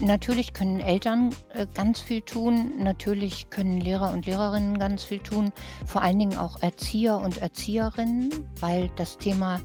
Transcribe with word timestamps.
natürlich 0.00 0.52
können 0.52 0.80
Eltern 0.80 1.34
äh, 1.54 1.66
ganz 1.74 2.00
viel 2.00 2.22
tun, 2.22 2.72
natürlich 2.78 3.50
können 3.50 3.80
Lehrer 3.80 4.12
und 4.12 4.26
Lehrerinnen 4.26 4.78
ganz 4.78 5.04
viel 5.04 5.20
tun, 5.20 5.52
vor 5.86 6.02
allen 6.02 6.18
Dingen 6.18 6.38
auch 6.38 6.62
Erzieher 6.62 7.18
und 7.18 7.38
Erzieherinnen, 7.38 8.30
weil 8.60 8.90
das 8.96 9.18
Thema 9.18 9.60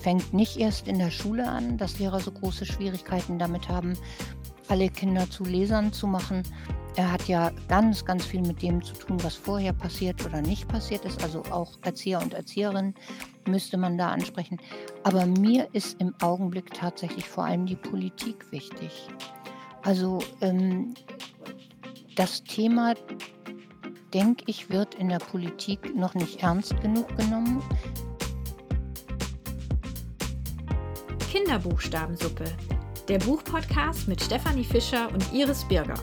fängt 0.00 0.32
nicht 0.32 0.56
erst 0.58 0.88
in 0.88 0.98
der 0.98 1.10
Schule 1.10 1.48
an, 1.48 1.76
dass 1.76 1.98
Lehrer 1.98 2.20
so 2.20 2.30
große 2.30 2.66
Schwierigkeiten 2.66 3.38
damit 3.38 3.68
haben, 3.68 3.94
alle 4.68 4.88
Kinder 4.88 5.28
zu 5.30 5.44
Lesern 5.44 5.92
zu 5.92 6.06
machen. 6.06 6.42
Er 6.96 7.12
hat 7.12 7.28
ja 7.28 7.52
ganz, 7.68 8.04
ganz 8.04 8.26
viel 8.26 8.40
mit 8.40 8.60
dem 8.60 8.82
zu 8.82 8.92
tun, 8.92 9.22
was 9.22 9.34
vorher 9.34 9.72
passiert 9.72 10.24
oder 10.26 10.42
nicht 10.42 10.66
passiert 10.68 11.04
ist. 11.04 11.22
Also 11.22 11.42
auch 11.50 11.78
Erzieher 11.82 12.20
und 12.20 12.34
Erzieherinnen 12.34 12.94
müsste 13.46 13.76
man 13.76 13.96
da 13.96 14.08
ansprechen. 14.08 14.58
Aber 15.04 15.24
mir 15.26 15.68
ist 15.72 16.00
im 16.00 16.14
Augenblick 16.20 16.74
tatsächlich 16.74 17.28
vor 17.28 17.44
allem 17.44 17.66
die 17.66 17.76
Politik 17.76 18.50
wichtig. 18.50 19.08
Also 19.88 20.18
ähm, 20.42 20.92
das 22.14 22.44
Thema, 22.44 22.94
denke 24.12 24.44
ich, 24.46 24.68
wird 24.68 24.94
in 24.96 25.08
der 25.08 25.18
Politik 25.18 25.96
noch 25.96 26.14
nicht 26.14 26.42
ernst 26.42 26.78
genug 26.82 27.08
genommen. 27.16 27.62
Kinderbuchstabensuppe, 31.32 32.44
der 33.08 33.18
Buchpodcast 33.20 34.08
mit 34.08 34.22
Stefanie 34.22 34.62
Fischer 34.62 35.08
und 35.10 35.32
Iris 35.32 35.64
Birger. 35.64 35.98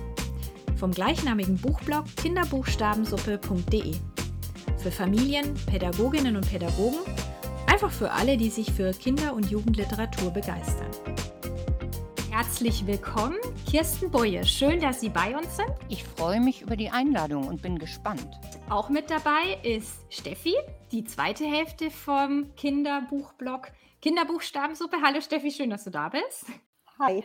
Vom 0.78 0.90
gleichnamigen 0.90 1.56
Buchblog 1.56 2.06
kinderbuchstabensuppe.de. 2.16 3.94
Für 4.80 4.92
Familien, 4.92 5.54
Pädagoginnen 5.68 6.36
und 6.36 6.50
Pädagogen, 6.50 7.02
einfach 7.68 7.92
für 7.92 8.10
alle, 8.10 8.36
die 8.36 8.50
sich 8.50 8.72
für 8.72 8.94
Kinder- 8.94 9.36
und 9.36 9.52
Jugendliteratur 9.52 10.32
begeistern. 10.32 10.90
Herzlich 12.36 12.86
willkommen, 12.86 13.38
Kirsten 13.66 14.12
Boye. 14.12 14.44
Schön, 14.44 14.82
dass 14.82 15.00
Sie 15.00 15.08
bei 15.08 15.38
uns 15.38 15.55
sind. 15.55 15.70
Ich 15.88 16.04
freue 16.04 16.42
mich 16.42 16.64
über 16.64 16.76
die 16.76 16.90
Einladung 16.90 17.48
und 17.48 17.62
bin 17.62 17.80
gespannt. 17.80 18.27
Auch 18.70 18.90
mit 18.90 19.10
dabei 19.10 19.58
ist 19.64 20.02
Steffi, 20.10 20.54
die 20.92 21.05
zweite 21.05 21.46
Hälfte 21.46 21.90
vom 21.90 22.54
Kinderbuchblog 22.58 23.72
Kinderbuchstabensuppe. 24.02 24.98
Hallo 25.02 25.22
Steffi, 25.22 25.50
schön, 25.50 25.70
dass 25.70 25.86
du 25.86 25.92
da 25.92 26.10
bist. 26.10 26.48
Hi. 27.00 27.24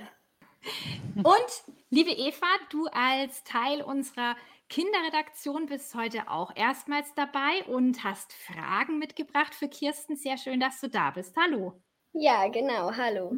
Und 1.17 1.75
liebe 1.91 2.13
Eva, 2.13 2.47
du 2.71 2.87
als 2.93 3.43
Teil 3.43 3.83
unserer 3.83 4.37
Kinderredaktion 4.69 5.67
bist 5.67 5.93
heute 5.97 6.31
auch 6.31 6.55
erstmals 6.55 7.13
dabei 7.17 7.65
und 7.67 8.05
hast 8.05 8.33
Fragen 8.33 9.01
mitgebracht 9.01 9.57
für 9.57 9.67
Kirsten. 9.67 10.15
Sehr 10.15 10.37
schön, 10.37 10.61
dass 10.61 10.81
du 10.81 10.89
da 10.89 11.11
bist. 11.11 11.37
Hallo. 11.37 11.83
Ja, 12.13 12.47
genau. 12.47 12.93
Hallo. 12.97 13.33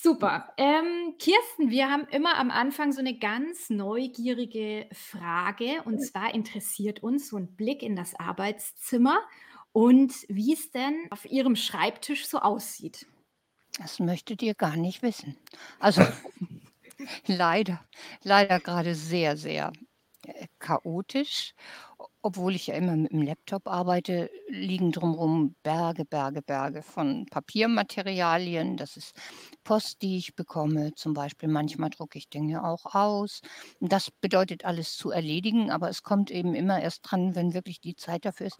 Super. 0.00 0.52
Ähm, 0.56 1.16
Kirsten, 1.18 1.70
wir 1.70 1.90
haben 1.90 2.06
immer 2.12 2.38
am 2.38 2.52
Anfang 2.52 2.92
so 2.92 3.00
eine 3.00 3.18
ganz 3.18 3.68
neugierige 3.68 4.86
Frage. 4.92 5.82
Und 5.86 5.98
zwar 5.98 6.32
interessiert 6.32 7.02
uns 7.02 7.30
so 7.30 7.36
ein 7.36 7.56
Blick 7.56 7.82
in 7.82 7.96
das 7.96 8.14
Arbeitszimmer 8.14 9.18
und 9.72 10.14
wie 10.28 10.52
es 10.52 10.70
denn 10.70 11.08
auf 11.10 11.24
Ihrem 11.24 11.56
Schreibtisch 11.56 12.28
so 12.28 12.38
aussieht. 12.38 13.06
Das 13.76 13.98
möchtet 13.98 14.40
ihr 14.40 14.54
gar 14.54 14.76
nicht 14.76 15.02
wissen. 15.02 15.36
Also 15.80 16.06
leider, 17.26 17.84
leider 18.22 18.60
gerade 18.60 18.94
sehr, 18.94 19.36
sehr 19.36 19.72
äh, 20.28 20.46
chaotisch 20.60 21.54
obwohl 22.22 22.54
ich 22.54 22.66
ja 22.66 22.74
immer 22.74 22.96
mit 22.96 23.12
dem 23.12 23.22
Laptop 23.22 23.66
arbeite, 23.66 24.30
liegen 24.48 24.92
drumherum 24.92 25.54
Berge, 25.62 26.04
Berge, 26.04 26.42
Berge 26.42 26.82
von 26.82 27.26
Papiermaterialien. 27.26 28.76
Das 28.76 28.96
ist 28.96 29.14
Post, 29.68 30.00
die 30.00 30.16
ich 30.16 30.34
bekomme, 30.34 30.94
zum 30.94 31.12
Beispiel. 31.12 31.46
Manchmal 31.46 31.90
drucke 31.90 32.16
ich 32.16 32.30
Dinge 32.30 32.64
auch 32.64 32.86
aus. 32.94 33.42
Das 33.80 34.10
bedeutet 34.10 34.64
alles 34.64 34.96
zu 34.96 35.10
erledigen, 35.10 35.70
aber 35.70 35.90
es 35.90 36.02
kommt 36.02 36.30
eben 36.30 36.54
immer 36.54 36.80
erst 36.80 37.02
dran, 37.02 37.34
wenn 37.34 37.52
wirklich 37.52 37.78
die 37.78 37.94
Zeit 37.94 38.24
dafür 38.24 38.46
ist. 38.46 38.56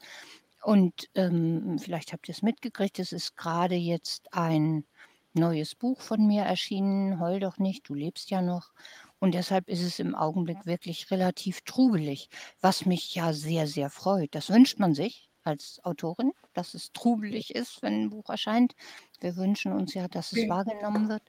Und 0.62 1.08
ähm, 1.14 1.78
vielleicht 1.78 2.12
habt 2.12 2.28
ihr 2.28 2.34
es 2.34 2.42
mitgekriegt, 2.42 2.98
es 2.98 3.12
ist 3.12 3.38
gerade 3.38 3.74
jetzt 3.74 4.34
ein 4.34 4.84
neues 5.32 5.74
Buch 5.74 5.98
von 6.02 6.26
mir 6.26 6.42
erschienen, 6.42 7.18
Heul 7.20 7.40
doch 7.40 7.56
nicht, 7.56 7.88
du 7.88 7.94
lebst 7.94 8.28
ja 8.28 8.42
noch. 8.42 8.72
Und 9.18 9.32
deshalb 9.32 9.70
ist 9.70 9.82
es 9.82 10.00
im 10.00 10.14
Augenblick 10.14 10.66
wirklich 10.66 11.10
relativ 11.10 11.62
trubelig, 11.62 12.28
was 12.60 12.84
mich 12.84 13.14
ja 13.14 13.32
sehr, 13.32 13.66
sehr 13.66 13.88
freut. 13.88 14.34
Das 14.34 14.50
wünscht 14.50 14.78
man 14.78 14.92
sich 14.92 15.30
als 15.42 15.80
Autorin, 15.84 16.32
dass 16.58 16.74
es 16.74 16.92
trubelig 16.92 17.54
ist, 17.54 17.82
wenn 17.82 18.04
ein 18.04 18.10
Buch 18.10 18.30
erscheint. 18.30 18.74
Wir 19.20 19.36
wünschen 19.36 19.72
uns 19.72 19.94
ja, 19.94 20.08
dass 20.08 20.32
es 20.32 20.48
wahrgenommen 20.48 21.08
wird. 21.08 21.24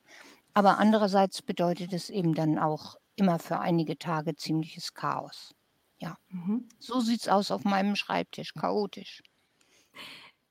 Aber 0.53 0.79
andererseits 0.79 1.41
bedeutet 1.44 1.94
es 1.94 2.09
eben 2.09 2.35
dann 2.35 2.59
auch 2.59 2.95
immer 3.16 3.39
für 3.39 3.59
einige 3.59 3.97
Tage 4.00 4.35
ziemliches 4.35 4.94
Chaos. 4.95 5.56
Ja, 6.00 6.18
mhm. 6.29 6.69
so 6.79 7.00
sieht 7.01 7.22
es 7.22 7.29
aus 7.29 7.51
auf 7.51 7.63
meinem 7.63 7.95
Schreibtisch, 7.95 8.53
chaotisch. 8.56 9.23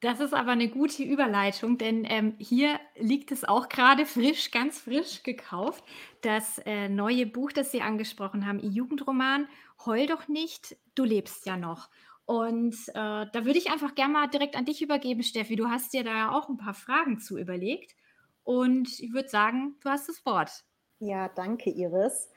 Das 0.00 0.20
ist 0.20 0.32
aber 0.32 0.52
eine 0.52 0.68
gute 0.68 1.02
Überleitung, 1.02 1.76
denn, 1.76 2.04
ähm, 2.08 2.36
hier 2.38 2.78
liegt 2.96 3.32
es 3.32 3.44
auch 3.44 3.68
gerade 3.68 4.06
frisch 4.06 4.52
ganz 4.52 4.78
frisch 4.80 5.24
gekauft, 5.24 5.82
das, 6.22 6.58
äh, 6.66 6.88
neue 6.88 7.26
Buch, 7.26 7.50
das 7.50 7.72
Sie 7.72 7.82
angesprochen 7.82 8.46
haben, 8.46 8.60
Ihr 8.60 8.70
Jugendroman 8.70 9.48
„Heul 9.84 10.06
doch 10.06 10.28
nicht, 10.28 10.76
du 10.94 11.02
lebst 11.04 11.46
ja 11.46 11.56
noch.“ 11.56 11.90
Und, 12.28 12.76
äh, 12.88 12.92
da 13.32 13.44
würde 13.46 13.56
ich 13.56 13.70
einfach 13.72 13.94
gerne 13.94 14.12
mal 14.12 14.26
direkt 14.26 14.54
an 14.54 14.66
dich 14.66 14.82
übergeben, 14.82 15.22
Steffi. 15.22 15.56
Du 15.56 15.70
hast 15.70 15.94
dir 15.94 16.04
da 16.04 16.10
ja 16.10 16.30
auch 16.30 16.50
ein 16.50 16.58
paar 16.58 16.74
Fragen 16.74 17.18
zu 17.18 17.38
überlegt 17.38 17.96
und 18.44 19.00
ich 19.00 19.14
würde 19.14 19.30
sagen, 19.30 19.76
du 19.80 19.88
hast 19.88 20.10
das 20.10 20.26
Wort. 20.26 20.50
Ja, 20.98 21.30
danke, 21.30 21.70
Iris. 21.70 22.28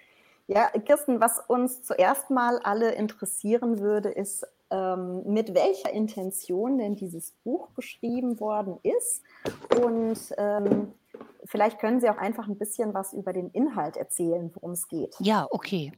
Ja, 0.48 0.70
Kirsten, 0.70 1.20
was 1.20 1.42
uns 1.46 1.84
zuerst 1.84 2.30
mal 2.30 2.60
alle 2.60 2.94
interessieren 2.94 3.80
würde, 3.80 4.08
ist, 4.08 4.46
ähm, 4.70 5.24
mit 5.26 5.54
welcher 5.54 5.92
Intention 5.92 6.78
denn 6.78 6.96
dieses 6.96 7.32
Buch 7.44 7.74
geschrieben 7.76 8.40
worden 8.40 8.80
ist. 8.84 9.22
Und 9.84 10.20
ähm, 10.38 10.94
vielleicht 11.44 11.80
können 11.80 12.00
Sie 12.00 12.10
auch 12.10 12.18
einfach 12.18 12.48
ein 12.48 12.58
bisschen 12.58 12.94
was 12.94 13.12
über 13.12 13.34
den 13.34 13.50
Inhalt 13.50 13.98
erzählen, 13.98 14.52
worum 14.54 14.72
es 14.72 14.88
geht. 14.88 15.16
Ja, 15.20 15.48
okay. 15.52 15.92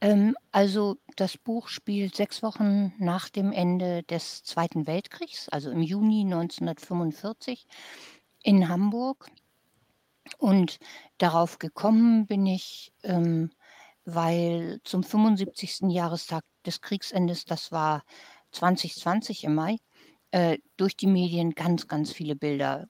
Ähm, 0.00 0.36
also 0.52 0.96
das 1.16 1.38
Buch 1.38 1.68
spielt 1.68 2.16
sechs 2.16 2.42
Wochen 2.42 2.92
nach 2.98 3.28
dem 3.28 3.52
Ende 3.52 4.02
des 4.04 4.44
Zweiten 4.44 4.86
Weltkriegs, 4.86 5.48
also 5.48 5.70
im 5.70 5.82
Juni 5.82 6.22
1945 6.22 7.66
in 8.42 8.68
Hamburg. 8.68 9.30
Und 10.38 10.78
darauf 11.18 11.58
gekommen 11.58 12.26
bin 12.26 12.46
ich, 12.46 12.92
ähm, 13.02 13.50
weil 14.04 14.80
zum 14.84 15.02
75. 15.02 15.90
Jahrestag 15.90 16.44
des 16.64 16.80
Kriegsendes, 16.80 17.44
das 17.44 17.72
war 17.72 18.02
2020 18.52 19.44
im 19.44 19.54
Mai, 19.54 19.76
äh, 20.32 20.58
durch 20.76 20.96
die 20.96 21.06
Medien 21.06 21.52
ganz, 21.52 21.88
ganz 21.88 22.12
viele 22.12 22.36
Bilder 22.36 22.88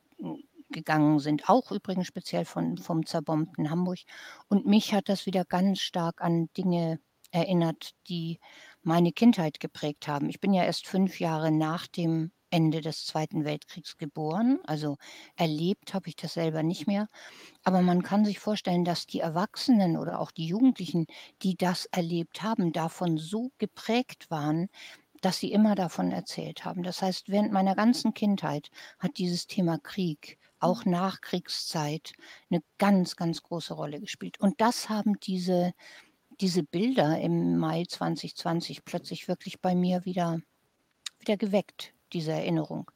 gegangen 0.76 1.20
sind, 1.20 1.48
auch 1.48 1.72
übrigens 1.72 2.06
speziell 2.06 2.44
von, 2.44 2.76
vom 2.76 3.06
zerbombten 3.06 3.70
Hamburg. 3.70 4.00
Und 4.48 4.66
mich 4.66 4.92
hat 4.92 5.08
das 5.08 5.24
wieder 5.24 5.46
ganz 5.46 5.80
stark 5.80 6.20
an 6.20 6.50
Dinge 6.54 7.00
erinnert, 7.30 7.92
die 8.08 8.38
meine 8.82 9.10
Kindheit 9.12 9.58
geprägt 9.58 10.06
haben. 10.06 10.28
Ich 10.28 10.38
bin 10.38 10.52
ja 10.52 10.64
erst 10.64 10.86
fünf 10.86 11.18
Jahre 11.18 11.50
nach 11.50 11.86
dem 11.86 12.30
Ende 12.50 12.82
des 12.82 13.06
Zweiten 13.06 13.46
Weltkriegs 13.46 13.96
geboren. 13.96 14.58
Also 14.64 14.98
erlebt 15.34 15.94
habe 15.94 16.08
ich 16.08 16.16
das 16.16 16.34
selber 16.34 16.62
nicht 16.62 16.86
mehr. 16.86 17.08
Aber 17.64 17.80
man 17.80 18.02
kann 18.02 18.26
sich 18.26 18.38
vorstellen, 18.38 18.84
dass 18.84 19.06
die 19.06 19.20
Erwachsenen 19.20 19.96
oder 19.96 20.20
auch 20.20 20.30
die 20.30 20.46
Jugendlichen, 20.46 21.06
die 21.42 21.56
das 21.56 21.86
erlebt 21.86 22.42
haben, 22.42 22.72
davon 22.72 23.16
so 23.16 23.50
geprägt 23.58 24.30
waren, 24.30 24.68
dass 25.22 25.38
sie 25.38 25.52
immer 25.52 25.74
davon 25.74 26.12
erzählt 26.12 26.64
haben. 26.64 26.82
Das 26.82 27.02
heißt, 27.02 27.30
während 27.30 27.50
meiner 27.50 27.74
ganzen 27.74 28.14
Kindheit 28.14 28.68
hat 28.98 29.18
dieses 29.18 29.46
Thema 29.46 29.78
Krieg, 29.78 30.38
auch 30.60 30.84
mhm. 30.84 30.92
Nachkriegszeit, 30.92 32.12
eine 32.50 32.62
ganz, 32.78 33.16
ganz 33.16 33.42
große 33.42 33.74
Rolle 33.74 34.00
gespielt. 34.00 34.40
Und 34.40 34.60
das 34.60 34.88
haben 34.88 35.18
diese, 35.20 35.72
diese 36.40 36.62
Bilder 36.62 37.20
im 37.20 37.58
Mai 37.58 37.84
2020 37.88 38.84
plötzlich 38.84 39.28
wirklich 39.28 39.60
bei 39.60 39.74
mir 39.74 40.04
wieder, 40.04 40.40
wieder 41.18 41.36
geweckt 41.36 41.92
diese 42.12 42.32
Erinnerung. 42.32 42.90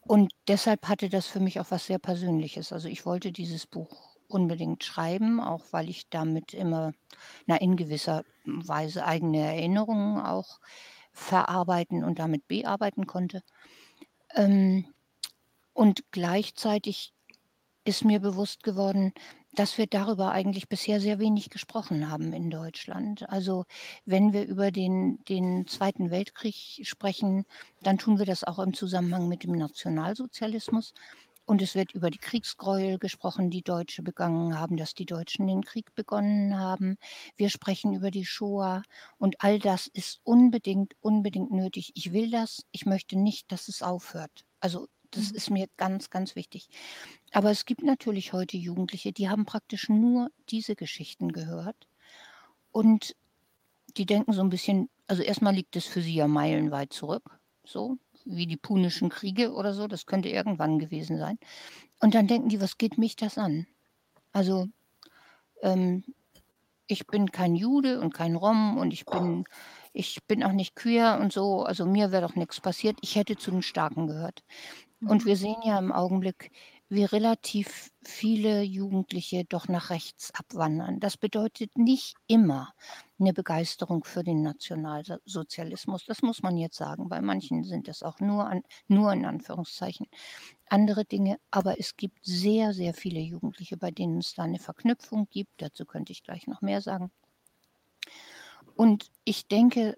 Und 0.00 0.32
deshalb 0.46 0.86
hatte 0.88 1.08
das 1.08 1.26
für 1.26 1.40
mich 1.40 1.58
auch 1.58 1.70
was 1.70 1.86
sehr 1.86 1.98
Persönliches. 1.98 2.72
Also 2.72 2.88
ich 2.88 3.04
wollte 3.04 3.32
dieses 3.32 3.66
Buch 3.66 4.16
unbedingt 4.28 4.84
schreiben, 4.84 5.40
auch 5.40 5.64
weil 5.72 5.88
ich 5.88 6.08
damit 6.08 6.54
immer, 6.54 6.92
na, 7.46 7.56
in 7.56 7.76
gewisser 7.76 8.24
Weise 8.44 9.04
eigene 9.04 9.38
Erinnerungen 9.38 10.20
auch 10.20 10.60
verarbeiten 11.12 12.04
und 12.04 12.18
damit 12.18 12.46
bearbeiten 12.46 13.06
konnte. 13.06 13.42
Ähm, 14.34 14.86
und 15.76 16.04
gleichzeitig 16.10 17.12
ist 17.84 18.02
mir 18.02 18.18
bewusst 18.18 18.62
geworden, 18.62 19.12
dass 19.52 19.76
wir 19.76 19.86
darüber 19.86 20.32
eigentlich 20.32 20.68
bisher 20.70 21.00
sehr 21.00 21.18
wenig 21.18 21.50
gesprochen 21.50 22.10
haben 22.10 22.32
in 22.32 22.48
Deutschland. 22.48 23.28
Also 23.28 23.64
wenn 24.06 24.32
wir 24.32 24.46
über 24.46 24.70
den, 24.70 25.22
den 25.26 25.66
Zweiten 25.66 26.10
Weltkrieg 26.10 26.80
sprechen, 26.82 27.44
dann 27.82 27.98
tun 27.98 28.18
wir 28.18 28.24
das 28.24 28.42
auch 28.42 28.58
im 28.58 28.72
Zusammenhang 28.72 29.28
mit 29.28 29.44
dem 29.44 29.52
Nationalsozialismus. 29.52 30.94
Und 31.44 31.60
es 31.60 31.74
wird 31.74 31.92
über 31.92 32.10
die 32.10 32.18
Kriegsgräuel 32.18 32.98
gesprochen, 32.98 33.50
die 33.50 33.62
Deutsche 33.62 34.02
begangen 34.02 34.58
haben, 34.58 34.78
dass 34.78 34.94
die 34.94 35.06
Deutschen 35.06 35.46
den 35.46 35.62
Krieg 35.62 35.94
begonnen 35.94 36.58
haben. 36.58 36.96
Wir 37.36 37.50
sprechen 37.50 37.92
über 37.92 38.10
die 38.10 38.24
Shoah 38.24 38.82
und 39.18 39.36
all 39.40 39.58
das 39.58 39.86
ist 39.88 40.20
unbedingt, 40.24 40.94
unbedingt 41.00 41.52
nötig. 41.52 41.92
Ich 41.94 42.12
will 42.12 42.30
das, 42.30 42.64
ich 42.72 42.86
möchte 42.86 43.16
nicht, 43.18 43.52
dass 43.52 43.68
es 43.68 43.82
aufhört. 43.82 44.46
Also 44.58 44.88
das 45.10 45.30
Mhm. 45.30 45.32
ist 45.32 45.50
mir 45.50 45.66
ganz, 45.76 46.10
ganz 46.10 46.36
wichtig. 46.36 46.68
Aber 47.32 47.50
es 47.50 47.64
gibt 47.64 47.82
natürlich 47.82 48.32
heute 48.32 48.56
Jugendliche, 48.56 49.12
die 49.12 49.28
haben 49.28 49.46
praktisch 49.46 49.88
nur 49.88 50.30
diese 50.50 50.76
Geschichten 50.76 51.32
gehört 51.32 51.88
und 52.72 53.14
die 53.96 54.06
denken 54.06 54.32
so 54.32 54.42
ein 54.42 54.50
bisschen, 54.50 54.90
also 55.06 55.22
erstmal 55.22 55.54
liegt 55.54 55.76
es 55.76 55.86
für 55.86 56.02
sie 56.02 56.14
ja 56.14 56.28
meilenweit 56.28 56.92
zurück, 56.92 57.40
so 57.66 57.98
wie 58.24 58.46
die 58.46 58.56
Punischen 58.58 59.10
Kriege 59.10 59.52
oder 59.54 59.74
so, 59.74 59.88
das 59.88 60.06
könnte 60.06 60.28
irgendwann 60.30 60.78
gewesen 60.78 61.18
sein. 61.18 61.38
Und 62.00 62.14
dann 62.14 62.28
denken 62.28 62.48
die: 62.50 62.60
„Was 62.60 62.78
geht 62.78 62.98
mich 62.98 63.16
das 63.16 63.38
an?“ 63.38 63.66
Also, 64.32 64.68
ähm, 65.62 66.04
ich 66.88 67.06
bin 67.06 67.30
kein 67.32 67.56
Jude 67.56 68.00
und 68.00 68.14
kein 68.14 68.36
Rom 68.36 68.78
und 68.78 68.92
ich 68.92 69.08
bin 69.08 69.44
ich 69.92 70.20
bin 70.28 70.44
auch 70.44 70.52
nicht 70.52 70.76
queer 70.76 71.18
und 71.20 71.32
so, 71.32 71.64
also 71.64 71.86
mir 71.86 72.12
wäre 72.12 72.22
doch 72.28 72.36
nichts 72.36 72.60
passiert. 72.60 72.98
Ich 73.02 73.16
hätte 73.16 73.36
zu 73.38 73.50
den 73.50 73.62
Starken 73.62 74.06
gehört. 74.08 74.44
Und 75.06 75.24
Mhm. 75.24 75.26
wir 75.26 75.36
sehen 75.36 75.56
ja 75.64 75.78
im 75.78 75.92
Augenblick, 75.92 76.50
wie 76.88 77.04
relativ 77.04 77.90
viele 78.04 78.62
Jugendliche 78.62 79.44
doch 79.44 79.68
nach 79.68 79.90
rechts 79.90 80.32
abwandern. 80.34 81.00
Das 81.00 81.16
bedeutet 81.16 81.76
nicht 81.78 82.14
immer 82.28 82.74
eine 83.18 83.32
Begeisterung 83.32 84.04
für 84.04 84.22
den 84.24 84.42
Nationalsozialismus. 84.42 86.04
Das 86.06 86.22
muss 86.22 86.42
man 86.42 86.56
jetzt 86.56 86.76
sagen. 86.76 87.08
Bei 87.08 87.20
manchen 87.20 87.64
sind 87.64 87.88
es 87.88 88.02
auch 88.02 88.20
nur 88.20 88.46
an 88.48 88.62
nur 88.88 89.12
in 89.12 89.24
Anführungszeichen 89.24 90.06
andere 90.68 91.04
Dinge, 91.04 91.38
aber 91.50 91.78
es 91.80 91.96
gibt 91.96 92.18
sehr, 92.24 92.72
sehr 92.74 92.94
viele 92.94 93.20
Jugendliche, 93.20 93.76
bei 93.76 93.90
denen 93.90 94.18
es 94.18 94.34
da 94.34 94.44
eine 94.44 94.58
Verknüpfung 94.58 95.28
gibt. 95.30 95.50
Dazu 95.62 95.86
könnte 95.86 96.12
ich 96.12 96.22
gleich 96.22 96.46
noch 96.46 96.62
mehr 96.62 96.80
sagen. 96.82 97.10
Und 98.74 99.06
ich 99.24 99.48
denke, 99.48 99.96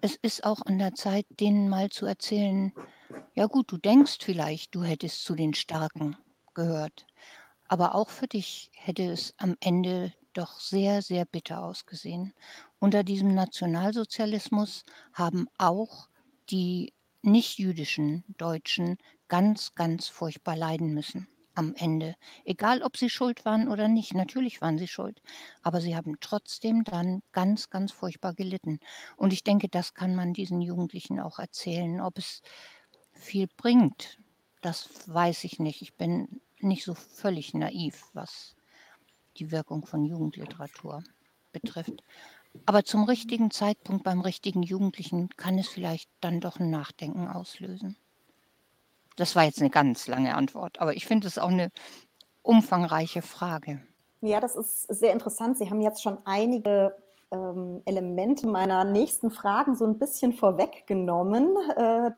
es 0.00 0.16
ist 0.16 0.44
auch 0.44 0.60
an 0.64 0.78
der 0.78 0.94
Zeit, 0.94 1.26
denen 1.40 1.68
mal 1.68 1.88
zu 1.90 2.06
erzählen: 2.06 2.72
„Ja 3.34 3.46
gut, 3.46 3.70
du 3.72 3.78
denkst 3.78 4.18
vielleicht, 4.20 4.74
du 4.74 4.82
hättest 4.82 5.24
zu 5.24 5.34
den 5.34 5.54
Starken 5.54 6.16
gehört, 6.54 7.06
aber 7.68 7.94
auch 7.94 8.10
für 8.10 8.28
dich 8.28 8.70
hätte 8.74 9.04
es 9.10 9.34
am 9.38 9.56
Ende 9.60 10.12
doch 10.34 10.60
sehr, 10.60 11.02
sehr 11.02 11.24
bitter 11.24 11.62
ausgesehen. 11.64 12.34
Unter 12.78 13.04
diesem 13.04 13.34
Nationalsozialismus 13.34 14.84
haben 15.12 15.48
auch 15.58 16.08
die 16.50 16.92
nicht-jüdischen 17.22 18.24
Deutschen 18.38 18.98
ganz, 19.28 19.74
ganz 19.74 20.08
furchtbar 20.08 20.56
leiden 20.56 20.94
müssen 20.94 21.28
am 21.54 21.74
Ende. 21.74 22.14
Egal, 22.44 22.82
ob 22.82 22.96
sie 22.96 23.10
schuld 23.10 23.44
waren 23.44 23.68
oder 23.68 23.88
nicht. 23.88 24.14
Natürlich 24.14 24.60
waren 24.60 24.78
sie 24.78 24.86
schuld, 24.88 25.20
aber 25.62 25.80
sie 25.80 25.96
haben 25.96 26.16
trotzdem 26.20 26.84
dann 26.84 27.20
ganz, 27.32 27.68
ganz 27.70 27.90
furchtbar 27.92 28.34
gelitten. 28.34 28.78
Und 29.16 29.32
ich 29.32 29.42
denke, 29.44 29.68
das 29.68 29.92
kann 29.94 30.14
man 30.14 30.32
diesen 30.34 30.60
Jugendlichen 30.62 31.18
auch 31.20 31.38
erzählen. 31.40 32.00
Ob 32.00 32.18
es 32.18 32.42
viel 33.18 33.48
bringt, 33.56 34.18
das 34.62 34.88
weiß 35.06 35.44
ich 35.44 35.58
nicht. 35.58 35.82
Ich 35.82 35.94
bin 35.94 36.40
nicht 36.60 36.84
so 36.84 36.94
völlig 36.94 37.54
naiv, 37.54 38.04
was 38.12 38.54
die 39.36 39.50
Wirkung 39.50 39.86
von 39.86 40.04
Jugendliteratur 40.04 41.02
betrifft. 41.52 42.02
Aber 42.66 42.84
zum 42.84 43.04
richtigen 43.04 43.50
Zeitpunkt 43.50 44.04
beim 44.04 44.20
richtigen 44.20 44.62
Jugendlichen 44.62 45.28
kann 45.36 45.58
es 45.58 45.68
vielleicht 45.68 46.10
dann 46.20 46.40
doch 46.40 46.58
ein 46.58 46.70
Nachdenken 46.70 47.28
auslösen. 47.28 47.96
Das 49.16 49.36
war 49.36 49.44
jetzt 49.44 49.60
eine 49.60 49.70
ganz 49.70 50.06
lange 50.06 50.34
Antwort, 50.34 50.80
aber 50.80 50.94
ich 50.94 51.06
finde 51.06 51.26
es 51.26 51.38
auch 51.38 51.48
eine 51.48 51.70
umfangreiche 52.42 53.22
Frage. 53.22 53.82
Ja, 54.20 54.40
das 54.40 54.56
ist 54.56 54.82
sehr 54.82 55.12
interessant. 55.12 55.58
Sie 55.58 55.68
haben 55.70 55.80
jetzt 55.80 56.02
schon 56.02 56.18
einige 56.24 56.96
ähm, 57.30 57.82
Elemente 57.84 58.46
meiner 58.46 58.84
nächsten 58.84 59.30
Fragen 59.30 59.76
so 59.76 59.84
ein 59.84 59.98
bisschen 59.98 60.32
vorweggenommen. 60.32 61.56
Äh, 61.76 62.10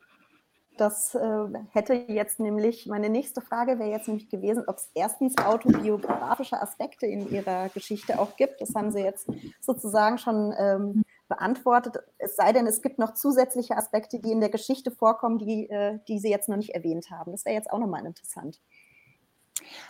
das 0.77 1.13
äh, 1.15 1.45
hätte 1.71 1.93
jetzt 1.93 2.39
nämlich, 2.39 2.87
meine 2.87 3.09
nächste 3.09 3.41
Frage 3.41 3.77
wäre 3.77 3.89
jetzt 3.89 4.07
nämlich 4.07 4.29
gewesen, 4.29 4.63
ob 4.67 4.77
es 4.77 4.89
erstens 4.93 5.37
autobiografische 5.37 6.61
Aspekte 6.61 7.05
in 7.05 7.29
Ihrer 7.29 7.69
Geschichte 7.69 8.19
auch 8.19 8.35
gibt. 8.35 8.61
Das 8.61 8.73
haben 8.73 8.91
Sie 8.91 9.01
jetzt 9.01 9.27
sozusagen 9.59 10.17
schon 10.17 10.53
ähm, 10.57 11.03
beantwortet. 11.27 11.97
Es 12.17 12.35
sei 12.35 12.51
denn, 12.53 12.67
es 12.67 12.81
gibt 12.81 12.99
noch 12.99 13.13
zusätzliche 13.13 13.77
Aspekte, 13.77 14.19
die 14.19 14.31
in 14.31 14.39
der 14.39 14.49
Geschichte 14.49 14.91
vorkommen, 14.91 15.37
die, 15.39 15.69
äh, 15.69 15.99
die 16.07 16.19
Sie 16.19 16.29
jetzt 16.29 16.49
noch 16.49 16.57
nicht 16.57 16.73
erwähnt 16.73 17.11
haben. 17.11 17.31
Das 17.31 17.45
wäre 17.45 17.55
jetzt 17.55 17.71
auch 17.71 17.79
nochmal 17.79 18.05
interessant. 18.05 18.59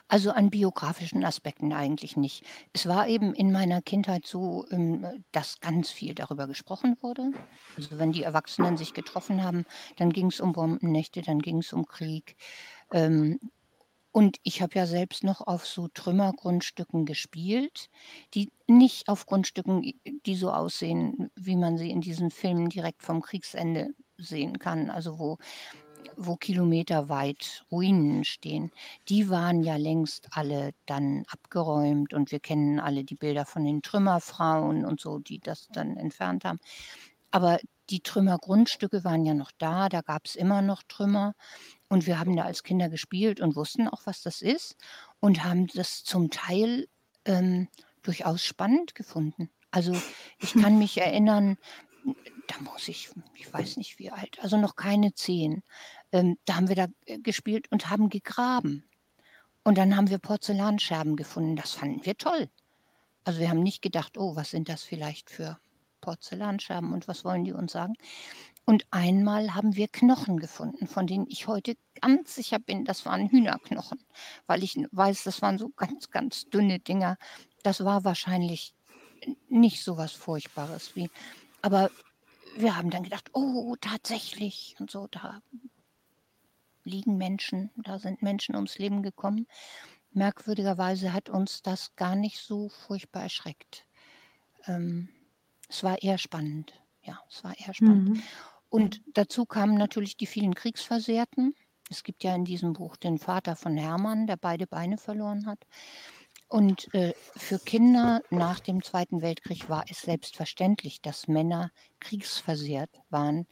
Also 0.08 0.32
an 0.32 0.50
biografischen 0.50 1.24
Aspekten 1.24 1.74
eigentlich 1.74 2.18
nicht. 2.18 2.46
Es 2.74 2.88
war 2.88 3.08
eben 3.08 3.34
in 3.34 3.52
meiner 3.52 3.82
Kindheit 3.82 4.26
so, 4.26 4.66
ähm, 4.72 5.06
dass 5.32 5.60
ganz 5.60 5.90
viel 5.90 6.14
darüber 6.16 6.48
gesprochen 6.48 6.98
wurde. 7.02 7.32
Also 7.78 7.98
wenn 7.98 8.12
die 8.12 8.24
Erwachsenen 8.24 8.78
sich 8.78 8.94
getroffen 8.94 9.44
haben, 9.44 9.66
dann 9.98 10.12
ging 10.12 10.28
es 10.28 10.40
um 10.40 10.54
Bombennächte, 10.54 11.22
dann 11.22 11.40
ging 11.40 11.60
es 11.60 11.74
um 11.74 11.86
Krieg. 11.86 12.36
Ähm, 12.92 13.40
und 14.14 14.38
ich 14.44 14.62
habe 14.62 14.76
ja 14.76 14.86
selbst 14.86 15.24
noch 15.24 15.40
auf 15.48 15.66
so 15.66 15.88
Trümmergrundstücken 15.88 17.06
gespielt, 17.06 17.90
die 18.34 18.52
nicht 18.68 19.08
auf 19.08 19.26
Grundstücken, 19.26 19.94
die 20.26 20.36
so 20.36 20.52
aussehen, 20.52 21.32
wie 21.36 21.56
man 21.56 21.78
sie 21.78 21.90
in 21.90 22.02
diesen 22.02 22.30
Filmen 22.30 22.68
direkt 22.68 23.04
vom 23.04 23.22
Kriegsende 23.22 23.92
sehen 24.18 24.60
kann, 24.60 24.90
also 24.90 25.18
wo 25.18 25.38
wo 26.16 26.36
kilometerweit 26.36 27.66
Ruinen 27.72 28.24
stehen. 28.24 28.72
Die 29.10 29.30
waren 29.30 29.64
ja 29.64 29.76
längst 29.76 30.28
alle 30.32 30.72
dann 30.86 31.24
abgeräumt 31.28 32.14
und 32.14 32.32
wir 32.32 32.40
kennen 32.40 32.80
alle 32.80 33.04
die 33.04 33.16
Bilder 33.16 33.46
von 33.46 33.64
den 33.64 33.82
Trümmerfrauen 33.82 34.86
und 34.86 35.00
so, 35.00 35.20
die 35.20 35.40
das 35.40 35.68
dann 35.72 35.98
entfernt 35.98 36.46
haben. 36.46 36.60
Aber 37.32 37.60
die 37.90 38.02
Trümmergrundstücke 38.02 39.04
waren 39.04 39.26
ja 39.26 39.34
noch 39.34 39.52
da, 39.58 39.90
da 39.90 40.02
gab's 40.02 40.36
immer 40.36 40.62
noch 40.62 40.84
Trümmer 40.84 41.34
und 41.90 42.08
wir 42.08 42.20
haben 42.20 42.36
da 42.36 42.44
als 42.44 42.64
Kinder 42.64 42.90
gespielt 42.90 43.42
und 43.42 43.56
wussten 43.56 43.88
auch, 43.88 44.02
was 44.06 44.22
das 44.22 44.42
ist 44.42 44.76
und 45.20 45.44
haben 45.44 45.68
das 45.68 46.04
zum 46.04 46.30
Teil, 46.30 46.88
ähm, 47.26 47.68
durchaus 48.02 48.44
spannend 48.44 48.96
gefunden. 48.96 49.50
Also, 49.72 49.96
ich 50.40 50.54
kann 50.54 50.80
mich 50.80 51.00
erinnern, 51.00 51.58
da 52.52 52.72
muss 52.72 52.88
ich 52.88 53.10
ich 53.36 53.52
weiß 53.52 53.78
nicht 53.78 54.00
wie 54.00 54.12
alt, 54.12 54.40
also 54.42 54.58
noch 54.58 54.76
keine 54.76 55.14
10. 55.14 55.64
Ähm, 56.12 56.38
da 56.46 56.56
haben 56.56 56.68
wir 56.68 56.76
da, 56.76 56.88
äh, 57.06 57.20
gespielt 57.20 57.72
und 57.72 57.90
haben 57.90 58.10
gegraben. 58.10 58.84
Und 59.64 59.78
dann 59.78 59.96
haben 59.96 60.10
wir 60.10 60.18
Porzellanscherben 60.20 61.16
gefunden. 61.16 61.56
Das 61.56 61.74
fanden 61.74 62.06
wir 62.06 62.18
toll. 62.18 62.50
Also, 63.24 63.40
wir 63.40 63.50
haben 63.50 63.64
nicht 63.64 63.82
gedacht: 63.82 64.18
„Oh, 64.18 64.36
was 64.36 64.52
sind 64.52 64.70
das 64.70 64.84
vielleicht 64.84 65.30
für 65.30 65.60
Porzellanscherben 66.02 66.94
und 66.94 67.08
was 67.08 67.24
wollen 67.24 67.44
die 67.44 67.54
uns 67.54 67.74
sagen?“ 67.74 67.94
Und 68.66 68.86
einmal 68.92 69.56
haben 69.56 69.76
wir 69.76 69.88
Knochen 69.88 70.38
gefunden, 70.38 70.88
von 70.88 71.08
denen 71.08 71.28
ich 71.28 71.48
heute 71.48 71.76
ganz 72.02 72.36
sicher 72.36 72.60
bin, 72.60 72.86
das 72.86 73.06
waren 73.06 73.30
Hühnerknochen, 73.30 74.00
weil 74.48 74.64
ich 74.64 74.76
weiß, 74.92 75.24
das 75.24 75.42
waren 75.42 75.58
so 75.58 75.70
ganz, 75.70 76.10
ganz 76.12 76.46
dünne 76.50 76.80
Dinger. 76.80 77.18
Das 77.64 77.84
war 77.86 78.04
wahrscheinlich 78.04 78.74
nicht 79.50 79.84
so 79.84 79.98
was 79.98 80.14
Furchtbares 80.14 80.96
wie 80.96 81.10
aber 81.62 81.92
wir 82.56 82.78
haben 82.78 82.90
dann 82.90 83.04
gedacht: 83.04 83.30
„Oh, 83.34 83.76
tatsächlich“ 83.80 84.76
und 84.80 84.92
so, 84.92 85.08
da 85.08 85.42
liegen 86.84 87.18
Menschen, 87.18 87.72
da 87.76 88.00
sind 88.00 88.22
Menschen 88.22 88.56
ums 88.56 88.78
Leben 88.78 89.04
gekommen. 89.04 89.48
Merkwürdigerweise 90.12 91.14
hat 91.14 91.30
uns 91.30 91.62
das 91.62 91.96
gar 91.96 92.16
nicht 92.16 92.40
so 92.40 92.70
furchtbar 92.70 93.24
erschreckt. 93.24 93.86
Ähm, 94.66 95.10
es 95.70 95.84
war 95.84 96.02
eher 96.02 96.18
spannend. 96.18 96.74
Ja, 97.02 97.20
es 97.30 97.44
war 97.44 97.58
eher 97.58 97.74
spannend. 97.74 98.10
Mhm. 98.10 98.24
Und 98.70 99.02
dazu 99.14 99.46
kamen 99.46 99.76
natürlich 99.76 100.18
die 100.18 100.26
vielen 100.26 100.56
Kriegsversehrten. 100.56 101.56
Es 101.90 102.04
gibt 102.04 102.24
ja 102.24 102.36
in 102.36 102.46
diesem 102.46 102.74
Buch 102.74 102.96
den 102.96 103.18
Vater 103.18 103.56
von 103.56 103.76
Hermann, 103.78 104.28
der 104.28 104.38
beide 104.38 104.68
Beine 104.68 104.98
verloren 104.98 105.46
hat. 105.46 105.60
Und, 106.52 106.94
äh, 106.94 107.14
für 107.38 107.60
Kinder 107.60 108.22
nach 108.30 108.60
dem 108.60 108.84
Zweiten 108.84 109.22
Weltkrieg 109.22 109.70
war 109.70 109.86
es 109.90 110.02
selbstverständlich, 110.02 111.02
dass 111.02 111.30
Männer 111.30 111.72
kriegsversehrt 112.02 112.90
waren. 113.10 113.48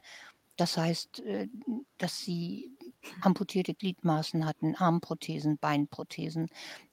Das 0.56 0.76
heißt, 0.76 1.20
äh, 1.20 1.48
dass 1.96 2.18
sie 2.18 2.76
amputierte 3.22 3.72
Gliedmaßen 3.72 4.44
hatten, 4.44 4.74
Armprothesen, 4.76 5.56
Beinprothesen. 5.56 6.48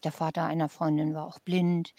Der 0.05 0.13
Vater 0.13 0.45
einer 0.45 0.69
Freundin 0.69 1.13
war 1.13 1.27
auch 1.27 1.39
blind. 1.39 1.93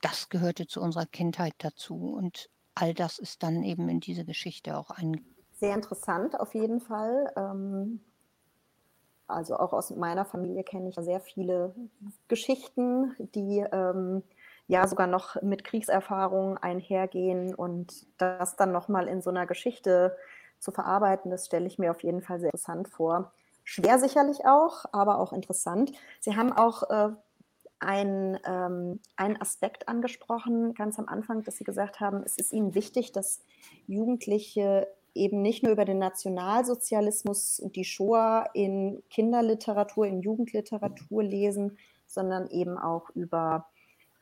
Das 0.00 0.28
gehörte 0.28 0.68
zu 0.68 0.80
unserer 0.80 1.06
Kindheit 1.06 1.54
dazu 1.58 1.96
und 1.96 2.48
all 2.76 2.94
das 2.94 3.18
ist 3.18 3.42
dann 3.42 3.64
eben 3.64 3.88
in 3.88 3.98
diese 3.98 4.24
Geschichte 4.24 4.78
auch 4.78 4.90
ein 4.90 5.20
Sehr 5.50 5.74
interessant 5.74 6.38
auf 6.38 6.54
jeden 6.54 6.78
Fall. 6.78 7.32
Ähm, 7.36 8.04
also 9.32 9.56
auch 9.56 9.72
aus 9.72 9.90
meiner 9.90 10.24
Familie 10.24 10.64
kenne 10.64 10.88
ich 10.88 10.96
sehr 10.96 11.20
viele 11.20 11.74
Geschichten, 12.28 13.14
die 13.34 13.64
ähm, 13.72 14.22
ja 14.68 14.86
sogar 14.86 15.06
noch 15.06 15.40
mit 15.42 15.64
Kriegserfahrung 15.64 16.58
einhergehen 16.58 17.54
und 17.54 18.06
das 18.18 18.56
dann 18.56 18.72
nochmal 18.72 19.08
in 19.08 19.22
so 19.22 19.30
einer 19.30 19.46
Geschichte 19.46 20.16
zu 20.58 20.70
verarbeiten, 20.70 21.30
das 21.30 21.46
stelle 21.46 21.66
ich 21.66 21.78
mir 21.78 21.90
auf 21.90 22.02
jeden 22.02 22.22
Fall 22.22 22.38
sehr 22.38 22.50
interessant 22.50 22.88
vor. 22.88 23.32
schwer 23.64 23.98
sicherlich 23.98 24.44
auch, 24.44 24.84
aber 24.92 25.18
auch 25.18 25.32
interessant. 25.32 25.92
Sie 26.20 26.36
haben 26.36 26.52
auch 26.52 26.90
äh, 26.90 27.10
ein, 27.82 28.38
ähm, 28.44 29.00
einen 29.16 29.40
Aspekt 29.40 29.88
angesprochen, 29.88 30.74
ganz 30.74 30.98
am 30.98 31.08
Anfang, 31.08 31.42
dass 31.42 31.56
Sie 31.56 31.64
gesagt 31.64 32.00
haben, 32.00 32.22
es 32.24 32.36
ist 32.38 32.52
Ihnen 32.52 32.74
wichtig, 32.74 33.12
dass 33.12 33.40
Jugendliche 33.86 34.88
eben 35.14 35.42
nicht 35.42 35.62
nur 35.62 35.72
über 35.72 35.84
den 35.84 35.98
Nationalsozialismus 35.98 37.60
und 37.60 37.76
die 37.76 37.84
Shoah 37.84 38.48
in 38.54 39.02
Kinderliteratur, 39.10 40.06
in 40.06 40.20
Jugendliteratur 40.20 41.22
lesen, 41.22 41.78
sondern 42.06 42.48
eben 42.48 42.78
auch 42.78 43.10
über 43.10 43.66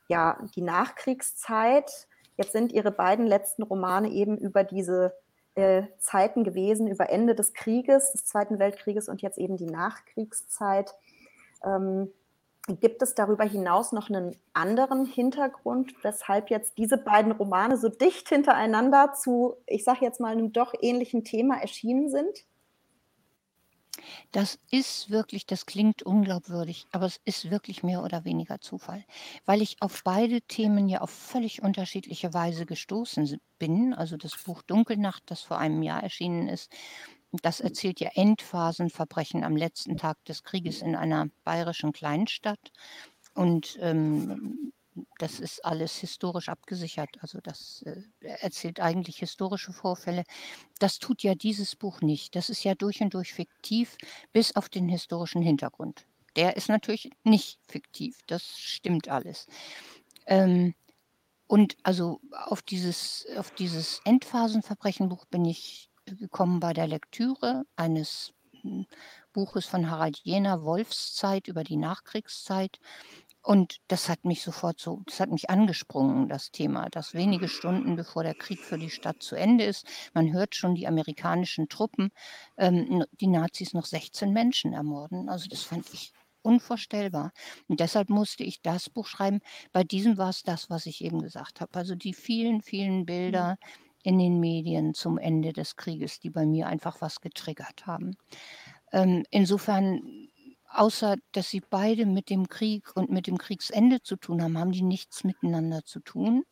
ja, 0.09 0.39
die 0.55 0.63
Nachkriegszeit. 0.63 2.09
Jetzt 2.37 2.53
sind 2.53 2.73
Ihre 2.73 2.91
beiden 2.91 3.27
letzten 3.27 3.63
Romane 3.63 4.11
eben 4.11 4.37
über 4.39 4.65
diese 4.65 5.15
äh, 5.55 5.83
Zeiten 5.99 6.43
gewesen, 6.45 6.89
über 6.89 7.11
Ende 7.11 7.35
des 7.35 7.53
Krieges, 7.53 8.13
des 8.13 8.25
Zweiten 8.25 8.59
Weltkrieges 8.59 9.09
und 9.09 9.23
jetzt 9.23 9.39
eben 9.39 9.57
die 9.57 9.67
Nachkriegszeit. 9.67 10.95
Ähm, 11.65 12.11
Gibt 12.69 13.03
es 13.03 13.15
darüber 13.15 13.45
hinaus 13.45 13.93
noch 13.93 14.11
einen 14.11 14.37
anderen 14.53 15.05
Hintergrund, 15.07 15.93
weshalb 16.03 16.51
jetzt 16.51 16.79
diese 16.79 16.99
beiden 16.99 17.33
Romane 17.33 17.77
so 17.77 17.89
dicht 17.89 18.29
hintereinander 18.29 19.13
zu, 19.15 19.57
ich 19.67 19.83
sage 19.83 20.05
jetzt 20.05 20.21
mal, 20.21 20.33
einem 20.33 20.53
doch 20.53 20.75
ähnlichen 20.81 21.25
Thema 21.25 21.61
erschienen 21.61 22.11
sind? 22.11 22.45
Das 24.33 24.59
ist 24.71 25.11
wirklich 25.11 25.47
das 25.47 25.67
klingt 25.67 26.03
unglaubwürdig, 26.03 26.87
aber 26.93 27.07
es 27.07 27.21
ist 27.25 27.51
wirklich 27.51 27.83
mehr 27.83 28.03
oder 28.03 28.25
weniger 28.25 28.61
Zufall, 28.61 29.05
weil 29.45 29.63
ich 29.63 29.77
auf 29.81 30.03
beide 30.05 30.41
Themen 30.43 30.89
ja 30.89 31.01
auf 31.01 31.11
völlig 31.11 31.63
unterschiedliche 31.63 32.33
Weise 32.33 32.67
gestoßen 32.67 33.41
bin. 33.59 33.95
Also 33.95 34.17
das 34.17 34.37
Buch 34.43 34.63
Dunkelnacht, 34.63 35.25
das 35.27 35.43
vor 35.43 35.59
einem 35.59 35.83
Jahr 35.83 36.03
erschienen 36.03 36.49
ist, 36.49 36.73
das 37.33 37.61
erzählt 37.61 38.01
ja 38.01 38.11
Endphasenverbrechen 38.15 39.45
am 39.45 39.57
letzten 39.57 39.97
Tag 39.97 40.25
des 40.25 40.43
Krieges 40.43 40.83
in 40.83 40.97
einer 40.97 41.29
bayerischen 41.45 41.93
Kleinstadt. 41.93 42.73
Und 43.35 43.79
ähm, 43.81 44.73
das 45.19 45.39
ist 45.39 45.65
alles 45.65 45.97
historisch 45.97 46.49
abgesichert. 46.49 47.19
Also 47.21 47.39
das 47.41 47.83
äh, 47.87 48.03
erzählt 48.21 48.81
eigentlich 48.81 49.19
historische 49.19 49.73
Vorfälle. 49.73 50.25
Das 50.79 50.99
tut 50.99 51.23
ja 51.23 51.35
dieses 51.35 51.77
Buch 51.77 52.01
nicht. 52.01 52.35
Das 52.35 52.51
ist 52.51 52.65
ja 52.65 52.75
durch 52.75 53.01
und 53.01 53.15
durch 53.15 53.33
fiktiv, 53.33 53.97
bis 54.33 54.57
auf 54.57 54.69
den 54.69 54.89
historischen 54.89 55.43
Hintergrund. 55.43 56.07
Der 56.37 56.57
ist 56.57 56.69
natürlich 56.69 57.11
nicht 57.25 57.59
fiktiv. 57.69 58.19
Das 58.27 58.59
stimmt 58.59 59.09
alles. 59.09 59.47
Ähm, 60.27 60.75
und 61.47 61.77
also 61.83 62.21
auf 62.47 62.63
dieses, 62.63 63.27
auf 63.37 63.51
dieses 63.53 64.01
Endphasenverbrechenbuch 64.05 65.25
bin 65.27 65.45
ich 65.45 65.90
gekommen 66.17 66.61
bei 66.61 66.73
der 66.73 66.87
Lektüre 66.87 67.65
eines 67.77 68.33
hm, 68.63 68.87
Buches 69.33 69.67
von 69.67 69.91
Harald 69.91 70.19
Jener, 70.19 70.65
Wolfszeit 70.65 71.49
über 71.49 71.65
die 71.65 71.77
Nachkriegszeit. 71.77 72.79
Und 73.43 73.79
das 73.89 74.09
hat 74.09 74.25
mich 74.25 74.43
sofort 74.43 74.79
so, 74.81 75.03
das 75.07 75.19
hat 75.19 75.31
mich 75.31 75.49
angesprungen, 75.49 76.29
das 76.29 76.51
Thema, 76.51 76.91
dass 76.91 77.15
wenige 77.15 77.49
Stunden 77.49 77.97
bevor 77.97 78.23
der 78.23 78.35
Krieg 78.35 78.61
für 78.61 78.77
die 78.77 78.91
Stadt 78.91 79.23
zu 79.23 79.35
Ende 79.35 79.65
ist, 79.65 79.87
man 80.13 80.31
hört 80.33 80.55
schon 80.55 80.75
die 80.75 80.87
amerikanischen 80.87 81.69
Truppen, 81.69 82.11
ähm, 82.59 83.05
die 83.13 83.29
Nazis 83.29 83.73
noch 83.73 83.87
16 83.87 84.33
Menschen 84.33 84.75
ermorden. 84.75 85.31
Also 85.31 85.49
das 85.49 85.63
fand 85.63 85.91
ich 85.95 86.13
unvorstellbar. 86.43 87.33
Und 87.69 87.81
deshalb 87.81 88.11
musste 88.11 88.45
ich 88.45 88.63
das 88.63 88.91
Buch 88.91 89.07
schreiben. 89.07 89.41
Bei 89.73 89.85
diesem 89.85 90.19
war 90.19 90.31
es 90.31 90.43
das, 90.43 90.71
was 90.71 90.87
ich 90.87 91.03
eben 91.03 91.23
gesagt 91.23 91.61
habe. 91.61 91.75
Also 91.75 91.95
die 91.95 92.15
vielen, 92.15 92.63
vielen 92.63 93.07
Bilder, 93.07 93.59
in 94.03 94.19
den 94.19 94.41
Medien 94.41 94.95
zum 94.95 95.19
Ende 95.19 95.53
des 95.53 95.77
Krieges, 95.77 96.21
die 96.21 96.31
bei 96.31 96.47
mir 96.47 96.67
einfach 96.67 97.01
was 97.01 97.21
getriggert 97.21 97.87
haben. 97.87 98.17
Ähm, 98.93 99.25
insofern, 99.31 100.29
außer 100.71 101.17
dass 101.33 101.51
sie 101.51 101.63
beide 101.69 102.07
mit 102.07 102.31
dem 102.31 102.49
Krieg 102.49 102.97
und 102.97 103.11
mit 103.11 103.27
dem 103.27 103.39
Kriegsende 103.39 104.03
zu 104.03 104.17
tun 104.17 104.43
haben, 104.43 104.59
haben 104.59 104.73
die 104.73 104.83
nichts 104.83 105.25
miteinander 105.25 105.85
zu 105.85 106.01
tun. 106.01 106.45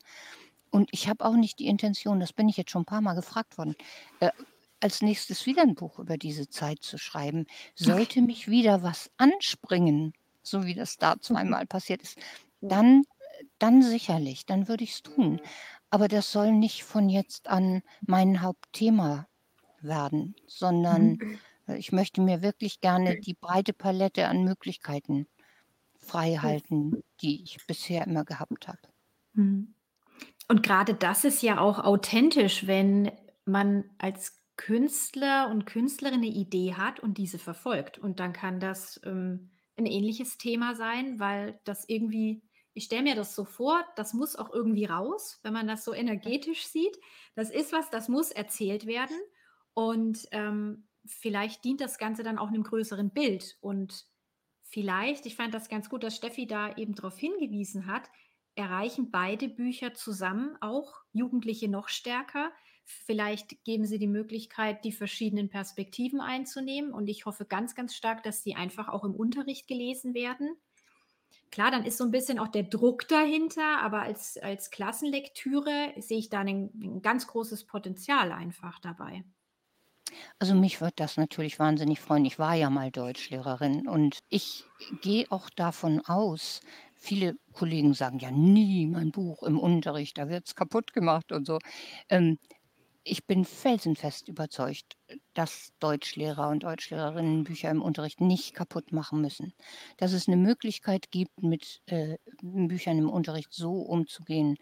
Und 0.71 0.89
ich 0.91 1.07
habe 1.09 1.25
auch 1.25 1.33
nicht 1.33 1.59
die 1.59 1.67
Intention, 1.67 2.19
das 2.19 2.33
bin 2.33 2.47
ich 2.47 2.57
jetzt 2.57 2.71
schon 2.71 2.83
ein 2.83 2.85
paar 2.85 3.01
Mal 3.01 3.15
gefragt 3.15 3.57
worden, 3.57 3.75
äh, 4.19 4.31
als 4.79 5.01
nächstes 5.01 5.45
wieder 5.45 5.63
ein 5.63 5.75
Buch 5.75 5.99
über 5.99 6.17
diese 6.17 6.47
Zeit 6.49 6.83
zu 6.83 6.97
schreiben. 6.97 7.45
Sollte 7.75 8.21
mich 8.21 8.47
wieder 8.47 8.83
was 8.83 9.09
anspringen, 9.17 10.13
so 10.41 10.65
wie 10.65 10.75
das 10.75 10.97
da 10.97 11.15
zweimal 11.19 11.65
passiert 11.65 12.01
ist, 12.01 12.17
dann, 12.61 13.03
dann 13.57 13.81
sicherlich, 13.81 14.45
dann 14.45 14.67
würde 14.67 14.83
ich 14.83 14.93
es 14.93 15.03
tun. 15.03 15.41
Aber 15.93 16.07
das 16.07 16.31
soll 16.31 16.51
nicht 16.51 16.83
von 16.83 17.09
jetzt 17.09 17.47
an 17.47 17.81
mein 18.05 18.41
Hauptthema 18.41 19.27
werden, 19.81 20.35
sondern 20.47 21.17
Mhm. 21.17 21.39
äh, 21.67 21.77
ich 21.77 21.91
möchte 21.91 22.21
mir 22.21 22.41
wirklich 22.43 22.81
gerne 22.81 23.15
die 23.17 23.35
breite 23.35 23.73
Palette 23.73 24.27
an 24.27 24.43
Möglichkeiten 24.43 25.27
frei 25.99 26.35
halten, 26.37 27.03
die 27.21 27.43
ich 27.43 27.65
bisher 27.67 28.07
immer 28.07 28.25
gehabt 28.25 28.67
habe. 28.67 28.79
Mhm. 29.35 29.73
Und 30.49 30.63
gerade 30.63 30.95
das 30.95 31.25
ist 31.25 31.43
ja 31.43 31.59
auch 31.59 31.79
authentisch, 31.79 32.67
wenn 32.67 33.11
man 33.45 33.85
als 33.99 34.37
Künstler 34.57 35.49
und 35.51 35.65
Künstlerin 35.67 36.21
'ne 36.21 36.27
Idee 36.27 36.75
hat 36.75 36.99
und 37.01 37.17
diese 37.17 37.39
verfolgt. 37.39 37.99
Und 37.99 38.19
dann 38.19 38.33
kann 38.33 38.59
das, 38.59 39.01
ähm, 39.05 39.51
'n 39.77 39.85
ähnliches 39.87 40.37
Thema 40.37 40.75
sein, 40.75 41.19
weil 41.19 41.59
das 41.65 41.85
irgendwie 41.89 42.43
ich 42.73 42.85
stelle 42.85 43.03
mir 43.03 43.15
das 43.15 43.35
so 43.35 43.45
vor, 43.45 43.83
das 43.95 44.13
muss 44.13 44.35
auch 44.35 44.51
irgendwie 44.53 44.85
raus, 44.85 45.39
wenn 45.43 45.53
man 45.53 45.67
das 45.67 45.83
so 45.85 45.93
energetisch 45.93 46.65
sieht. 46.67 46.97
Das 47.35 47.49
ist 47.51 47.73
was, 47.73 47.89
das 47.89 48.09
muss 48.09 48.31
erzählt 48.31 48.85
werden 48.85 49.17
und, 49.73 50.27
ähm, 50.31 50.87
vielleicht 51.05 51.63
dient 51.63 51.81
das 51.81 51.97
Ganze 51.97 52.23
dann 52.23 52.37
auch 52.37 52.51
'nem 52.51 52.63
größeren 52.63 53.11
Bild 53.11 53.57
und 53.61 54.05
vielleicht 54.63 55.25
ich 55.25 55.35
fand 55.35 55.53
das 55.53 55.69
ganz 55.69 55.89
gut, 55.89 56.03
dass 56.03 56.15
Steffi 56.15 56.47
da 56.47 56.75
eben 56.75 56.93
drauf 56.95 57.17
hingewiesen 57.17 57.87
hat, 57.87 58.09
erreichen 58.55 59.11
beide 59.11 59.49
Bücher 59.49 59.93
zusammen 59.93 60.57
auch 60.61 61.01
Jugendliche 61.13 61.69
noch 61.69 61.87
stärker. 61.89 62.51
Vielleicht 62.85 63.63
geben 63.63 63.85
sie 63.85 63.99
die 63.99 64.07
Möglichkeit, 64.07 64.83
die 64.85 64.91
verschiedenen 64.91 65.49
Perspektiven 65.49 66.21
einzunehmen 66.21 66.93
und 66.93 67.07
ich 67.07 67.25
hoffe 67.25 67.45
ganz, 67.45 67.75
ganz 67.75 67.95
stark, 67.95 68.23
dass 68.23 68.43
die 68.43 68.55
einfach 68.55 68.89
auch 68.89 69.03
im 69.05 69.15
Unterricht 69.15 69.67
gelesen 69.67 70.13
werden. 70.13 70.57
Klar, 71.53 71.71
dann 71.71 71.83
ist 71.83 71.97
so 71.97 72.03
'n 72.03 72.11
bisschen 72.11 72.37
auch 72.37 72.47
der 72.49 72.63
Druck 72.63 73.07
dahinter, 73.07 73.79
aber 73.81 74.01
als 74.03 74.37
als 74.37 74.69
Klassenlektüre 74.69 75.93
sehe 75.97 76.19
ich 76.19 76.29
da 76.29 76.43
'nen 76.43 76.69
'n 76.79 77.01
ganz 77.01 77.25
großes 77.27 77.65
Potenzial 77.65 78.31
einfach 78.31 78.79
dabei. 78.79 79.23
Also, 80.41 80.55
mich 80.55 80.79
würde 80.79 80.93
das 80.95 81.17
natürlich 81.17 81.59
wahnsinnig 81.59 81.99
freuen. 81.99 82.23
Ich 82.23 82.39
war 82.39 82.55
ja 82.55 82.69
mal 82.69 82.91
Deutschlehrerin 82.91 83.89
und 83.89 84.19
ich 84.29 84.63
gehe 85.01 85.25
auch 85.29 85.49
davon 85.49 85.99
aus 86.05 86.61
viele 86.95 87.35
Kollegen 87.51 87.93
sagen: 87.93 88.19
„Ja, 88.19 88.31
nie 88.31 88.85
mein 88.87 89.11
Buch 89.11 89.43
im 89.43 89.59
Unterricht, 89.59 90.17
da 90.17 90.29
wird's 90.29 90.55
kaputtgemacht“ 90.55 91.33
und 91.33 91.45
so. 91.45 91.59
Ähm, 92.07 92.37
ich 93.03 93.25
bin 93.27 93.45
felsenfest 93.45 94.27
überzeugt, 94.29 94.97
dass 95.39 95.69
Deutschlehrer 95.79 96.49
und 96.49 96.63
Deutschlehrerinnen 96.63 97.45
Bücher 97.45 97.71
im 97.71 97.81
Unterricht 97.81 98.21
nicht 98.21 98.53
kaputt 98.55 98.91
machen 98.93 99.21
müssen. 99.21 99.53
Dass 99.97 100.13
es 100.13 100.27
'ne 100.27 100.37
Möglichkeit 100.37 101.11
gibt, 101.11 101.43
mit, 101.43 101.81
äh, 101.87 102.17
Büchern 102.43 102.99
im 102.99 103.09
Unterricht 103.09 103.53
so 103.53 103.73
umzugehen 103.81 104.57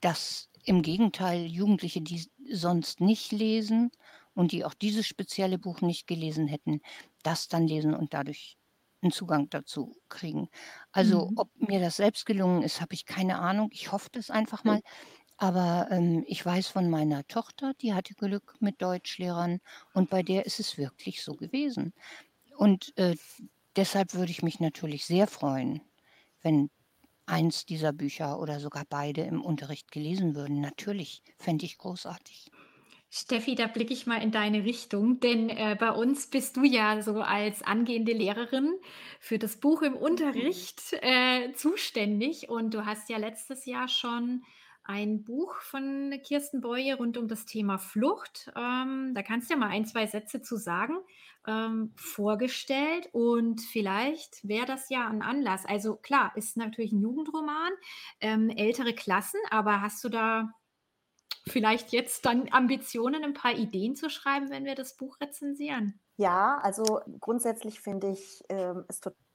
dass 0.00 0.48
im 0.64 0.82
Gegenteil 0.82 1.46
Jugendliche, 1.46 2.00
die 2.02 2.28
sonst 2.50 3.00
nicht 3.00 3.32
lesen 3.32 3.90
und 4.34 4.52
die 4.52 4.64
auch 4.64 4.74
dieses 4.74 5.06
spezielle 5.06 5.58
Buch 5.58 5.80
nicht 5.80 6.06
gelesen 6.06 6.48
hätten, 6.48 6.80
das 7.22 7.48
dann 7.48 7.66
lesen 7.66 7.94
und 7.94 8.12
dadurch 8.14 8.56
'n 9.02 9.10
Zugang 9.12 9.48
dazu 9.50 9.96
kriegen. 10.08 10.48
Also, 10.92 11.30
Mhm. 11.30 11.36
ob 11.36 11.50
mir 11.60 11.80
das 11.80 11.96
selbst 11.96 12.26
gelungen 12.26 12.62
ist, 12.62 12.80
habe 12.80 12.94
ich 12.94 13.04
keine 13.06 13.38
Ahnung. 13.38 13.68
Ich 13.72 13.92
hoffe 13.92 14.08
das 14.12 14.30
einfach 14.30 14.64
mal. 14.64 14.80
Aber, 15.38 15.88
ähm, 15.90 16.24
ich 16.26 16.44
weiß 16.44 16.68
von 16.68 16.88
meiner 16.90 17.26
Tochter, 17.26 17.72
die 17.74 17.92
hatte 17.94 18.14
Glück 18.14 18.56
mit 18.60 18.80
Deutschlehrern 18.82 19.60
und 19.92 20.08
bei 20.10 20.22
der 20.22 20.46
ist 20.46 20.60
es 20.60 20.78
wirklich 20.78 21.22
so 21.22 21.34
gewesen. 21.34 21.92
Und, 22.56 22.96
äh, 22.98 23.16
deshalb 23.76 24.14
würde 24.14 24.32
ich 24.32 24.42
mich 24.42 24.60
natürlich 24.60 25.06
sehr 25.06 25.26
freuen, 25.28 25.82
wenn 26.42 26.70
eins 27.26 27.66
dieser 27.66 27.92
Bücher 27.92 28.40
oder 28.40 28.60
sogar 28.60 28.84
beide 28.88 29.22
im 29.22 29.42
Unterricht 29.42 29.92
gelesen 29.92 30.36
würden. 30.36 30.60
Natürlich, 30.60 31.22
fände 31.38 31.66
ich 31.66 31.78
großartig. 31.78 32.52
Steffi, 33.10 33.54
da 33.54 33.66
blicke 33.68 33.92
ich 33.92 34.06
mal 34.06 34.20
in 34.22 34.30
deine 34.32 34.64
Richtung, 34.64 35.20
denn, 35.20 35.48
äh, 35.48 35.76
bei 35.78 35.90
uns 35.92 36.26
bist 36.28 36.56
du 36.56 36.64
ja 36.64 37.00
so 37.02 37.20
als 37.22 37.62
angehende 37.62 38.12
Lehrerin 38.12 38.74
für 39.20 39.38
das 39.38 39.56
Buch 39.60 39.82
im 39.82 39.94
Unterricht, 39.96 40.92
äh, 40.92 41.52
zuständig 41.54 42.48
und 42.48 42.74
du 42.74 42.84
hast 42.84 43.08
ja 43.08 43.16
letztes 43.18 43.64
Jahr 43.64 43.88
schon 43.88 44.42
ein 44.86 45.24
Buch 45.24 45.54
von 45.60 46.12
Kirsten 46.24 46.60
Boye 46.60 46.94
rund 46.94 47.16
um 47.18 47.28
das 47.28 47.44
Thema 47.46 47.78
Flucht, 47.78 48.50
ähm, 48.56 49.12
da 49.14 49.22
kannst 49.22 49.50
du 49.50 49.54
ja 49.54 49.58
mal 49.60 49.68
1, 49.68 49.84
2 49.86 50.06
Sätze 50.06 50.42
zu 50.42 50.56
sagen, 50.56 50.98
ähm, 51.46 51.92
vorgestellt 51.96 53.08
und 53.12 53.60
vielleicht 53.60 54.46
wäre 54.48 54.66
das 54.66 54.88
ja 54.90 55.08
'n 55.10 55.22
Anlass. 55.22 55.66
Also, 55.66 55.96
klar, 55.96 56.32
ist 56.36 56.56
natürlich 56.56 56.92
'n 56.92 57.00
Jugendroman, 57.00 57.72
ähm, 58.20 58.50
ältere 58.50 58.94
Klassen, 58.94 59.40
aber 59.50 59.80
hast 59.82 60.02
du 60.04 60.08
da 60.08 60.52
vielleicht 61.48 61.92
jetzt 61.92 62.26
dann 62.26 62.52
Ambitionen, 62.52 63.24
'n 63.24 63.34
paar 63.34 63.54
Ideen 63.58 63.96
zu 63.96 64.10
schreiben, 64.10 64.50
wenn 64.50 64.64
wir 64.66 64.76
das 64.76 64.96
Buch 64.96 65.20
rezensieren? 65.20 66.00
Ja, 66.18 66.58
also 66.62 67.00
grundsätzlich 67.20 67.80
finde 67.80 68.10
ich 68.10 68.42
ähm, 68.48 68.84
es 68.88 69.00
total 69.00 69.25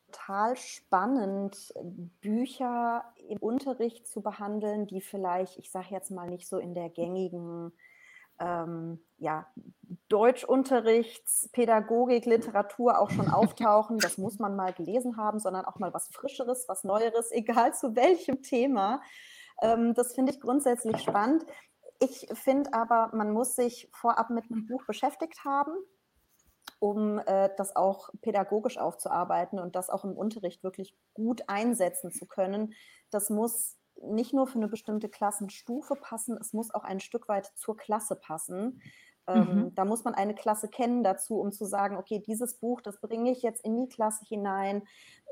spannend, 0.56 1.74
Bücher 2.22 3.04
im 3.30 3.38
Unterricht 3.40 4.08
zu 4.08 4.22
behandeln, 4.22 4.88
die 4.88 5.02
vielleicht, 5.02 5.58
ich 5.58 5.70
sage 5.72 5.88
jetzt 5.92 6.12
mal, 6.12 6.30
nicht 6.30 6.48
so 6.48 6.58
in 6.58 6.74
der 6.74 6.90
gängigen 6.90 7.74
ähm, 8.40 9.04
ja, 9.18 9.48
Deutschunterrichtspädagogik, 10.10 12.26
Literatur 12.26 13.00
auch 13.00 13.12
schon 13.12 13.30
auftauchen. 13.30 14.00
Das 14.00 14.18
muss 14.18 14.40
man 14.40 14.56
mal 14.56 14.74
gelesen 14.74 15.18
haben, 15.18 15.40
sondern 15.40 15.66
auch 15.66 15.78
mal 15.80 15.94
was 15.94 16.08
Frischeres, 16.10 16.68
was 16.68 16.84
Neueres, 16.84 17.32
egal 17.34 17.74
zu 17.74 17.96
welchem 17.96 18.42
Thema. 18.42 19.02
Ähm, 19.62 19.94
das 19.94 20.14
finde 20.14 20.34
ich 20.34 20.42
grundsätzlich 20.42 21.02
spannend. 21.02 21.46
Ich 22.00 22.28
finde 22.34 22.74
aber, 22.74 23.12
man 23.14 23.32
muss 23.32 23.56
sich 23.56 23.88
vorab 23.94 24.32
mit 24.32 24.52
einem 24.52 24.66
Buch 24.66 24.84
beschäftigt 24.88 25.46
haben, 25.46 25.72
um 26.80 27.20
äh, 27.20 27.50
das 27.58 27.76
auch 27.76 28.10
pädagogisch 28.22 28.78
aufzuarbeiten 28.78 29.60
und 29.60 29.76
das 29.76 29.90
auch 29.90 30.04
im 30.04 30.18
Unterricht 30.18 30.64
wirklich 30.64 30.96
gut 31.14 31.44
einsetzen 31.48 32.12
zu 32.12 32.26
können. 32.26 32.74
Das 33.12 33.30
muss 33.30 33.78
nicht 34.02 34.34
nur 34.34 34.48
für 34.48 34.58
eine 34.58 34.68
bestimmte 34.68 35.10
Klassenstufe 35.10 35.96
passen, 35.96 36.38
es 36.40 36.54
muss 36.54 36.74
auch 36.74 36.84
ein 36.84 37.00
Stück 37.00 37.28
weit 37.28 37.52
zur 37.56 37.78
Klasse 37.78 38.16
passen. 38.16 38.82
Ähm, 39.28 39.56
mhm. 39.56 39.76
Da 39.76 39.86
muss 39.86 40.04
man 40.04 40.16
eine 40.16 40.34
Klasse 40.34 40.68
kennen 40.68 41.04
dazu, 41.04 41.40
um 41.40 41.52
zu 41.52 41.66
sagen, 41.66 41.98
okay, 41.98 42.20
dieses 42.26 42.56
Buch, 42.56 42.82
das 42.82 43.00
bringe 43.00 43.32
ich 43.32 43.42
jetzt 43.42 43.64
in 43.64 43.78
die 43.78 43.90
Klasse 43.90 44.26
hinein, 44.26 44.84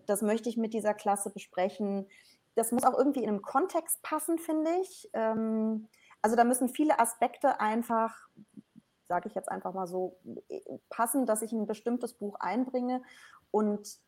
das 0.05 0.21
möchte 0.21 0.49
ich 0.49 0.57
mit 0.57 0.73
dieser 0.73 0.93
Klasse 0.93 1.31
besprechen. 1.31 2.07
Das 2.55 2.71
muss 2.71 2.83
auch 2.83 2.97
irgendwie 2.97 3.23
in 3.23 3.29
einem 3.29 3.41
Kontext 3.41 4.01
passen, 4.03 4.37
finde 4.37 4.69
ich. 4.81 5.09
Ähm, 5.13 5.87
also 6.21 6.35
da 6.35 6.43
müssen 6.43 6.69
viele 6.69 6.99
Aspekte 6.99 7.59
einfach, 7.59 8.27
sage 9.09 9.27
ich 9.27 9.35
jetzt 9.35 9.51
einfach 9.51 9.73
mal 9.73 9.87
so, 9.87 10.17
passen, 10.89 11.25
dass 11.25 11.41
ich 11.41 11.51
ein 11.51 11.65
bestimmtes 11.65 12.13
Buch 12.13 12.35
einbringe. 12.39 13.01
Und 13.51 13.99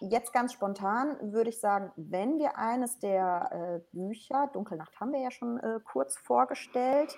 jetzt 0.00 0.32
ganz 0.32 0.52
spontan 0.52 1.32
würde 1.32 1.50
ich 1.50 1.58
sagen, 1.58 1.90
wenn 1.96 2.38
wir 2.38 2.56
eines 2.58 2.98
der 2.98 3.50
äh, 3.50 3.96
Bücher, 3.96 4.48
Dunkelnacht 4.52 5.00
haben 5.00 5.12
wir 5.12 5.20
ja 5.20 5.30
schon 5.30 5.58
äh, 5.58 5.80
kurz 5.84 6.16
vorgestellt, 6.18 7.16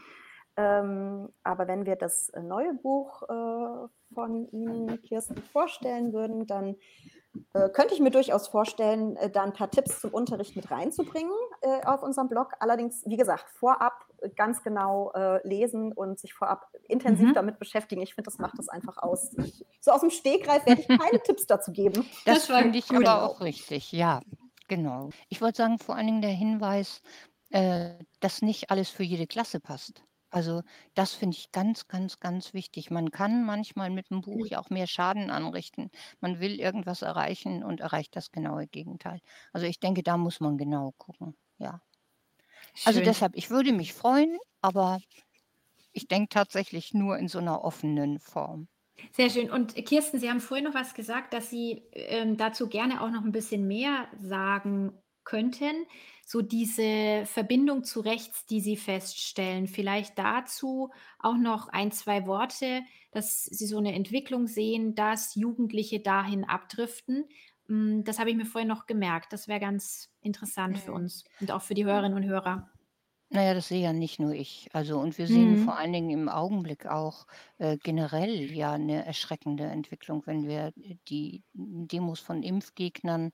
ähm, 0.56 1.32
aber 1.42 1.68
wenn 1.68 1.86
wir 1.86 1.96
das 1.96 2.30
äh, 2.30 2.42
neue 2.42 2.74
Buch 2.74 3.22
äh, 3.22 4.14
von 4.14 4.48
Ihnen, 4.50 5.02
Kirsten, 5.02 5.36
vorstellen 5.36 6.12
würden, 6.12 6.46
dann 6.46 6.76
äh, 7.52 7.68
könnte 7.68 7.94
ich 7.94 8.00
mir 8.00 8.10
durchaus 8.10 8.48
vorstellen, 8.48 9.16
äh, 9.16 9.30
da 9.30 9.42
ein 9.42 9.52
paar 9.52 9.70
Tipps 9.70 10.00
zum 10.00 10.12
Unterricht 10.12 10.56
mit 10.56 10.70
reinzubringen 10.70 11.32
äh, 11.62 11.84
auf 11.84 12.02
unserem 12.02 12.28
Blog. 12.28 12.52
Allerdings, 12.60 13.02
wie 13.06 13.16
gesagt, 13.16 13.48
vorab 13.50 14.04
ganz 14.36 14.62
genau 14.62 15.12
äh, 15.12 15.46
lesen 15.46 15.92
und 15.92 16.18
sich 16.18 16.34
vorab 16.34 16.70
intensiv 16.88 17.28
mhm. 17.28 17.34
damit 17.34 17.58
beschäftigen. 17.58 18.02
Ich 18.02 18.14
finde, 18.14 18.30
das 18.30 18.38
macht 18.38 18.58
das 18.58 18.68
einfach 18.68 18.98
aus. 18.98 19.32
Ich, 19.38 19.64
so 19.80 19.90
aus 19.90 20.00
dem 20.00 20.10
Stegreif 20.10 20.66
werde 20.66 20.82
ich 20.82 20.88
keine 20.88 21.20
Tipps 21.22 21.46
dazu 21.46 21.72
geben. 21.72 22.04
Das, 22.24 22.46
das 22.46 22.58
finde 22.58 22.78
ich 22.78 22.90
aber 22.90 23.22
auch 23.22 23.40
richtig, 23.40 23.92
ja, 23.92 24.20
genau. 24.68 25.10
Ich 25.28 25.40
wollte 25.40 25.58
sagen, 25.58 25.78
vor 25.78 25.96
allen 25.96 26.06
Dingen 26.06 26.22
der 26.22 26.30
Hinweis, 26.30 27.02
äh, 27.50 27.94
dass 28.20 28.42
nicht 28.42 28.70
alles 28.70 28.90
für 28.90 29.04
jede 29.04 29.26
Klasse 29.26 29.60
passt. 29.60 30.02
Also, 30.30 30.62
das 30.94 31.14
finde 31.14 31.36
ich 31.38 31.52
ganz, 31.52 31.88
ganz, 31.88 32.20
ganz 32.20 32.52
wichtig. 32.52 32.90
Man 32.90 33.10
kann 33.10 33.46
manchmal 33.46 33.88
mit 33.88 34.10
dem 34.10 34.20
Buch 34.20 34.46
ja 34.46 34.60
auch 34.60 34.68
mehr 34.68 34.86
Schaden 34.86 35.30
anrichten. 35.30 35.90
Man 36.20 36.38
will 36.38 36.60
irgendwas 36.60 37.00
erreichen 37.00 37.64
und 37.64 37.80
erreicht 37.80 38.14
das 38.14 38.30
genaue 38.30 38.66
Gegenteil. 38.66 39.20
Also, 39.54 39.66
ich 39.66 39.80
denke, 39.80 40.02
da 40.02 40.18
muss 40.18 40.40
man 40.40 40.58
genau 40.58 40.92
gucken, 40.98 41.34
ja. 41.58 41.80
Also, 42.84 43.00
deshalb, 43.00 43.36
ich 43.36 43.50
würde 43.50 43.72
mich 43.72 43.92
freuen, 43.92 44.38
aber 44.60 45.00
ich 45.92 46.06
denke 46.06 46.28
tatsächlich 46.28 46.94
nur 46.94 47.18
in 47.18 47.28
so 47.28 47.38
einer 47.38 47.64
offenen 47.64 48.20
Form. 48.20 48.68
Sehr 49.12 49.30
schön. 49.30 49.50
Und 49.50 49.74
Kirsten, 49.86 50.18
Sie 50.18 50.28
haben 50.28 50.40
vorhin 50.40 50.64
noch 50.64 50.74
was 50.74 50.94
gesagt, 50.94 51.32
dass 51.32 51.50
Sie, 51.50 51.82
ähm, 51.92 52.36
dazu 52.36 52.68
gerne 52.68 53.00
auch 53.02 53.10
noch 53.10 53.24
ein 53.24 53.32
bisschen 53.32 53.66
mehr 53.66 54.08
sagen 54.16 54.92
könnten 55.24 55.86
so 56.28 56.42
diese 56.42 57.24
Verbindung 57.24 57.84
zu 57.84 58.00
rechts, 58.00 58.44
die 58.44 58.60
Sie 58.60 58.76
feststellen. 58.76 59.66
Vielleicht 59.66 60.18
dazu 60.18 60.90
auch 61.18 61.38
noch 61.38 61.68
ein, 61.68 61.90
zwei 61.90 62.26
Worte, 62.26 62.82
dass 63.12 63.46
Sie 63.46 63.66
so 63.66 63.78
eine 63.78 63.94
Entwicklung 63.94 64.46
sehen, 64.46 64.94
dass 64.94 65.36
Jugendliche 65.36 66.00
dahin 66.00 66.44
abdriften. 66.44 67.24
Hm, 67.68 68.04
das 68.04 68.18
habe 68.18 68.30
ich 68.30 68.36
mir 68.36 68.46
vorhin 68.46 68.68
noch 68.68 68.86
gemerkt. 68.86 69.32
Das 69.32 69.48
wäre 69.48 69.60
ganz 69.60 70.10
interessant 70.20 70.78
für 70.78 70.90
mhm. 70.90 70.96
uns 70.96 71.24
und 71.40 71.50
auch 71.52 71.62
für 71.62 71.74
die 71.74 71.84
Hörerinnen 71.84 72.16
und 72.16 72.24
Hörer. 72.24 72.68
Naja, 73.30 73.52
das 73.52 73.68
sehe 73.68 73.82
ja 73.82 73.92
nicht 73.92 74.18
nur 74.18 74.32
ich. 74.32 74.70
Also 74.72 74.98
und 74.98 75.18
wir 75.18 75.26
sehen 75.26 75.56
vor 75.64 75.74
mhm. 75.74 75.78
allen 75.78 75.92
Dingen 75.92 76.10
im 76.10 76.28
Augenblick 76.30 76.86
auch, 76.86 77.26
äh, 77.58 77.76
generell 77.76 78.50
ja 78.50 78.72
eine 78.72 79.04
erschreckende 79.04 79.64
Entwicklung, 79.64 80.22
wenn 80.24 80.48
wir 80.48 80.72
die 81.08 81.44
Demos 81.52 82.20
von 82.20 82.42
Impfgegnern 82.42 83.32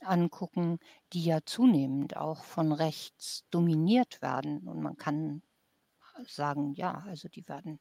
angucken, 0.00 0.78
die 1.12 1.24
ja 1.24 1.38
zunehmend 1.44 2.16
auch 2.16 2.42
von 2.42 2.72
rechts 2.72 3.44
dominiert 3.50 4.20
werden. 4.20 4.66
Und 4.66 4.82
man 4.82 4.96
kann 4.96 5.42
sagen, 6.26 6.74
ja, 6.74 7.04
also 7.06 7.28
die 7.28 7.46
werden 7.48 7.78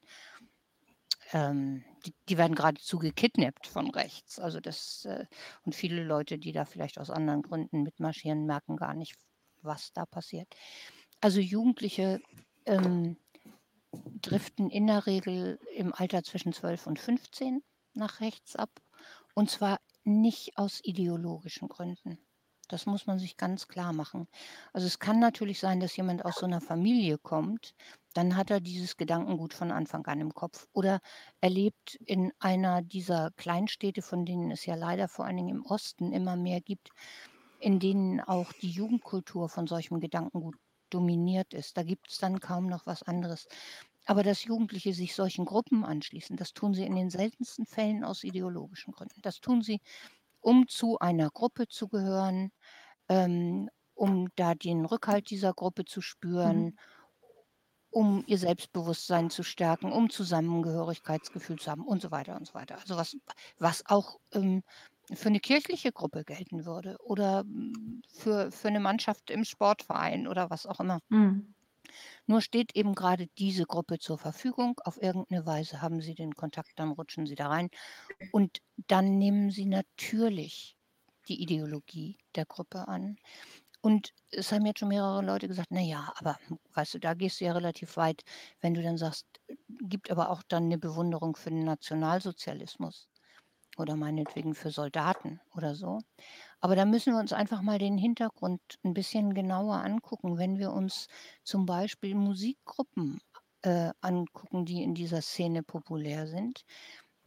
ähm, 1.34 1.84
die 2.06 2.14
die 2.30 2.38
werden 2.38 2.56
geradezu 2.56 3.00
gekidnappt 3.00 3.68
von 3.68 3.90
rechts. 3.92 4.40
Also 4.40 4.60
das 4.60 5.06
äh 5.06 5.26
und 5.64 5.76
viele 5.76 6.04
Leute, 6.04 6.38
die 6.38 6.52
da 6.52 6.66
vielleicht 6.66 7.00
aus 7.00 7.10
anderen 7.10 7.42
Gründen 7.42 7.84
mitmarschieren, 7.84 8.46
merken 8.46 8.78
gar 8.78 8.94
nicht, 8.94 9.16
was 9.62 9.92
da 9.94 10.06
passiert. 10.06 10.48
Also 11.22 11.40
Jugendliche 11.40 12.22
ähm, 12.66 13.18
driften 14.22 14.70
in 14.70 14.88
der 14.88 15.06
Regel 15.06 15.60
im 15.76 15.94
Alter 15.94 16.24
zwischen 16.24 16.54
12 16.54 16.88
und 16.88 17.00
15 17.00 17.64
nach 17.94 18.22
rechts 18.22 18.56
ab. 18.56 18.70
Und 19.34 19.50
zwar 19.50 19.80
nicht 20.04 20.58
aus 20.58 20.80
ideologischen 20.84 21.68
Gründen. 21.68 22.20
Das 22.68 22.86
muss 22.86 23.08
man 23.08 23.20
sich 23.20 23.38
ganz 23.38 23.68
klar 23.68 23.94
machen. 23.94 24.28
Also 24.74 24.88
es 24.88 25.00
kann 25.00 25.20
natürlich 25.20 25.60
sein, 25.60 25.80
dass 25.80 25.96
jemand 25.98 26.26
aus 26.26 26.38
so 26.38 26.46
einer 26.46 26.62
Familie 26.62 27.18
kommt, 27.18 27.74
dann 28.14 28.36
hat 28.38 28.50
er 28.50 28.62
dieses 28.62 28.98
Gedankengut 28.98 29.54
von 29.54 29.72
Anfang 29.72 30.06
an 30.08 30.22
im 30.22 30.34
Kopf. 30.34 30.68
Oder 30.74 31.00
er 31.42 31.50
lebt 31.50 31.96
in 32.06 32.32
einer 32.40 32.82
dieser 32.82 33.32
Kleinstädte, 33.32 34.02
von 34.02 34.26
denen 34.26 34.52
es 34.52 34.66
ja 34.66 34.76
leider 34.76 35.08
vor 35.08 35.26
allen 35.26 35.38
Dingen 35.38 35.50
im 35.50 35.66
Osten 35.66 36.14
immer 36.14 36.36
mehr 36.36 36.62
gibt, 36.62 36.90
in 37.60 37.80
denen 37.80 38.22
auch 38.22 38.54
die 38.54 38.70
Jugendkultur 38.72 39.50
von 39.50 39.68
solchem 39.68 40.00
Gedankengut 40.00 40.56
dominiert 40.90 41.54
ist. 41.54 41.78
Da 41.78 41.84
gibt 41.84 42.10
es 42.10 42.18
dann 42.20 42.40
kaum 42.40 42.68
noch 42.68 42.86
was 42.86 43.04
anderes. 43.04 43.48
Aber 44.06 44.24
dass 44.24 44.44
Jugendliche 44.44 44.94
sich 44.94 45.16
solchen 45.16 45.46
Gruppen 45.46 45.84
anschließen, 45.84 46.38
das 46.38 46.54
tun 46.54 46.74
sie 46.74 46.86
in 46.86 46.96
den 46.96 47.10
seltensten 47.10 47.66
Fällen 47.66 48.04
aus 48.04 48.24
ideologischen 48.24 48.94
Gründen. 48.94 49.22
Das 49.22 49.40
tun 49.42 49.62
sie, 49.64 49.82
um 50.46 50.68
zu 50.68 51.00
einer 51.00 51.32
Gruppe 51.32 51.68
zu 51.68 51.88
gehören, 51.88 52.52
ähm, 53.10 53.70
um 53.96 54.30
da 54.36 54.56
den 54.56 54.86
Rückhalt 54.86 55.30
dieser 55.32 55.54
Gruppe 55.54 55.86
zu 55.86 56.02
spüren, 56.02 56.64
mhm. 56.66 56.80
um 57.90 58.24
ihr 58.28 58.38
Selbstbewusstsein 58.38 59.30
zu 59.30 59.42
stärken, 59.44 59.92
um 59.92 60.10
Zusammengehörigkeitsgefühl 60.10 61.58
zu 61.58 61.72
haben 61.72 61.86
und 61.86 62.02
so 62.02 62.12
weiter 62.12 62.36
und 62.36 62.46
so 62.48 62.54
weiter. 62.54 62.78
Also 62.80 62.98
was, 62.98 63.16
was 63.58 63.84
auch 63.86 64.20
ähm, 64.34 64.64
für 65.14 65.30
eine 65.30 65.40
kirchliche 65.40 65.92
Gruppe 65.92 66.24
gelten 66.26 66.66
würde 66.66 66.98
oder 67.00 67.42
hm, 67.42 68.02
für, 68.14 68.52
für 68.52 68.68
eine 68.68 68.82
Mannschaft 68.82 69.30
im 69.30 69.46
Sportverein 69.46 70.28
oder 70.28 70.50
was 70.50 70.66
auch 70.66 70.80
immer. 70.80 71.00
Mhm. 71.10 71.55
Nur 72.26 72.42
steht 72.42 72.76
eben 72.76 72.96
gerade 72.96 73.28
diese 73.38 73.66
Gruppe 73.66 74.00
zur 74.00 74.18
Verfügung. 74.18 74.80
Auf 74.84 75.02
irgendeine 75.02 75.46
Weise 75.46 75.82
haben 75.82 76.02
Sie 76.02 76.16
den 76.16 76.36
Kontakt, 76.36 76.72
dann 76.76 76.92
rutschen 76.92 77.26
Sie 77.28 77.36
da 77.36 77.48
rein. 77.48 77.70
Und 78.32 78.60
dann 78.88 79.18
nehmen 79.18 79.52
Sie 79.52 79.66
natürlich 79.66 80.78
die 81.28 81.42
Ideologie 81.42 82.18
der 82.36 82.46
Gruppe 82.46 82.88
an. 82.88 83.18
Und 83.82 84.14
es 84.32 84.52
haben 84.52 84.66
jetzt 84.66 84.80
schon 84.80 84.90
mehrere 84.90 85.22
Leute 85.22 85.48
gesagt, 85.48 85.68
na 85.70 85.82
ja, 85.82 86.12
aber 86.18 86.40
weißt 86.74 86.96
du, 86.96 87.00
da 87.00 87.14
gehst 87.14 87.40
du 87.40 87.46
ja 87.46 87.54
relativ 87.54 87.98
weit, 87.98 88.24
wenn 88.60 88.74
du 88.74 88.82
dann 88.82 88.98
sagst, 88.98 89.28
gibt 89.68 90.10
aber 90.10 90.32
auch 90.32 90.42
dann 90.48 90.64
eine 90.66 90.80
Bewunderung 90.80 91.36
für 91.36 91.52
den 91.52 91.66
Nationalsozialismus 91.66 93.08
oder 93.78 93.96
meinetwegen 93.96 94.56
für 94.56 94.72
Soldaten 94.72 95.40
oder 95.54 95.76
so. 95.76 96.00
Aber 96.62 96.76
da 96.76 96.86
müssen 96.86 97.14
wir 97.14 97.20
uns 97.20 97.34
einfach 97.34 97.62
mal 97.62 97.80
den 97.80 97.98
Hintergrund 97.98 98.62
ein 98.84 98.94
bisschen 98.94 99.34
genauer 99.34 99.76
angucken. 99.76 100.38
Wenn 100.38 100.58
wir 100.58 100.72
uns 100.72 101.08
zum 101.44 101.66
Beispiel 101.66 102.16
Musikgruppen 102.16 103.20
äh, 103.62 103.92
angucken, 104.02 104.66
die 104.66 104.84
in 104.84 104.96
dieser 104.96 105.22
Szene 105.22 105.64
populär 105.64 106.28
sind, 106.28 106.64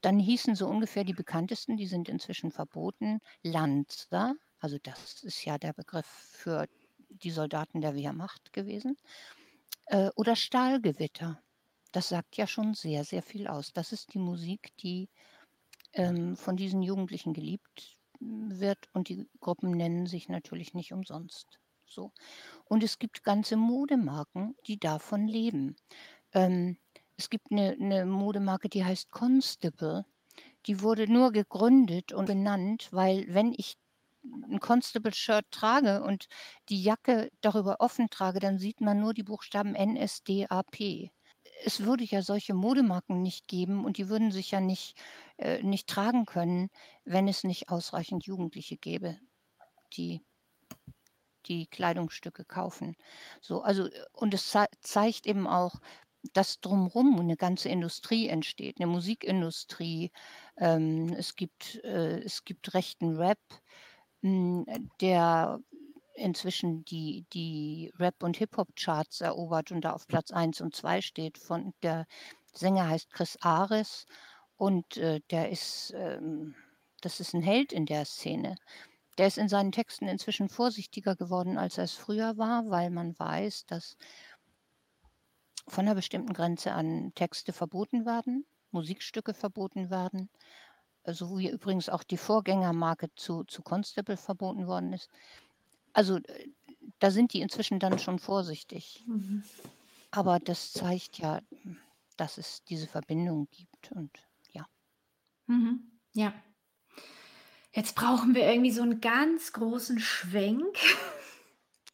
dann 0.00 0.18
hießen 0.18 0.54
so 0.54 0.68
ungefähr 0.68 1.04
die 1.04 1.14
bekanntesten, 1.14 1.76
die 1.76 1.86
sind 1.86 2.08
inzwischen 2.08 2.50
verboten, 2.52 3.20
Lanza, 3.42 4.34
also 4.60 4.78
das 4.82 5.22
ist 5.22 5.44
ja 5.44 5.58
der 5.58 5.72
Begriff 5.72 6.06
für 6.06 6.66
die 7.08 7.30
Soldaten 7.30 7.80
der 7.80 7.94
Wehrmacht 7.94 8.52
gewesen, 8.52 8.96
äh, 9.86 10.10
oder 10.16 10.36
Stahlgewitter. 10.36 11.42
Das 11.92 12.08
sagt 12.08 12.36
ja 12.36 12.46
schon 12.46 12.74
sehr, 12.74 13.04
sehr 13.04 13.22
viel 13.22 13.48
aus. 13.48 13.72
Das 13.72 13.92
ist 13.92 14.14
die 14.14 14.18
Musik, 14.18 14.76
die 14.78 15.08
ähm, 15.94 16.36
von 16.36 16.56
diesen 16.56 16.82
Jugendlichen 16.82 17.32
geliebt 17.32 17.97
hm, 17.97 17.97
wird 18.20 18.88
und 18.92 19.08
die 19.08 19.28
Gruppen 19.40 19.72
nennen 19.72 20.06
sich 20.06 20.28
natürlich 20.28 20.74
nicht 20.74 20.92
umsonst. 20.92 21.60
So. 21.86 22.12
Und 22.64 22.84
es 22.84 22.98
gibt 22.98 23.24
ganze 23.24 23.56
Modemarken, 23.56 24.56
die 24.66 24.78
davon 24.78 25.28
leben. 25.28 25.76
Ähm, 26.34 26.78
es 27.16 27.30
gibt 27.30 27.52
eine, 27.52 27.72
eine 27.80 28.06
Modemarke, 28.06 28.68
die 28.68 28.84
heißt 28.84 29.10
Constable. 29.10 30.06
die 30.66 30.82
wurde 30.82 31.12
nur 31.12 31.32
gegründet 31.32 32.12
und 32.12 32.26
benannt, 32.26 32.88
weil 32.92 33.26
wenn 33.34 33.52
ich 33.56 33.76
'n 34.24 34.60
Constable-Shirt 34.60 35.46
trage 35.50 36.02
und 36.02 36.26
die 36.68 36.82
Jacke 36.82 37.30
darüber 37.40 37.76
offen 37.80 38.08
trage, 38.10 38.38
dann 38.40 38.58
sieht 38.58 38.80
man 38.80 39.00
nur 39.00 39.14
die 39.14 39.22
Buchstaben 39.24 39.74
NSDAP. 39.74 41.10
Es 41.64 41.80
würde 41.84 42.04
ja 42.04 42.22
solche 42.22 42.54
Modemarken 42.54 43.22
nicht 43.22 43.48
geben 43.48 43.84
und 43.84 43.98
die 43.98 44.08
würden 44.08 44.30
sich 44.32 44.50
ja 44.52 44.60
nicht 44.60 44.96
äh, 45.38 45.62
nicht 45.62 45.88
tragen 45.88 46.24
können, 46.26 46.68
wenn 47.04 47.26
es 47.28 47.44
nicht 47.44 47.68
ausreichend 47.70 48.24
Jugendliche 48.26 48.76
gäbe, 48.76 49.18
die 49.94 50.22
die 51.46 51.66
Kleidungsstücke 51.66 52.44
kaufen. 52.44 52.96
So, 53.40 53.62
also, 53.62 53.86
äh, 53.86 54.04
und 54.12 54.34
es 54.34 54.48
zei 54.50 54.66
zeigt 54.80 55.26
eben 55.26 55.46
auch, 55.46 55.76
dass 56.32 56.60
drumrum 56.60 57.14
'ne 57.24 57.36
ganze 57.36 57.68
Industrie 57.68 58.28
entsteht, 58.28 58.80
'ne 58.80 58.86
Musikindustrie. 58.86 60.10
Ähm, 60.58 61.12
es 61.16 61.36
gibt 61.36 61.76
äh, 61.84 62.18
es 62.20 62.44
gibt 62.44 62.74
rechten 62.74 63.16
Rap, 63.16 63.38
hm, 64.22 64.66
der 65.00 65.60
inzwischen 66.18 66.84
die 66.84 67.26
die 67.32 67.92
Rap 67.98 68.22
und 68.22 68.36
Hip-Hop-Charts 68.38 69.22
erobert 69.22 69.72
und 69.72 69.82
da 69.82 69.92
auf 69.92 70.06
Platz 70.08 70.30
1 70.32 70.60
und 70.60 70.76
2 70.76 71.00
steht 71.02 71.38
von 71.38 71.74
der 71.82 72.06
Sänger 72.54 72.88
heißt 72.88 73.10
Chris 73.12 73.38
Ares 73.42 74.06
und, 74.56 74.96
äh, 74.98 75.20
der 75.30 75.50
ist, 75.50 75.92
ähm 75.96 76.54
das 77.02 77.20
ist 77.20 77.34
'n 77.34 77.42
Held 77.42 77.72
in 77.72 77.86
der 77.86 78.04
Szene. 78.06 78.56
Der 79.18 79.28
ist 79.28 79.38
in 79.38 79.48
seinen 79.50 79.72
Texten 79.72 80.08
inzwischen 80.08 80.48
vorsichtiger 80.50 81.16
geworden, 81.16 81.58
als 81.58 81.78
er 81.78 81.84
es 81.84 81.94
früher 81.94 82.38
war, 82.38 82.70
weil 82.70 82.90
man 82.90 83.18
weiß, 83.18 83.66
dass 83.66 83.96
von 85.66 85.84
'ner 85.84 85.94
bestimmten 85.94 86.32
Grenze 86.32 86.72
an 86.72 87.12
Texte 87.14 87.52
verboten 87.52 88.06
werden, 88.06 88.46
Musikstücke 88.70 89.34
verboten 89.34 89.90
werden, 89.90 90.30
so 91.06 91.38
wie 91.38 91.50
übrigens 91.50 91.88
auch 91.88 92.04
die 92.04 92.16
Vorgängermarke 92.18 93.08
zu 93.16 93.44
zu 93.44 93.62
Constable 93.62 94.16
verboten 94.16 94.66
worden 94.66 94.92
ist. 94.94 95.10
Also, 95.98 96.18
äh, 96.18 96.46
da 97.00 97.10
sind 97.10 97.32
die 97.32 97.40
inzwischen 97.40 97.80
dann 97.80 97.98
schon 97.98 98.20
vorsichtig. 98.20 99.04
Mhm. 99.06 99.42
Aber 100.12 100.38
das 100.38 100.72
zeigt 100.72 101.18
ja, 101.18 101.40
dass 102.16 102.38
es 102.38 102.62
diese 102.64 102.86
Verbindung 102.88 103.48
gibt 103.50 103.92
und 103.92 104.10
ja. 104.52 104.66
Mhm. 105.48 105.98
Ja. 106.14 106.32
Jetzt 107.74 107.94
brauchen 107.94 108.34
wir 108.34 108.46
irgendwie 108.46 108.70
so 108.70 108.82
'n 108.82 109.00
ganz 109.00 109.52
großen 109.52 109.98
Schwenk. 110.00 110.78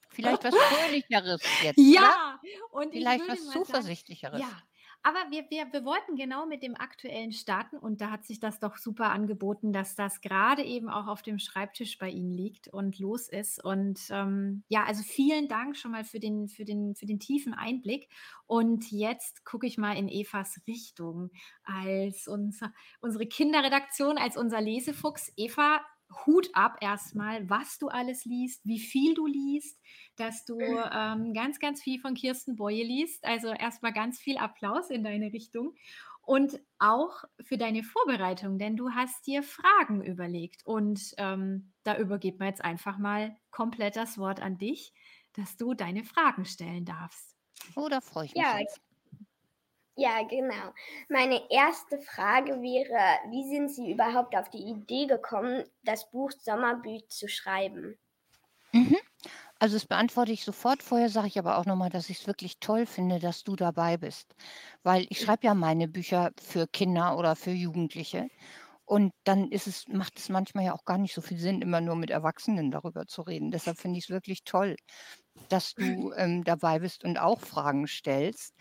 Vielleicht 0.08 0.44
was 0.44 0.56
Fröhlicheres 0.58 1.56
jetzt, 1.58 1.88
ja? 1.92 2.12
Ja, 2.42 2.60
und 2.70 2.94
ich 2.94 3.06
Vielleicht 3.06 3.28
was 3.28 3.46
mal 3.46 3.62
sagen 3.64 3.90
Zuversichtlicheres. 3.92 4.44
ja, 4.44 4.62
aber 5.04 5.30
wir 5.30 5.44
wir 5.50 5.72
wir 5.72 5.84
wollten 5.84 6.16
genau 6.16 6.46
mit 6.46 6.62
dem 6.62 6.74
Aktuellen 6.74 7.30
starten 7.32 7.76
und 7.76 8.00
da 8.00 8.10
hat 8.10 8.24
sich 8.24 8.40
das 8.40 8.58
doch 8.58 8.78
super 8.78 9.10
angeboten, 9.10 9.72
dass 9.72 9.94
das 9.94 10.20
grade 10.22 10.62
eben 10.62 10.88
auch 10.88 11.06
auf 11.06 11.22
dem 11.22 11.38
Schreibtisch 11.38 11.98
bei 11.98 12.08
Ihnen 12.08 12.32
liegt 12.32 12.68
und 12.68 12.98
los 12.98 13.28
ist. 13.28 13.62
Und, 13.62 14.00
ähm, 14.10 14.64
ja, 14.68 14.84
also 14.84 15.02
vielen 15.02 15.46
Dank 15.48 15.76
schon 15.76 15.92
mal 15.92 16.04
für 16.04 16.20
den 16.20 16.48
für 16.48 16.64
den 16.64 16.94
für 16.96 17.06
den 17.06 17.20
tiefen 17.20 17.54
Einblick. 17.54 18.08
Und 18.46 18.90
jetzt 18.90 19.44
gucke 19.44 19.66
ich 19.66 19.78
mal 19.78 19.96
in 19.96 20.08
Evas 20.08 20.60
Richtung 20.66 21.30
als 21.64 22.26
unser 22.26 22.72
unsere 23.00 23.26
Kinderredaktion, 23.26 24.18
als 24.18 24.36
unser 24.36 24.60
Lesefuchs. 24.60 25.32
Eva, 25.36 25.80
Hut 26.26 26.50
ab 26.54 26.78
erst 26.80 27.14
mal, 27.14 27.48
was 27.50 27.78
du 27.78 27.88
alles 27.88 28.24
liest, 28.24 28.66
wie 28.66 28.78
viel 28.78 29.14
du 29.14 29.26
liest, 29.26 29.80
dass 30.16 30.44
du, 30.44 30.76
ähm, 30.78 31.32
ganz, 31.34 31.58
ganz 31.58 31.82
viel 31.82 32.00
von 32.00 32.14
Kirsten 32.14 32.56
Boye 32.56 32.82
liest. 32.84 33.24
Also, 33.24 33.48
erst 33.52 33.82
mal 33.82 33.92
ganz 33.92 34.18
viel 34.20 34.36
Applaus 34.38 34.90
in 34.90 35.02
deine 35.04 35.32
Richtung 35.32 35.74
und 36.22 36.60
auch 36.78 37.24
für 37.42 37.58
deine 37.58 37.82
Vorbereitung, 37.82 38.58
denn 38.58 38.76
du 38.76 38.90
hast 38.92 39.26
dir 39.26 39.42
Fragen 39.42 40.02
überlegt. 40.02 40.64
Und, 40.66 41.14
ähm, 41.18 41.72
da 41.82 41.98
übergeben 41.98 42.40
wir 42.40 42.46
jetzt 42.46 42.64
einfach 42.64 42.98
mal 42.98 43.36
komplett 43.50 43.96
das 43.96 44.18
Wort 44.18 44.40
an 44.40 44.58
dich, 44.58 44.92
dass 45.34 45.56
du 45.56 45.74
deine 45.74 46.04
Fragen 46.04 46.44
stellen 46.44 46.84
darfst. 46.84 47.34
Oh, 47.76 47.88
da 47.88 48.00
freue 48.00 48.26
ich 48.26 48.36
mich 48.36 48.52
Ja. 48.52 48.52
jetzt. 48.52 48.80
Ja, 49.96 50.22
genau. 50.22 50.72
Meine 51.08 51.50
erste 51.50 51.98
Frage 52.00 52.62
wäre: 52.62 53.18
Wie 53.32 53.42
sind 53.48 53.70
Sie 53.70 53.90
überhaupt 53.90 54.36
auf 54.36 54.48
die 54.48 54.62
Idee 54.70 55.06
gekommen, 55.08 55.64
das 55.82 56.08
Buch 56.12 56.30
Sommerbüt 56.30 57.10
zu 57.10 57.26
schreiben? 57.26 57.98
Mhm. 58.72 58.96
Also, 59.60 59.76
das 59.76 59.86
beantworte 59.86 60.32
ich 60.32 60.44
sofort. 60.44 60.82
Vorher 60.82 61.08
sage 61.10 61.28
ich 61.28 61.38
aber 61.38 61.58
auch 61.58 61.66
noch 61.66 61.76
mal, 61.76 61.90
dass 61.90 62.10
ich's 62.10 62.26
wirklich 62.26 62.58
toll 62.60 62.86
finde, 62.86 63.18
dass 63.20 63.44
du 63.44 63.56
dabei 63.56 63.96
bist, 63.98 64.34
weil 64.82 65.06
ich 65.10 65.20
schreibe 65.20 65.46
ja 65.46 65.54
meine 65.54 65.88
Bücher 65.88 66.32
für 66.40 66.66
Kinder 66.68 67.18
oder 67.18 67.36
für 67.36 67.52
Jugendliche 67.52 68.28
und 68.86 69.12
dann 69.24 69.50
ist 69.50 69.66
es 69.68 69.88
macht 69.88 70.18
es 70.18 70.28
manchmal 70.30 70.64
ja 70.66 70.74
auch 70.74 70.84
gar 70.86 70.98
nicht 70.98 71.14
so 71.14 71.22
viel 71.22 71.38
Sinn, 71.38 71.62
immer 71.62 71.80
nur 71.82 71.96
mit 71.96 72.10
Erwachsenen 72.10 72.70
darüber 72.72 73.06
zu 73.06 73.22
reden. 73.22 73.50
Deshalb 73.52 73.78
finde 73.78 73.98
ich's 74.00 74.10
wirklich 74.10 74.44
toll, 74.44 74.76
dass 75.48 75.74
du, 75.74 76.12
ähm, 76.16 76.44
dabei 76.44 76.78
bist 76.80 77.04
und 77.04 77.18
auch 77.18 77.40
Fragen 77.40 77.86
stellst, 77.88 78.54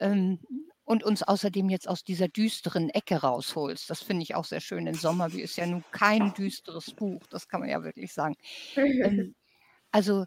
ähm, 0.00 0.40
und 0.84 1.04
uns 1.04 1.22
außerdem 1.22 1.70
jetzt 1.70 1.88
aus 1.88 2.04
dieser 2.04 2.28
düsteren 2.28 2.90
Ecke 2.90 3.16
rausholst. 3.18 3.88
Das 3.90 4.02
finde 4.02 4.22
ich 4.24 4.34
auch 4.34 4.44
sehr 4.44 4.60
schön, 4.60 4.86
denn 4.86 4.98
Sommerbüt 4.98 5.40
ist 5.42 5.56
ja 5.56 5.66
nun 5.66 5.84
kein 5.92 6.32
düsteres 6.34 6.92
Buch, 6.94 7.26
das 7.28 7.48
kann 7.48 7.60
man 7.60 7.70
ja 7.70 7.82
wirklich 7.84 8.12
sagen. 8.12 8.36
Ähm, 9.00 9.34
also, 9.92 10.26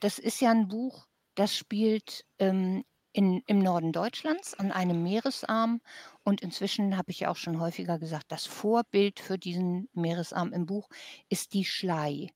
das 0.00 0.18
ist 0.18 0.40
ja 0.40 0.50
'n 0.52 0.68
Buch, 0.68 1.06
das 1.34 1.56
spielt, 1.56 2.24
ähm, 2.38 2.84
in 3.12 3.42
im 3.46 3.60
Norden 3.60 3.92
Deutschlands 3.92 4.54
an 4.54 4.72
einem 4.72 5.02
Meeresarm 5.02 5.80
und 6.24 6.42
inzwischen 6.42 6.96
habe 6.96 7.10
ich 7.12 7.20
ja 7.20 7.30
auch 7.30 7.36
schon 7.36 7.60
häufiger 7.60 7.98
gesagt, 7.98 8.26
das 8.30 8.46
Vorbild 8.46 9.20
für 9.20 9.38
diesen 9.38 9.88
Meeresarm 9.94 10.52
im 10.52 10.66
Buch 10.66 10.88
ist 11.28 11.54
die 11.54 11.64
Schlei. 11.64 12.28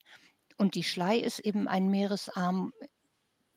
Und 0.59 0.74
die 0.77 0.85
Schlei 0.85 1.18
ist 1.18 1.40
eben 1.40 1.68
ein 1.68 1.88
Meeresarm 1.88 2.72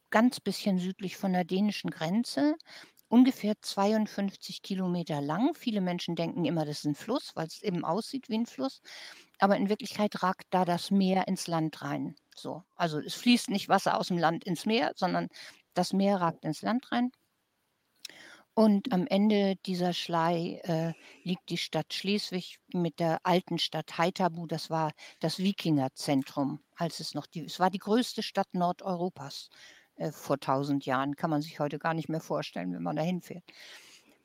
ganz 0.09 0.39
bisschen 0.39 0.79
südlich 0.79 1.17
von 1.17 1.33
der 1.33 1.45
dänischen 1.45 1.89
Grenze, 1.91 2.55
ungefähr 3.09 3.53
52 3.61 4.61
Kilometer 4.61 5.21
lang. 5.21 5.53
Viele 5.55 5.81
Menschen 5.81 6.15
denken 6.15 6.45
immer, 6.45 6.65
das 6.65 6.79
ist 6.79 6.85
'n 6.85 6.95
Fluss, 6.95 7.31
weil's 7.35 7.61
eben 7.63 7.85
aussieht 7.85 8.29
wie 8.29 8.35
'n 8.35 8.45
Fluss, 8.47 8.81
aber 9.39 9.57
in 9.57 9.69
Wirklichkeit 9.69 10.23
ragt 10.23 10.45
da 10.51 10.65
das 10.65 10.91
Meer 10.91 11.27
ins 11.27 11.47
Land 11.47 11.81
rein, 11.83 12.15
so. 12.35 12.63
Also, 12.75 12.99
es 12.99 13.15
fließt 13.15 13.49
nicht 13.49 13.69
Wasser 13.69 13.99
aus'm 13.99 14.19
Land 14.19 14.43
ins 14.45 14.65
Meer, 14.65 14.93
sondern 14.95 15.27
das 15.75 15.93
Meer 15.93 16.17
ragt 16.21 16.45
ins 16.45 16.61
Land 16.63 16.91
rein. 16.91 17.11
Und 18.57 18.91
am 18.91 19.05
Ende 19.05 19.55
dieser 19.67 19.93
Schlei, 19.93 20.59
äh, 20.63 20.93
liegt 21.21 21.47
die 21.51 21.57
Stadt 21.59 21.93
Schleswig 21.93 22.57
mit 22.73 22.99
der 22.99 23.19
alten 23.23 23.59
Stadt 23.59 23.99
Haithabu. 23.99 24.47
Das 24.47 24.71
war 24.71 24.93
das 25.19 25.37
Wikingerzentrum, 25.37 26.61
als 26.75 26.99
es 26.99 27.13
noch 27.13 27.27
die 27.27 27.45
es 27.45 27.59
war 27.59 27.69
die 27.69 27.77
größte 27.77 28.23
Stadt 28.23 28.47
Nordeuropas, 28.53 29.49
äh, 29.97 30.11
vor 30.11 30.37
1.000 30.37 30.85
Jahren. 30.85 31.15
Kann 31.15 31.29
man 31.29 31.41
sich 31.41 31.59
heute 31.59 31.79
gar 31.79 31.93
nicht 31.93 32.09
mehr 32.09 32.21
vorstellen, 32.21 32.73
wenn 32.73 32.83
man 32.83 32.95
da 32.95 33.03
hinfährt. 33.03 33.43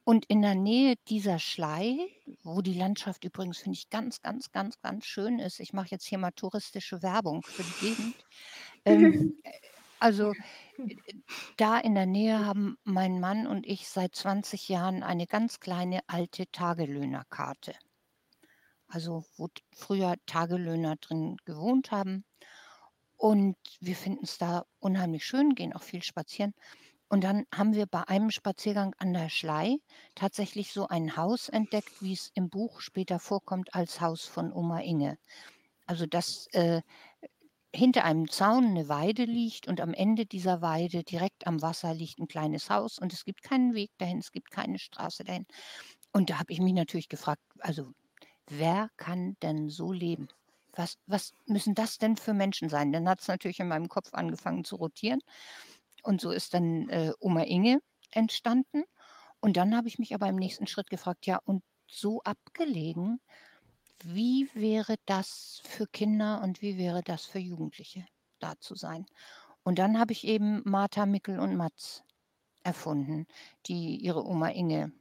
Und 0.05 0.25
in 0.27 0.43
der 0.43 0.57
Nähe 0.57 0.97
dieser 1.09 1.39
Schlei, 1.39 1.97
wo 2.43 2.61
die 2.61 2.75
Landschaft 2.75 3.25
übrigens, 3.25 3.59
finde 3.59 3.79
ich, 3.79 3.89
ganz, 3.89 4.21
ganz, 4.21 4.51
ganz, 4.51 4.81
ganz 4.81 5.07
schön 5.07 5.39
ist 5.39 5.61
ich 5.61 5.73
mache 5.73 5.89
jetzt 5.91 6.07
hier 6.07 6.19
mal 6.19 6.33
touristische 6.33 7.03
Werbung 7.03 7.43
für 7.43 7.63
die 7.63 7.87
Gegend. 7.87 8.17
Ähm, 8.85 9.39
äh, 9.45 9.53
also, 10.01 10.33
äh, 10.79 10.97
da 11.57 11.79
in 11.79 11.95
der 11.95 12.07
Nähe 12.07 12.45
haben 12.45 12.77
mein 12.83 13.21
Mann 13.21 13.47
und 13.47 13.65
ich 13.67 13.89
seit 13.89 14.17
20 14.17 14.69
Jahren 14.69 15.05
eine 15.05 15.29
ganz 15.29 15.61
kleine 15.61 16.01
alte 16.09 16.51
Tagelöhnerkarte. 16.51 17.75
Also, 18.89 19.25
wo 19.37 19.49
früher 19.71 20.17
Tagelöhner 20.27 20.97
drin 20.97 21.37
gewohnt 21.45 21.93
haben. 21.93 22.25
Und 23.23 23.55
wir 23.79 23.95
finden's 23.95 24.37
da 24.37 24.65
unheimlich 24.81 25.25
schön, 25.25 25.55
gehen 25.55 25.73
auch 25.75 25.83
viel 25.85 26.03
spazieren. 26.03 26.55
Und 27.11 27.25
dann 27.25 27.47
haben 27.55 27.75
wir 27.75 27.87
bei 27.87 28.05
einem 28.09 28.31
Spaziergang 28.31 28.95
an 28.99 29.13
der 29.13 29.29
Schlei 29.29 29.79
tatsächlich 30.15 30.73
so 30.73 30.89
ein 30.89 31.17
Haus 31.17 31.51
entdeckt, 31.51 31.91
wie's 32.01 32.31
im 32.35 32.49
Buch 32.49 32.81
später 32.81 33.19
vorkommt 33.21 33.75
als 33.75 34.01
Haus 34.01 34.25
von 34.25 34.53
Oma 34.53 34.81
Inge. 34.81 35.19
Also, 35.87 36.07
dass, 36.07 36.47
äh, 36.53 36.83
hinter 37.75 38.05
einem 38.05 38.31
Zaun 38.31 38.75
'ne 38.75 38.89
Weide 38.89 39.25
liegt 39.25 39.69
und 39.69 39.81
am 39.81 39.95
Ende 39.95 40.27
dieser 40.27 40.63
Weide 40.63 41.05
direkt 41.05 41.47
am 41.47 41.63
Wasser 41.63 41.95
liegt 41.95 42.21
'n 42.21 42.29
kleines 42.29 42.71
Haus 42.71 42.99
und 42.99 43.13
es 43.13 43.25
gibt 43.25 43.43
keinen 43.43 43.75
Weg 43.75 43.93
dahin, 43.99 44.19
es 44.21 44.33
gibt 44.33 44.51
keine 44.51 44.79
Straße 44.81 45.25
dahin. 45.25 45.47
Und 46.13 46.31
da 46.31 46.39
habe 46.41 46.53
ich 46.53 46.61
mich 46.61 46.75
natürlich 46.75 47.09
gefragt, 47.11 47.43
also, 47.61 47.93
wer 48.49 48.91
kann 48.99 49.37
denn 49.43 49.71
so 49.71 49.93
leben? 49.93 50.29
Was 50.75 50.99
was 51.07 51.33
müssen 51.47 51.75
das 51.75 51.99
denn 51.99 52.17
für 52.17 52.35
Menschen 52.35 52.69
sein? 52.69 52.93
Dann 52.93 53.09
hat's 53.09 53.29
natürlich 53.29 53.61
in 53.61 53.69
meinem 53.69 53.89
Kopf 53.89 54.15
angefangen 54.15 54.65
zu 54.65 54.77
rotieren 54.77 55.21
und 56.03 56.21
so 56.21 56.31
ist 56.31 56.55
dann, 56.55 56.89
äh, 56.89 57.13
Oma 57.21 57.43
Inge 57.43 57.81
entstanden. 58.11 58.85
Und 59.41 59.57
dann 59.57 59.77
habe 59.77 59.89
ich 59.89 59.99
mich 59.99 60.15
aber 60.15 60.29
im 60.29 60.37
nächsten 60.37 60.67
Schritt 60.67 60.91
gefragt: 60.91 61.27
„Ja, 61.27 61.39
und 61.45 61.65
so 61.89 62.23
abgelegen, 62.25 63.21
wie 64.05 64.51
wäre 64.55 64.97
das 65.07 65.63
für 65.65 65.87
Kinder 65.87 66.43
und 66.43 66.63
wie 66.63 66.79
wäre 66.79 67.03
das 67.03 67.25
für 67.27 67.39
Jugendliche, 67.39 68.07
da 68.41 68.55
zu 68.61 68.75
sein?“ 68.75 69.07
Und 69.65 69.79
dann 69.79 69.99
habe 69.99 70.13
ich 70.13 70.25
eben 70.27 70.63
Martha, 70.65 71.07
Mickel 71.07 71.41
und 71.41 71.57
Mats 71.57 72.05
erfunden, 72.65 73.27
die 73.67 73.97
ihre 73.99 74.27
Oma 74.27 74.51
Inge 74.51 74.93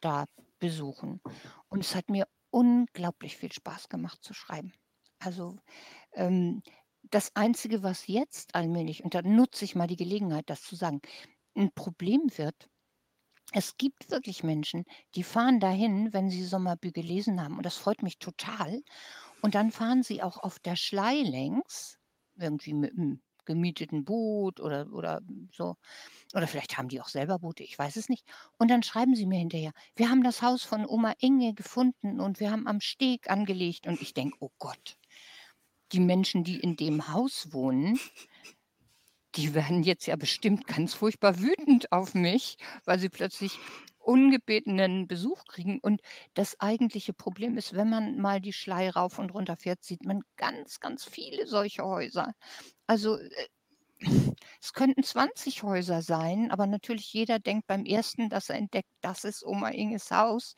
da 0.00 0.26
besuchen. 0.60 1.20
Und 1.68 1.80
es 1.80 1.94
hat 1.96 2.10
mir 2.10 2.28
unglaublich 2.50 3.36
viel 3.38 3.52
Spaß 3.52 3.88
gemacht 3.90 4.24
zu 4.24 4.34
schreiben. 4.34 4.74
Also, 5.20 5.56
ähm, 6.14 6.62
das 7.10 7.36
Einzige, 7.36 7.82
was 7.82 8.06
jetzt 8.08 8.54
allmählich 8.54 9.04
und 9.04 9.14
da 9.14 9.22
nutze 9.22 9.64
ich 9.64 9.76
mal 9.76 9.86
die 9.88 9.96
Gelegenheit, 9.96 10.50
das 10.50 10.62
zu 10.62 10.76
sagen, 10.76 11.00
'n 11.56 11.72
Problem 11.74 12.22
wird 12.36 12.68
es 13.54 13.76
gibt 13.78 14.10
wirklich 14.10 14.44
Menschen, 14.44 14.84
die 15.16 15.22
fahren 15.24 15.60
dahin, 15.60 16.12
wenn 16.12 16.30
sie 16.30 16.44
Sommerbü 16.44 16.92
gelesen 16.92 17.42
haben 17.42 17.56
und 17.58 17.66
das 17.66 17.78
freut 17.78 18.02
mich 18.02 18.18
total. 18.18 18.82
Und 19.42 19.54
dann 19.56 19.72
fahren 19.72 20.02
sie 20.04 20.22
auch 20.22 20.38
auf 20.38 20.58
der 20.60 20.76
Schlei 20.76 21.22
längs, 21.22 21.98
irgendwie 22.38 22.74
mit 22.74 22.94
'm 22.94 23.22
gemieteten 23.46 24.04
Boot 24.04 24.60
oder 24.60 24.92
oder 24.92 25.22
so. 25.52 25.76
Oder 26.34 26.46
vielleicht 26.48 26.78
haben 26.78 26.88
die 26.88 27.00
auch 27.00 27.08
selber 27.08 27.38
Boote, 27.40 27.64
ich 27.64 27.78
weiß 27.78 27.96
es 27.96 28.08
nicht. 28.08 28.26
Und 28.58 28.70
dann 28.70 28.82
schreiben 28.82 29.14
sie 29.16 29.26
mir 29.26 29.38
hinterher: 29.38 29.72
„Wir 29.96 30.10
haben 30.10 30.22
das 30.22 30.42
Haus 30.42 30.62
von 30.64 30.86
Oma 30.86 31.14
Inge 31.20 31.54
gefunden 31.54 32.20
und 32.20 32.40
wir 32.40 32.50
haben 32.52 32.66
am 32.68 32.80
Steg 32.80 33.30
angelegt.“ 33.30 33.86
Und 33.86 34.00
ich 34.02 34.14
denke: 34.14 34.36
„Oh 34.40 34.50
Gott, 34.58 34.96
die 35.92 36.00
Menschen, 36.00 36.44
die 36.44 36.58
in 36.60 36.76
dem 36.76 37.08
Haus 37.12 37.52
wohnen, 37.52 37.98
die 39.36 39.54
werden 39.54 39.82
jetzt 39.82 40.06
ja 40.06 40.16
bestimmt 40.16 40.66
ganz 40.66 40.94
furchtbar 40.94 41.38
wütend 41.40 41.92
auf 41.92 42.14
mich, 42.14 42.56
weil 42.84 42.98
sie 42.98 43.08
plötzlich 43.08 43.58
ungebetenen 43.98 45.08
Besuch 45.08 45.44
kriegen. 45.46 45.78
Und 45.80 46.00
das 46.34 46.58
eigentliche 46.60 47.12
Problem 47.12 47.58
ist, 47.58 47.74
wenn 47.74 47.90
man 47.90 48.18
mal 48.18 48.40
die 48.40 48.52
Schlei 48.52 48.88
rauf 48.88 49.18
und 49.18 49.34
runter 49.34 49.56
fährt, 49.56 49.82
sieht 49.84 50.04
man 50.04 50.22
ganz, 50.36 50.80
ganz 50.80 51.04
viele 51.04 51.46
solche 51.46 51.82
Häuser. 51.84 52.32
Also, 52.86 53.18
äh, 53.18 53.48
es 54.62 54.72
könnten 54.72 55.02
20 55.02 55.62
Häuser 55.62 56.02
sein, 56.02 56.50
aber 56.50 56.66
natürlich 56.66 57.12
jeder 57.12 57.38
denkt 57.38 57.66
beim 57.66 57.84
ersten, 57.84 58.28
dass 58.28 58.50
er 58.50 58.56
entdeckt, 58.56 58.90
das 59.00 59.24
ist 59.24 59.44
Oma 59.44 59.70
Inges 59.70 60.10
Haus. 60.10 60.54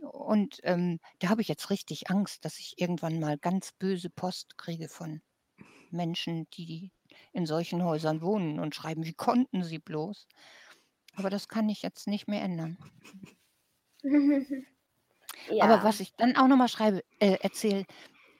Und, 0.00 0.60
ähm, 0.64 0.98
da 1.20 1.28
habe 1.28 1.42
ich 1.42 1.48
jetzt 1.48 1.70
richtig 1.70 2.10
Angst, 2.10 2.44
dass 2.44 2.58
ich 2.58 2.74
irgendwann 2.78 3.20
mal 3.20 3.38
ganz 3.38 3.72
böse 3.72 4.10
Post 4.10 4.56
kriege 4.58 4.88
von 4.88 5.22
Menschen, 5.90 6.48
die 6.54 6.92
in 7.32 7.46
solchen 7.46 7.84
Häusern 7.84 8.22
wohnen 8.22 8.60
und 8.60 8.74
schreiben: 8.74 9.04
„Wie 9.04 9.14
konnten 9.14 9.64
Sie 9.64 9.78
bloß?“ 9.80 10.28
Aber 11.14 11.30
das 11.30 11.48
kann 11.48 11.68
ich 11.70 11.82
jetzt 11.82 12.08
nicht 12.08 12.28
mehr 12.28 12.42
ändern. 12.42 12.78
Aber 15.58 15.82
Ja. 15.82 15.82
was 15.82 16.00
ich 16.00 16.14
dann 16.16 16.36
auch 16.36 16.46
noch 16.48 16.56
mal 16.56 16.68
schreibe 16.68 17.02
äh, 17.18 17.36
erzähle 17.40 17.84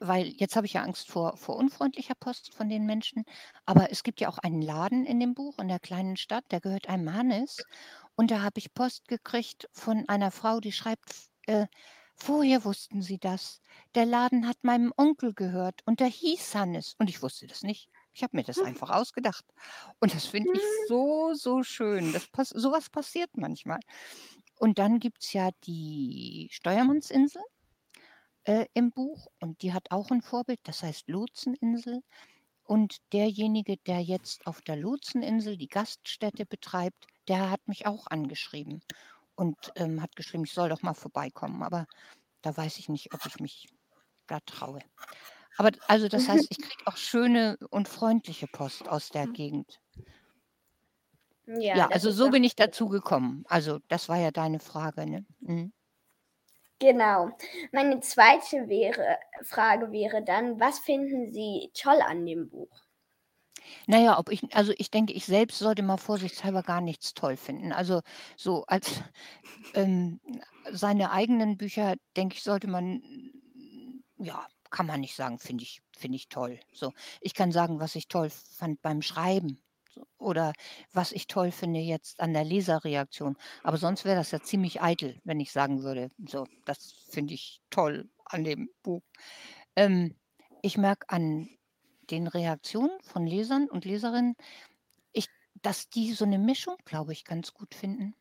weil 0.01 0.29
jetzt 0.29 0.57
habe 0.57 0.66
ich 0.66 0.75
ja 0.75 0.83
Angst 0.83 1.09
vor 1.12 1.38
vor 1.38 1.57
unfreundlicher 1.57 2.16
Post 2.20 2.53
von 2.57 2.68
den 2.68 2.87
Menschen, 2.87 3.25
aber 3.66 3.92
es 3.92 4.03
gibt 4.03 4.20
ja 4.20 4.29
auch 4.31 4.40
einen 4.40 4.62
Laden 4.62 5.07
in 5.07 5.20
dem 5.20 5.37
Buch 5.37 5.61
in 5.61 5.68
der 5.68 5.81
kleinen 5.81 6.18
Stadt, 6.18 6.44
der 6.51 6.61
gehört 6.61 6.90
einem 6.90 7.14
Hannes 7.14 7.66
und 8.16 8.33
da 8.33 8.42
habe 8.42 8.59
ich 8.59 8.75
Post 8.75 9.09
gekriegt 9.09 9.68
von 9.73 10.09
einer 10.11 10.33
Frau, 10.33 10.61
die 10.61 10.73
schreibt 10.73 11.29
äh: 11.46 11.66
„Woher 12.18 12.64
wussten 12.64 13.03
Sie 13.03 13.18
das? 13.18 13.61
Der 13.94 14.07
Laden 14.07 14.46
hat 14.48 14.59
meinem 14.62 14.92
Onkel 14.96 15.35
gehört 15.35 15.81
und 15.87 16.00
der 16.00 16.09
hieß 16.09 16.55
Hannes.“ 16.55 16.94
Und 16.98 17.11
ich 17.11 17.22
wusste 17.22 17.46
das 17.46 17.62
nicht. 17.62 17.88
Ich 18.14 18.22
habe 18.22 18.37
mir 18.37 18.44
das 18.44 18.62
einfach 18.62 18.90
ausgedacht. 18.90 19.44
Und 20.00 20.14
das 20.14 20.26
finde 20.26 20.50
ich 20.55 20.70
so, 20.87 21.35
so 21.35 21.62
schön. 21.62 22.12
Das 22.12 22.29
pass 22.29 22.50
so 22.50 22.72
was 22.72 22.90
passiert 22.90 23.31
manchmal. 23.37 23.81
Und 24.57 24.79
dann 24.79 24.98
gibt's 25.00 25.33
ja 25.33 25.50
die 25.64 26.48
Steuermannsinsel, 26.53 27.42
äh, 28.44 28.66
im 28.74 28.90
Buch 28.92 29.26
und 29.40 29.62
die 29.62 29.72
hat 29.72 29.90
auch 29.90 30.11
'n 30.11 30.22
Vorbild, 30.22 30.61
das 30.64 30.83
heißt 30.83 31.09
Lotseninsel. 31.09 32.03
Und 32.64 32.98
derjenige, 33.12 33.76
der 33.79 34.00
jetzt 34.03 34.46
auf 34.46 34.62
der 34.62 34.76
Lotseninsel 34.76 35.57
die 35.59 35.68
Gaststätte 35.68 36.46
betreibt, 36.46 37.07
der 37.29 37.50
hat 37.50 37.66
mich 37.68 37.87
auch 37.87 38.07
angeschrieben 38.09 38.83
und, 39.40 39.57
ähm, 39.76 40.03
hat 40.03 40.16
geschrieben, 40.16 40.44
ich 40.44 40.53
soll 40.55 40.68
doch 40.68 40.83
mal 40.83 40.94
vorbeikommen, 40.94 41.62
aber 41.62 41.87
da 42.42 42.57
weiß 42.57 42.79
ich 42.79 42.88
nicht, 42.90 43.14
ob 43.14 43.26
ich 43.26 43.40
mich 43.40 43.68
da 44.29 44.40
traue. 44.46 44.81
Aber 45.59 45.72
also, 45.88 46.09
das 46.09 46.29
heißt, 46.29 46.46
ich 46.50 46.61
kriege 46.61 46.87
auch 46.87 46.96
schöne 46.98 47.59
und 47.70 47.88
freundliche 47.88 48.48
Post 48.48 48.88
aus 48.88 49.11
der 49.11 49.29
Gegend. 49.29 49.81
Ja, 51.72 51.87
Ja, 51.87 51.88
also 51.90 52.11
so 52.11 52.31
bin 52.31 52.44
ich 52.44 52.55
dazu 52.57 52.88
gekommen. 52.88 53.44
Also, 53.48 53.79
das 53.88 54.09
war 54.09 54.16
ja 54.18 54.31
deine 54.31 54.59
Frage, 54.61 55.07
ne? 55.07 55.24
Mhm. 55.40 55.72
Genau. 56.81 57.31
Meine 57.72 58.00
zweite 58.00 58.68
wäre 58.68 59.18
Frage 59.42 59.92
wäre 59.92 60.24
dann: 60.24 60.59
Was 60.59 60.79
finden 60.81 61.26
Sie 61.33 61.70
toll 61.74 62.00
an 62.03 62.26
dem 62.26 62.48
Buch? 62.48 62.83
Na 63.87 63.99
ja, 64.01 64.18
ob 64.18 64.31
ich 64.31 64.42
also, 64.55 64.73
ich 64.79 64.90
denke, 64.90 65.12
ich 65.12 65.25
selbst 65.27 65.59
sollte 65.59 65.83
mal 65.83 65.96
vorsichtshalber 65.99 66.62
gar 66.62 66.81
nichts 66.81 67.14
toll 67.14 67.37
finden. 67.37 67.73
Also, 67.73 68.01
so 68.37 68.64
als 68.66 69.03
ähm, 69.75 70.20
seine 70.70 71.11
eigenen 71.12 71.57
Bücher, 71.57 71.96
denke 72.16 72.37
ich, 72.37 72.42
sollte 72.42 72.68
man 72.68 73.03
ja, 74.18 74.46
kann 74.70 74.87
man 74.87 75.01
nicht 75.01 75.16
sagen, 75.16 75.38
finde 75.38 75.64
ich 75.64 75.83
finde 75.96 76.16
ich 76.16 76.29
toll. 76.29 76.61
So, 76.73 76.92
ich 77.20 77.35
kann 77.35 77.53
sagen, 77.53 77.81
was 77.81 77.94
ich 77.96 78.09
toll 78.09 78.31
fand 78.31 78.81
beim 78.83 79.03
Schreiben 79.03 79.59
so 79.92 80.07
oder 80.18 80.53
was 80.92 81.12
ich 81.12 81.27
toll 81.27 81.51
finde 81.51 81.81
jetzt 81.81 82.20
an 82.20 82.33
der 82.33 82.44
Leserreaktion. 82.44 83.37
Aber 83.62 83.77
sonst 83.79 84.05
wäre 84.05 84.16
das 84.16 84.31
ja 84.31 84.40
ziemlich 84.40 84.81
eitel, 84.83 85.18
wenn 85.25 85.40
ich 85.40 85.53
sagen 85.53 85.83
würde, 85.83 86.11
so, 86.27 86.46
das 86.64 86.92
finde 87.11 87.35
ich 87.35 87.61
toll 87.70 88.09
an 88.25 88.44
dem 88.44 88.68
Buch. 88.83 89.03
Ähm, 89.77 90.16
ich 90.62 90.77
merke 90.79 91.09
an 91.09 91.49
den 92.11 92.27
Reaktionen 92.29 92.90
von 93.03 93.27
Lesern 93.27 93.68
und 93.70 93.85
Leserinnen, 93.87 94.35
ich 95.12 95.27
dass 95.62 95.88
die 95.90 96.12
so 96.14 96.27
'ne 96.27 96.38
Mischung, 96.38 96.77
glaube 96.87 97.12
ich, 97.14 97.25
ganz 97.25 97.55
gut 97.55 97.75
finden. 97.75 98.14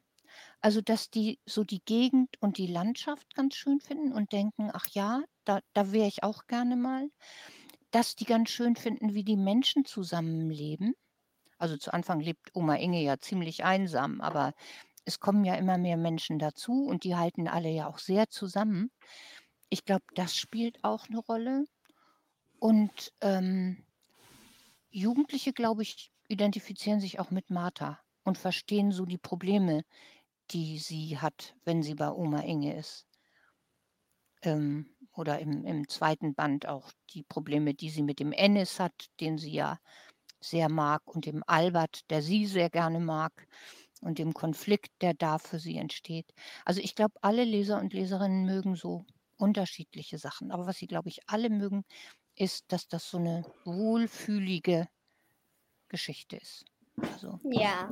Also, 0.61 0.81
dass 0.81 1.09
die 1.11 1.39
so 1.47 1.63
die 1.65 1.81
Gegend 1.85 2.29
und 2.41 2.57
die 2.59 2.67
Landschaft 2.67 3.35
ganz 3.35 3.55
schön 3.55 3.81
finden 3.81 4.13
und 4.13 4.31
denken: 4.33 4.71
„Ach 4.73 4.87
ja, 4.93 5.23
da 5.45 5.61
da 5.73 5.91
wäre 5.93 6.07
ich 6.09 6.23
auch 6.23 6.47
gerne 6.47 6.75
mal.“ 6.77 7.09
Dass 7.91 8.15
die 8.17 8.25
ganz 8.25 8.49
schön 8.51 8.75
finden, 8.77 9.13
wie 9.15 9.23
die 9.25 9.37
Menschen 9.37 9.85
zusammenleben. 9.85 10.95
Also, 11.59 11.77
zu 11.77 11.93
Anfang 11.93 12.19
lebt 12.21 12.51
Oma 12.55 12.75
Inge 12.77 13.01
ja 13.03 13.19
ziemlich 13.19 13.63
einsam, 13.65 14.21
aber 14.21 14.53
es 15.05 15.19
kommen 15.21 15.45
ja 15.45 15.55
immer 15.55 15.77
mehr 15.79 15.97
Menschen 15.97 16.39
dazu 16.39 16.85
und 16.85 17.03
die 17.05 17.15
halten 17.17 17.47
alle 17.49 17.69
ja 17.71 17.87
auch 17.89 17.99
sehr 17.99 18.29
zusammen. 18.29 18.91
Ich 19.69 19.85
glaube, 19.85 20.05
das 20.15 20.35
spielt 20.37 20.83
auch 20.85 21.09
'ne 21.09 21.19
Rolle. 21.19 21.65
Und, 22.59 23.13
ähm 23.21 23.85
Jugendliche, 24.91 25.53
glaube 25.53 25.83
ich, 25.83 26.11
identifizieren 26.27 26.99
sich 26.99 27.19
auch 27.19 27.29
mit 27.31 27.49
Martha 27.51 27.99
und 28.23 28.37
verstehen 28.39 28.91
so 28.91 29.05
die 29.05 29.17
Probleme, 29.19 29.83
die 30.51 30.79
sie 30.79 31.19
hat, 31.19 31.55
wenn 31.65 31.83
sie 31.83 31.95
bei 31.95 32.11
Oma 32.11 32.41
Inge 32.41 32.75
ist. 32.77 33.05
Ähm, 34.43 34.95
oder 35.13 35.39
im 35.39 35.65
im 35.65 35.87
2. 35.89 36.33
Band 36.33 36.65
auch 36.67 36.91
die 37.13 37.23
Probleme, 37.23 37.73
die 37.73 37.89
sie 37.89 38.03
mit 38.03 38.19
dem 38.19 38.31
Ennis 38.31 38.79
hat, 38.79 39.07
den 39.19 39.37
sie 39.37 39.51
ja 39.51 39.79
sehr 40.41 40.69
mag 40.69 41.01
und 41.07 41.25
dem 41.25 41.43
Albert, 41.47 42.09
der 42.09 42.21
sie 42.21 42.45
sehr 42.47 42.69
gerne 42.69 42.99
mag 42.99 43.47
und 44.01 44.19
dem 44.19 44.33
Konflikt, 44.33 44.91
der 45.01 45.13
da 45.13 45.39
für 45.39 45.59
sie 45.59 45.77
entsteht. 45.77 46.33
Also, 46.65 46.81
ich 46.81 46.95
glaube, 46.95 47.15
alle 47.21 47.43
Leser 47.45 47.79
und 47.79 47.93
Leserinnen 47.93 48.45
mögen 48.45 48.75
so 48.75 49.05
unterschiedliche 49.37 50.17
Sachen. 50.17 50.51
Aber 50.51 50.65
was 50.67 50.77
sie, 50.77 50.87
glaube 50.87 51.09
ich, 51.09 51.19
alle 51.27 51.49
mögen, 51.49 51.83
ist, 52.39 52.71
dass 52.71 52.87
das 52.87 53.09
so 53.11 53.19
'ne 53.19 53.45
wohlfühlige 53.65 54.89
Geschichte 55.91 56.37
ist. 56.37 56.65
Also 57.01 57.39
Ja. 57.43 57.91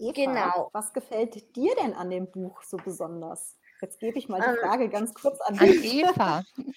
Eva, 0.00 0.12
Genau. 0.14 0.70
was 0.72 0.92
gefällt 0.92 1.56
dir 1.56 1.74
denn 1.76 1.94
an 1.94 2.10
dem 2.10 2.30
Buch 2.30 2.62
so 2.62 2.76
besonders? 2.76 3.58
Jetzt 3.80 3.98
gebe 4.00 4.18
ich 4.18 4.28
mal 4.28 4.42
die 4.42 4.52
Ähm 4.52 4.56
Frage 4.56 4.88
ganz 4.88 5.14
kurz 5.14 5.40
an 5.40 5.58
An 5.58 5.70
dich. 5.70 5.98
Eva. 6.00 6.44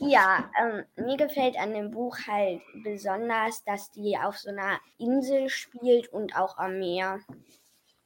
Ja, 0.00 0.44
ähm, 0.60 0.84
mir 0.96 1.16
gefällt 1.16 1.56
an 1.58 1.74
dem 1.74 1.90
Buch 1.90 2.16
halt 2.26 2.62
besonders, 2.82 3.62
dass 3.64 3.90
die 3.90 4.16
auf 4.18 4.38
so 4.38 4.50
'ner 4.50 4.80
Insel 4.98 5.48
spielt 5.48 6.08
und 6.08 6.34
auch 6.36 6.56
am 6.58 6.78
Meer. 6.78 7.20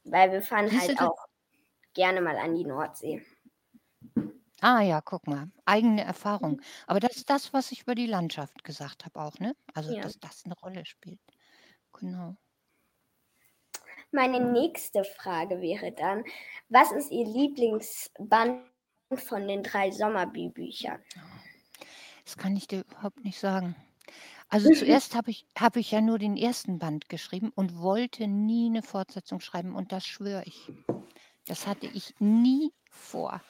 Weil 0.05 0.31
wir 0.31 0.43
fahren 0.43 0.75
Siehst 0.75 0.89
halt 0.89 0.99
auch 0.99 1.17
gerne 1.93 2.21
mal 2.21 2.37
an 2.37 2.55
die 2.55 2.65
Nordsee. 2.65 3.25
Ah 4.61 4.81
ja, 4.81 5.01
guck 5.01 5.27
mal, 5.27 5.51
eigene 5.65 6.03
Erfahrung. 6.03 6.59
Aber 6.87 6.99
das 6.99 7.15
ist 7.17 7.29
das, 7.29 7.53
was 7.53 7.71
ich 7.71 7.81
über 7.83 7.93
die 7.93 8.07
Landschaft 8.07 8.63
gesagt 8.63 9.05
habe 9.05 9.19
auch, 9.21 9.37
ne? 9.39 9.55
Also, 9.75 9.93
Ja. 9.93 10.01
dass 10.01 10.19
das 10.19 10.45
'ne 10.45 10.55
Rolle 10.55 10.83
spielt. 10.85 11.19
Genau. 11.93 12.37
Meine 14.13 14.39
nächste 14.39 15.03
Frage 15.03 15.59
wäre 15.61 15.91
dann: 15.91 16.23
Was 16.69 16.93
ist 16.93 17.11
Ihr 17.11 17.25
Lieblingsband 17.25 18.63
von 19.15 19.47
den 19.47 19.63
3 19.63 19.91
Sommerbü-Büchern? 19.91 21.03
Das 22.25 22.37
kann 22.37 22.55
ich 22.57 22.67
dir 22.67 22.81
überhaupt 22.85 23.23
nicht 23.23 23.39
sagen. 23.39 23.75
Also, 24.49 24.69
zuerst 24.71 25.15
habe 25.15 25.31
ich 25.31 25.47
habe 25.57 25.79
ich 25.81 25.91
ja 25.91 26.01
nur 26.01 26.19
den 26.19 26.37
1. 26.37 26.79
Band 26.79 27.09
geschrieben 27.09 27.51
und 27.55 27.77
wollte 27.79 28.27
nie 28.27 28.69
'ne 28.69 28.83
Fortsetzung 28.83 29.41
schreiben 29.41 29.75
und 29.75 29.91
das 29.93 30.05
schwöre 30.07 30.43
ich. 30.45 30.73
Das 31.47 31.67
hatte 31.67 31.87
ich 31.87 32.15
nie 32.19 32.71
vor. 32.91 33.43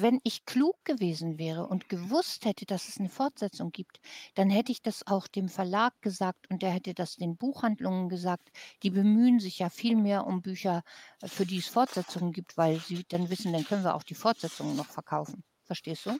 Wenn 0.00 0.20
ich 0.24 0.44
klug 0.44 0.84
gewesen 0.84 1.38
wäre 1.38 1.66
und 1.66 1.88
gewusst 1.88 2.44
hätte, 2.44 2.66
dass 2.66 2.88
es 2.88 2.98
eine 2.98 3.08
Fortsetzung 3.08 3.70
gibt, 3.70 4.00
dann 4.34 4.50
hätte 4.50 4.72
ich 4.72 4.82
das 4.82 5.06
auch 5.06 5.28
dem 5.28 5.48
Verlag 5.48 6.00
gesagt 6.02 6.50
und 6.50 6.62
der 6.62 6.70
hätte 6.70 6.94
das 6.94 7.16
den 7.16 7.36
Buchhandlungen 7.36 8.08
gesagt. 8.08 8.50
Die 8.82 8.90
bemühen 8.90 9.38
sich 9.38 9.60
ja 9.60 9.70
viel 9.70 9.96
mehr 9.96 10.26
um 10.26 10.42
Bücher, 10.42 10.82
äh, 11.22 11.28
für 11.28 11.46
die 11.46 11.58
es 11.58 11.68
Fortsetzungen 11.68 12.32
gibt, 12.32 12.56
weil 12.56 12.80
sie 12.80 13.04
dann 13.08 13.30
wissen, 13.30 13.52
dann 13.52 13.64
können 13.64 13.84
wir 13.84 13.94
auch 13.94 14.02
die 14.02 14.14
Fortsetzungen 14.14 14.76
noch 14.76 14.86
verkaufen. 14.86 15.44
Verstehst 15.62 16.06
du? 16.06 16.18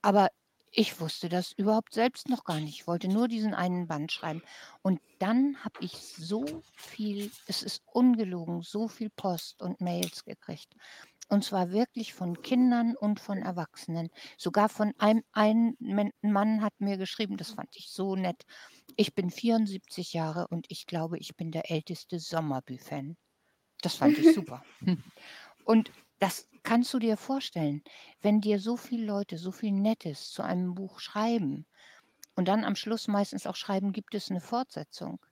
Aber 0.00 0.30
ich 0.76 1.00
wusste 1.00 1.28
das 1.28 1.52
überhaupt 1.52 1.94
selbst 1.94 2.28
noch 2.28 2.42
gar 2.42 2.58
nicht. 2.58 2.80
Ich 2.80 2.86
wollte 2.88 3.06
nur 3.08 3.28
diesen 3.28 3.54
einen 3.54 3.86
Band 3.86 4.10
schreiben. 4.10 4.42
Und 4.82 5.00
dann 5.20 5.56
habe 5.64 5.78
ich 5.80 5.92
so 5.92 6.44
viel, 6.74 7.30
es 7.46 7.62
ist 7.62 7.82
ungelogen, 7.92 8.62
so 8.62 8.88
viel 8.88 9.08
Post 9.08 9.62
und 9.62 9.80
Mails 9.80 10.24
gekriegt. 10.24 10.74
Und 11.28 11.44
zwar 11.44 11.72
wirklich 11.72 12.14
von 12.14 12.42
Kindern 12.42 12.96
und 12.96 13.18
von 13.18 13.38
Erwachsenen. 13.38 14.10
Sogar 14.36 14.68
von 14.68 14.92
einem 14.98 15.22
ein 15.32 15.76
Mann 16.20 16.62
hat 16.62 16.74
mir 16.78 16.96
geschrieben, 16.98 17.36
das 17.36 17.50
fand 17.50 17.74
ich 17.76 17.90
so 17.90 18.14
nett. 18.14 18.44
Ich 18.96 19.14
bin 19.14 19.30
74 19.30 20.12
Jahre 20.12 20.48
und 20.48 20.66
ich 20.68 20.86
glaube, 20.86 21.18
ich 21.18 21.34
bin 21.36 21.50
der 21.50 21.70
älteste 21.70 22.18
Sommerbü-Fan. 22.18 23.16
Das 23.80 23.96
fand 23.96 24.18
ich 24.18 24.34
super. 24.34 24.62
Und 25.64 25.90
das 26.18 26.48
kannst 26.62 26.92
du 26.94 26.98
dir 26.98 27.16
vorstellen, 27.16 27.82
wenn 28.22 28.40
dir 28.40 28.58
so 28.58 28.76
viele 28.76 29.06
Leute 29.06 29.38
so 29.38 29.50
viel 29.50 29.72
Nettes 29.72 30.30
zu 30.30 30.42
einem 30.42 30.74
Buch 30.74 31.00
schreiben 31.00 31.66
und 32.34 32.48
dann 32.48 32.64
am 32.64 32.76
Schluss 32.76 33.08
meistens 33.08 33.46
auch 33.46 33.56
schreiben, 33.56 33.92
gibt 33.92 34.14
es 34.14 34.30
eine 34.30 34.40
Fortsetzung, 34.40 35.24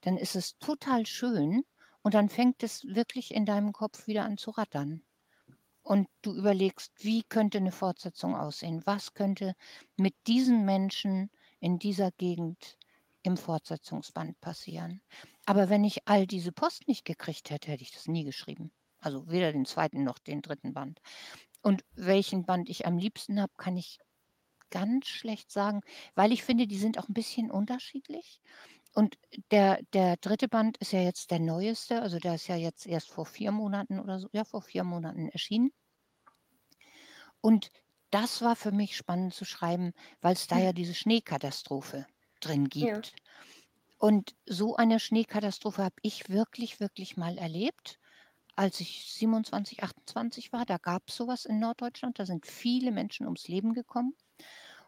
dann 0.00 0.16
ist 0.16 0.36
es 0.36 0.58
total 0.58 1.06
schön 1.06 1.64
und 2.02 2.14
dann 2.14 2.28
fängt 2.28 2.62
es 2.62 2.84
wirklich 2.84 3.34
in 3.34 3.46
deinem 3.46 3.72
Kopf 3.72 4.06
wieder 4.06 4.24
an 4.24 4.38
zu 4.38 4.50
rattern. 4.50 5.02
Und 5.82 6.08
du 6.22 6.34
überlegst, 6.34 6.92
wie 6.98 7.22
könnte 7.22 7.58
eine 7.58 7.72
Fortsetzung 7.72 8.36
aussehen? 8.36 8.82
Was 8.84 9.14
könnte 9.14 9.54
mit 9.96 10.14
diesen 10.26 10.64
Menschen 10.64 11.30
in 11.58 11.78
dieser 11.78 12.10
Gegend 12.12 12.78
im 13.22 13.36
Fortsetzungsband 13.36 14.40
passieren? 14.40 15.00
Aber 15.46 15.68
wenn 15.68 15.84
ich 15.84 16.06
all 16.06 16.26
diese 16.26 16.52
Post 16.52 16.86
nicht 16.86 17.04
gekriegt 17.04 17.50
hätte, 17.50 17.70
hätte 17.70 17.82
ich 17.82 17.92
das 17.92 18.06
nie 18.06 18.24
geschrieben. 18.24 18.72
Also 19.00 19.30
weder 19.30 19.52
den 19.52 19.64
zweiten 19.64 20.04
noch 20.04 20.18
den 20.18 20.42
dritten 20.42 20.74
Band. 20.74 21.00
Und 21.62 21.84
welchen 21.94 22.44
Band 22.44 22.68
ich 22.68 22.86
am 22.86 22.98
liebsten 22.98 23.40
habe, 23.40 23.52
kann 23.56 23.76
ich 23.76 23.98
ganz 24.70 25.08
schlecht 25.08 25.50
sagen, 25.50 25.80
weil 26.14 26.32
ich 26.32 26.44
finde, 26.44 26.66
die 26.66 26.78
sind 26.78 26.98
auch 26.98 27.08
ein 27.08 27.14
bisschen 27.14 27.50
unterschiedlich. 27.50 28.40
Und 28.94 29.18
der, 29.50 29.80
der 29.92 30.16
dritte 30.16 30.48
Band 30.48 30.76
ist 30.78 30.92
ja 30.92 31.00
jetzt 31.00 31.30
der 31.30 31.38
neueste, 31.40 32.02
also 32.02 32.18
der 32.18 32.34
ist 32.36 32.46
ja 32.48 32.56
jetzt 32.56 32.86
erst 32.86 33.10
vor 33.10 33.26
vier 33.26 33.52
Monaten 33.52 34.00
oder 34.00 34.18
so, 34.20 34.28
ja, 34.32 34.44
vor 34.44 34.62
vier 34.62 34.84
Monaten 34.84 35.28
erschienen. 35.28 35.72
Und 37.40 37.70
das 38.10 38.42
war 38.42 38.56
für 38.56 38.72
mich 38.72 38.96
spannend 38.96 39.34
zu 39.34 39.44
schreiben, 39.44 39.92
weil 40.20 40.32
es 40.34 40.46
da 40.46 40.58
ja 40.58 40.72
diese 40.72 40.94
Schneekatastrophe 40.94 42.06
drin 42.40 42.68
Ja. 42.80 43.04
gibt. 43.04 43.14
Und 43.98 44.36
so 44.46 44.76
eine 44.76 45.00
Schneekatastrophe 45.00 45.84
habe 45.84 45.96
ich 46.02 46.28
wirklich, 46.30 46.80
wirklich 46.80 47.16
mal 47.16 47.38
erlebt 47.38 47.98
als 48.56 48.80
ich 48.80 49.12
27, 49.14 49.82
28 49.82 50.52
war, 50.52 50.66
da 50.66 50.78
gab 50.78 51.04
es 51.08 51.16
sowas 51.16 51.46
in 51.46 51.58
Norddeutschland. 51.60 52.18
Da 52.20 52.26
sind 52.26 52.46
viele 52.46 52.92
Menschen 52.92 53.26
ums 53.26 53.48
Leben 53.48 53.74
gekommen. 53.74 54.14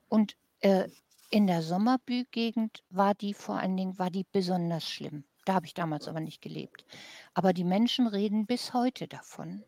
Und 0.09 0.37
äh, 0.61 0.89
in 1.33 1.47
der 1.47 1.63
Sommerbü-Gegend 1.63 2.85
war 2.91 3.15
die 3.15 3.33
vor 3.33 3.59
allen 3.59 3.77
Dingen 3.77 3.99
war 3.99 4.11
die 4.11 4.27
besonders 4.31 4.89
schlimm. 4.89 5.25
Da 5.47 5.55
habe 5.55 5.67
ich 5.67 5.73
damals 5.73 6.07
aber 6.07 6.21
nicht 6.21 6.43
gelebt. 6.43 6.85
Aber 7.33 7.55
die 7.55 7.65
Menschen 7.65 8.07
reden 8.07 8.47
bis 8.47 8.75
heute 8.75 9.09
davon 9.09 9.65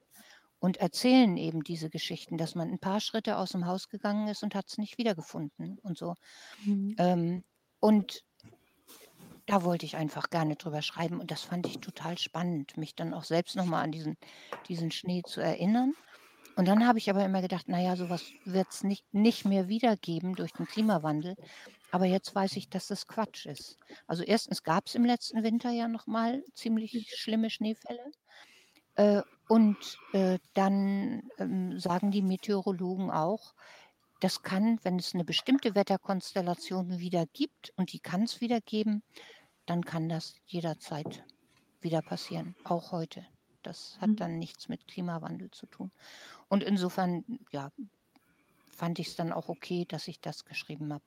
und 0.61 0.77
erzählen 0.77 1.39
eben 1.39 1.65
diese 1.65 1.89
Geschichten, 1.89 2.37
dass 2.37 2.55
man 2.55 2.69
ein 2.69 2.79
paar 2.79 3.01
Schritte 3.01 3.39
aus 3.39 3.53
dem 3.53 3.67
Haus 3.67 3.89
gegangen 3.89 4.29
ist 4.29 4.43
und 4.43 4.55
hat 4.55 4.69
es 4.69 4.77
nicht 4.77 4.99
wiedergefunden 4.99 5.79
und 5.83 5.97
so. 5.97 6.15
Mhm. 6.65 6.97
Ähm, 6.99 7.45
und 7.81 8.23
da 9.47 9.65
wollte 9.65 9.87
ich 9.87 9.97
einfach 9.97 10.29
gerne 10.29 10.57
drüber 10.57 10.83
schreiben 10.83 11.19
und 11.19 11.31
das 11.31 11.43
fand 11.43 11.67
ich 11.67 11.81
total 11.81 12.19
spannend, 12.19 12.77
mich 12.77 12.95
dann 12.95 13.15
auch 13.15 13.25
selbst 13.25 13.57
nochmal 13.57 13.85
an 13.85 13.93
diesen, 13.93 14.19
diesen 14.69 14.91
Schnee 14.91 15.23
zu 15.23 15.41
erinnern. 15.41 15.95
Und 16.57 16.69
dann 16.69 16.87
habe 16.87 16.99
ich 16.99 17.11
aber 17.11 17.25
immer 17.25 17.43
gedacht, 17.43 17.69
naja, 17.69 17.97
sowas 17.97 18.25
wird 18.45 18.69
es 18.71 18.85
nicht, 18.85 19.13
nicht 19.13 19.45
mehr 19.45 19.69
wiedergeben 19.69 20.35
durch 20.35 20.53
den 20.53 20.67
Klimawandel. 20.67 21.37
Aber 21.91 22.07
jetzt 22.07 22.35
weiß 22.35 22.57
ich, 22.57 22.69
dass 22.69 22.87
das 22.87 23.07
Quatsch 23.07 23.47
ist. 23.47 23.79
Also 24.07 24.23
erstens 24.23 24.63
gab 24.63 24.87
es 24.87 24.95
im 24.95 25.05
letzten 25.05 25.43
Winter 25.43 25.71
ja 25.71 25.89
nochmal 25.89 26.43
ziemlich 26.55 27.13
schlimme 27.17 27.51
Schneefälle. 27.51 28.13
Äh, 28.97 29.23
und 29.49 29.99
äh, 30.13 30.39
dann 30.55 31.29
ähm, 31.39 31.79
sagen 31.79 32.11
die 32.11 32.23
Meteorologen 32.23 33.11
auch, 33.11 33.55
das 34.21 34.43
kann, 34.43 34.79
wenn 34.83 34.99
es 34.99 35.15
eine 35.15 35.25
bestimmte 35.25 35.75
Wetterkonstellation 35.75 36.99
wieder 36.99 37.27
gibt 37.27 37.73
und 37.77 37.93
die 37.93 38.01
kann 38.01 38.23
es 38.23 38.41
wieder 38.41 38.61
geben, 38.61 39.03
dann 39.67 39.85
kann 39.85 40.09
das 40.09 40.35
jederzeit 40.47 41.25
wieder 41.81 42.01
passieren, 42.01 42.55
auch 42.65 42.93
heute. 42.93 43.27
Das 43.65 43.99
hat 44.01 44.13
Mhm. 44.13 44.17
dann 44.21 44.39
nichts 44.39 44.69
mit 44.69 44.89
Klimawandel 44.89 45.51
zu 45.53 45.67
tun. 45.67 45.93
Und 46.49 46.63
insofern, 46.65 47.25
ja, 47.53 47.73
fand 48.71 48.99
ich 49.01 49.09
es 49.09 49.17
dann 49.17 49.33
auch 49.33 49.49
okay, 49.49 49.87
dass 49.87 50.09
ich 50.09 50.21
das 50.21 50.45
geschrieben 50.45 50.93
habe. 50.93 51.05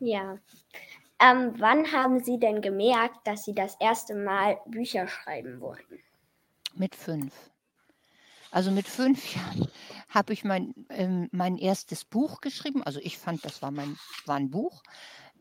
Ja. 0.00 0.38
Ähm, 1.20 1.54
wann 1.58 1.92
haben 1.92 2.20
Sie 2.20 2.38
denn 2.38 2.62
gemerkt, 2.62 3.26
dass 3.26 3.44
Sie 3.44 3.54
das 3.54 3.76
erste 3.80 4.14
Mal 4.14 4.58
Bücher 4.66 5.08
schreiben 5.08 5.60
wollten? 5.60 6.00
Mit 6.74 6.94
fünf. 6.94 7.50
Also 8.50 8.70
mit 8.70 8.88
fünf 8.88 9.34
Jahren 9.34 9.68
habe 10.08 10.32
ich 10.32 10.44
mein, 10.44 10.74
ähm, 10.90 11.28
mein 11.32 11.56
erstes 11.56 12.04
Buch 12.04 12.40
geschrieben. 12.40 12.82
Also 12.82 13.00
ich 13.02 13.18
fand, 13.18 13.44
das 13.44 13.62
war, 13.62 13.70
mein, 13.70 13.98
war 14.26 14.36
ein 14.36 14.50
Buch. 14.50 14.82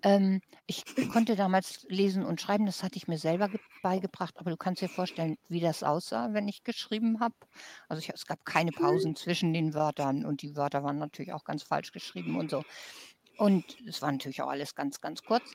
Ähm, 0.04 0.42
ich 0.68 0.84
konnte 1.12 1.36
damals 1.36 1.86
lesen 1.90 2.24
und 2.24 2.40
schreiben, 2.40 2.66
das 2.66 2.84
hatte 2.84 2.98
ich 2.98 3.08
mir 3.08 3.18
selber 3.18 3.50
ge- 3.50 3.60
beigebracht, 3.82 4.36
aber 4.38 4.52
du 4.52 4.58
kannst 4.58 4.82
dir 4.82 4.90
vorstellen, 4.90 5.38
wie 5.50 5.60
das 5.60 5.84
aussah, 5.84 6.34
wenn 6.34 6.48
ich 6.48 6.64
geschrieben 6.64 7.20
habe. 7.20 7.36
Also 7.90 8.00
ich, 8.00 8.10
es 8.10 8.26
gab 8.26 8.46
keine 8.46 8.72
Pausen 8.72 9.16
zwischen 9.16 9.54
den 9.54 9.74
Wörtern 9.74 10.26
und 10.26 10.42
die 10.42 10.56
Wörter 10.56 10.84
waren 10.84 11.00
natürlich 11.00 11.34
auch 11.34 11.44
ganz 11.44 11.64
falsch 11.64 11.92
geschrieben 11.92 12.38
und 12.38 12.52
so. 12.52 12.64
Und 13.38 13.78
es 13.88 14.02
war 14.02 14.12
natürlich 14.12 14.42
auch 14.42 14.50
alles 14.50 14.76
ganz, 14.76 15.02
ganz 15.02 15.24
kurz. 15.24 15.54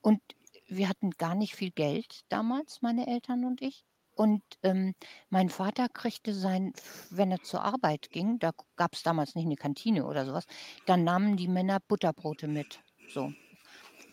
Und 0.00 0.20
wir 0.68 0.88
hatten 0.88 1.10
gar 1.10 1.34
nicht 1.34 1.54
viel 1.56 1.70
Geld 1.70 2.20
damals, 2.28 2.82
meine 2.82 3.06
Eltern 3.06 3.44
und 3.44 3.62
ich. 3.62 3.84
Und 4.14 4.42
ähm, 4.62 4.94
mein 5.28 5.50
Vater 5.50 5.88
kriegte 5.88 6.32
sein, 6.34 6.72
wenn 7.10 7.32
er 7.32 7.42
zur 7.42 7.62
Arbeit 7.62 8.10
ging, 8.10 8.38
da 8.38 8.52
gab 8.76 8.94
es 8.94 9.02
damals 9.02 9.34
nicht 9.34 9.46
eine 9.46 9.56
Kantine 9.56 10.06
oder 10.06 10.24
sowas, 10.24 10.44
dann 10.86 11.02
nahmen 11.04 11.36
die 11.36 11.48
Männer 11.48 11.80
Butterbrote 11.80 12.46
mit. 12.46 12.80
So. 13.08 13.32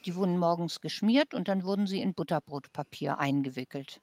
Die 0.05 0.15
wurden 0.15 0.37
morgens 0.37 0.81
geschmiert 0.81 1.33
und 1.33 1.47
dann 1.47 1.63
wurden 1.63 1.87
sie 1.87 2.01
in 2.01 2.13
Butterbrotpapier 2.13 3.17
eingewickelt. 3.19 4.01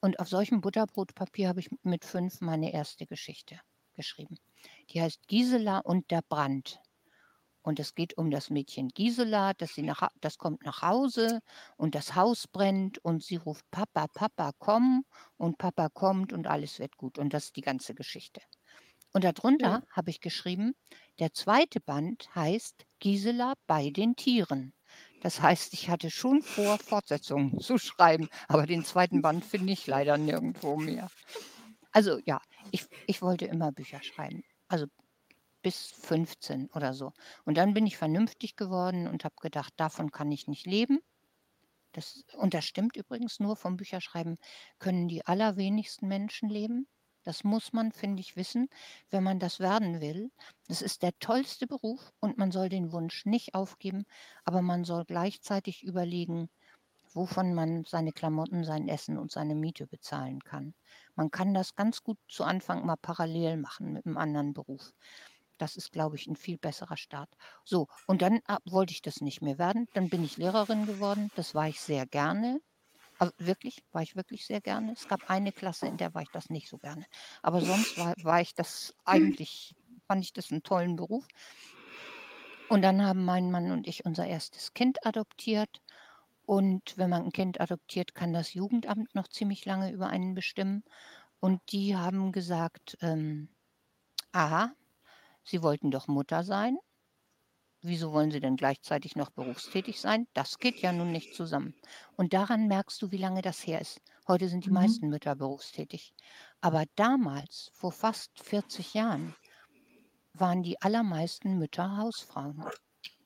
Und 0.00 0.20
auf 0.20 0.28
solchem 0.28 0.60
Butterbrotpapier 0.62 1.48
habe 1.48 1.60
ich 1.60 1.70
mit 1.82 2.04
fünf 2.04 2.40
meine 2.40 2.72
erste 2.72 3.06
Geschichte 3.06 3.60
geschrieben. 3.94 4.36
Die 4.90 5.00
heißt 5.02 5.28
Gisela 5.28 5.78
und 5.80 6.10
der 6.10 6.22
Brand. 6.28 6.80
Und 7.62 7.80
es 7.80 7.94
geht 7.94 8.16
um 8.18 8.30
das 8.30 8.50
Mädchen 8.50 8.88
Gisela, 8.88 9.54
das, 9.54 9.74
sie 9.74 9.82
nach, 9.82 10.08
das 10.20 10.38
kommt 10.38 10.64
nach 10.64 10.82
Hause 10.82 11.40
und 11.76 11.94
das 11.94 12.14
Haus 12.14 12.46
brennt 12.48 12.98
und 13.04 13.22
sie 13.22 13.36
ruft 13.36 13.70
Papa, 13.70 14.06
Papa, 14.08 14.52
komm 14.58 15.04
und 15.36 15.58
Papa 15.58 15.88
kommt 15.90 16.32
und 16.32 16.46
alles 16.46 16.78
wird 16.78 16.96
gut. 16.96 17.18
Und 17.18 17.34
das 17.34 17.46
ist 17.46 17.56
die 17.56 17.60
ganze 17.62 17.94
Geschichte. 17.94 18.40
Und 19.12 19.24
darunter 19.24 19.80
Ja. 19.80 19.82
habe 19.90 20.10
ich 20.10 20.20
geschrieben, 20.20 20.74
der 21.20 21.32
zweite 21.32 21.80
Band 21.80 22.34
heißt 22.34 22.86
Gisela 23.00 23.54
bei 23.66 23.90
den 23.90 24.16
Tieren. 24.16 24.74
Das 25.20 25.42
heißt, 25.42 25.74
ich 25.74 25.90
hatte 25.90 26.10
schon 26.10 26.42
vor, 26.42 26.78
Fortsetzungen 26.78 27.58
zu 27.60 27.78
schreiben, 27.78 28.28
aber 28.48 28.66
den 28.66 28.84
zweiten 28.84 29.22
Band 29.22 29.44
finde 29.44 29.72
ich 29.72 29.86
leider 29.86 30.16
nirgendwo 30.16 30.76
mehr. 30.76 31.08
Also 31.92 32.18
ja, 32.24 32.40
ich, 32.70 32.86
ich 33.06 33.20
wollte 33.20 33.46
immer 33.46 33.72
Bücher 33.72 34.02
schreiben. 34.02 34.42
Also 34.68 34.86
bis 35.62 35.92
15 36.02 36.70
oder 36.74 36.94
so. 36.94 37.12
Und 37.44 37.56
dann 37.56 37.74
bin 37.74 37.86
ich 37.86 37.96
vernünftig 37.96 38.56
geworden 38.56 39.06
und 39.06 39.24
habe 39.24 39.34
gedacht, 39.40 39.74
davon 39.76 40.10
kann 40.10 40.32
ich 40.32 40.48
nicht 40.48 40.66
leben. 40.66 41.00
Das, 41.92 42.24
und 42.36 42.54
das 42.54 42.64
stimmt 42.64 42.96
übrigens 42.96 43.40
nur 43.40 43.56
vom 43.56 43.76
Bücherschreiben, 43.76 44.38
können 44.78 45.08
die 45.08 45.26
allerwenigsten 45.26 46.08
Menschen 46.08 46.48
leben. 46.48 46.86
Das 47.24 47.44
muss 47.44 47.72
man, 47.72 47.92
finde 47.92 48.20
ich, 48.20 48.36
wissen, 48.36 48.68
wenn 49.10 49.22
man 49.22 49.38
das 49.38 49.60
werden 49.60 50.00
will. 50.00 50.30
Das 50.68 50.82
ist 50.82 51.02
der 51.02 51.18
tollste 51.18 51.66
Beruf 51.66 52.12
und 52.20 52.38
man 52.38 52.50
soll 52.50 52.68
den 52.68 52.92
Wunsch 52.92 53.26
nicht 53.26 53.54
aufgeben, 53.54 54.04
aber 54.44 54.62
man 54.62 54.84
soll 54.84 55.04
gleichzeitig 55.04 55.82
überlegen, 55.82 56.48
wovon 57.12 57.54
man 57.54 57.84
seine 57.84 58.12
Klamotten, 58.12 58.64
sein 58.64 58.88
Essen 58.88 59.18
und 59.18 59.32
seine 59.32 59.54
Miete 59.54 59.86
bezahlen 59.86 60.40
kann. 60.40 60.74
Man 61.14 61.30
kann 61.30 61.54
das 61.54 61.74
ganz 61.74 62.02
gut 62.02 62.18
zu 62.28 62.44
Anfang 62.44 62.86
mal 62.86 62.96
parallel 62.96 63.56
machen 63.56 63.92
mit 63.92 64.06
einem 64.06 64.16
anderen 64.16 64.52
Beruf. 64.54 64.92
Das 65.58 65.76
ist, 65.76 65.92
glaube 65.92 66.16
ich, 66.16 66.26
ein 66.26 66.36
viel 66.36 66.56
besserer 66.56 66.96
Start. 66.96 67.28
So, 67.64 67.86
und 68.06 68.22
dann 68.22 68.40
ah, 68.46 68.58
wollte 68.64 68.92
ich 68.92 69.02
das 69.02 69.20
nicht 69.20 69.42
mehr 69.42 69.58
werden. 69.58 69.86
Dann 69.92 70.08
bin 70.08 70.24
ich 70.24 70.38
Lehrerin 70.38 70.86
geworden. 70.86 71.30
Das 71.34 71.54
war 71.54 71.68
ich 71.68 71.80
sehr 71.80 72.06
gerne. 72.06 72.60
Aber 73.20 73.32
wirklich, 73.38 73.84
war 73.92 74.02
ich 74.02 74.16
wirklich 74.16 74.46
sehr 74.46 74.62
gerne. 74.62 74.92
Es 74.92 75.06
gab 75.06 75.28
eine 75.28 75.52
Klasse, 75.52 75.86
in 75.86 75.98
der 75.98 76.14
war 76.14 76.22
ich 76.22 76.30
das 76.30 76.48
nicht 76.50 76.68
so 76.70 76.78
gerne. 76.78 77.06
Aber 77.42 77.60
sonst 77.60 77.98
war, 77.98 78.14
war 78.22 78.40
ich 78.40 78.54
das 78.54 78.94
eigentlich, 79.04 79.76
fand 80.06 80.24
ich 80.24 80.32
das 80.32 80.50
einen 80.50 80.62
tollen 80.62 80.96
Beruf. 80.96 81.28
Und 82.68 82.82
dann 82.82 83.02
haben 83.02 83.24
mein 83.26 83.50
Mann 83.50 83.70
und 83.72 83.86
ich 83.86 84.06
unser 84.06 84.26
erstes 84.26 84.72
Kind 84.74 85.04
adoptiert. 85.04 85.82
Und 86.46 86.96
wenn 86.96 87.10
man 87.10 87.24
ein 87.24 87.32
Kind 87.32 87.60
adoptiert, 87.60 88.14
kann 88.14 88.32
das 88.32 88.54
Jugendamt 88.54 89.14
noch 89.14 89.28
ziemlich 89.28 89.66
lange 89.66 89.92
über 89.92 90.08
einen 90.08 90.34
bestimmen. 90.34 90.84
Und 91.40 91.60
die 91.72 91.96
haben 91.96 92.32
gesagt, 92.32 92.98
ähm, 93.02 93.50
aha, 94.32 94.74
Sie 95.44 95.62
wollten 95.62 95.90
doch 95.90 96.08
Mutter 96.08 96.44
sein. 96.44 96.78
Wieso 97.82 98.12
wollen 98.12 98.30
Sie 98.30 98.40
denn 98.40 98.56
gleichzeitig 98.56 99.16
noch 99.16 99.28
berufstätig 99.30 100.00
sein? 100.00 100.26
Das 100.32 100.56
geht 100.58 100.80
ja 100.80 100.92
nun 100.92 101.12
nicht 101.12 101.34
zusammen. 101.34 101.74
Und 102.16 102.32
daran 102.32 102.68
merkst 102.68 103.00
du, 103.02 103.10
wie 103.10 103.16
lange 103.18 103.42
das 103.42 103.66
her 103.66 103.80
ist. 103.82 104.00
Heute 104.26 104.48
sind 104.48 104.64
die 104.64 104.70
Mhm. 104.70 104.70
meisten 104.70 105.08
Mütter 105.08 105.36
berufstätig. 105.36 106.14
Aber 106.62 106.84
damals, 106.94 107.70
vor 107.74 107.92
fast 107.92 108.30
40 108.42 108.94
Jahren, 108.94 109.36
waren 110.32 110.62
die 110.62 110.80
allermeisten 110.82 111.58
Mütter 111.58 111.96
Hausfrauen. 111.98 112.66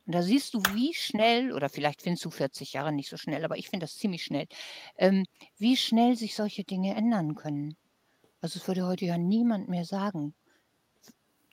Und 0.06 0.14
da 0.14 0.22
siehst 0.22 0.54
du, 0.54 0.60
wie 0.72 0.94
schnell, 0.94 1.52
oder 1.52 1.68
vielleicht 1.70 2.02
findest 2.02 2.24
du 2.26 2.30
40 2.30 2.74
Jahre 2.74 2.92
nicht 2.92 3.10
so 3.10 3.16
schnell, 3.18 3.44
aber 3.44 3.58
ich 3.58 3.70
finde 3.70 3.84
das 3.84 3.96
ziemlich 3.98 4.24
schnell, 4.24 4.46
ähm, 4.98 5.24
wie 5.58 5.76
schnell 5.76 6.16
sich 6.16 6.36
solche 6.36 6.64
Dinge 6.64 6.94
ändern 6.96 7.34
können. 7.36 7.76
Also 8.40 8.58
es 8.60 8.68
würde 8.68 8.86
heute 8.86 9.06
ja 9.06 9.18
niemand 9.18 9.68
mehr 9.68 9.84
sagen, 9.86 10.34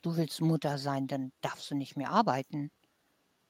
du 0.02 0.16
willst 0.16 0.40
Mutter 0.40 0.78
sein, 0.78 1.06
dann 1.08 1.32
darfst 1.40 1.70
du 1.70 1.74
nicht 1.74 1.96
mehr 1.96 2.10
arbeiten. 2.10 2.70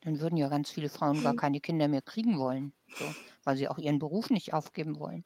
Dann 0.03 0.20
würden 0.20 0.36
ja 0.36 0.48
ganz 0.48 0.70
viele 0.70 0.90
Frauen 0.90 1.22
gar 1.22 1.34
Mhm. 1.34 1.36
keine 1.36 1.61
Kinder 1.61 1.88
mehr 1.88 2.03
kriegen 2.03 2.38
wollen, 2.38 2.74
so, 2.92 3.16
weil 3.44 3.57
sie 3.57 3.68
auch 3.68 3.78
ihren 3.78 3.98
Beruf 4.00 4.30
nicht 4.30 4.55
aufgeben 4.55 4.98
wollen. 5.00 5.24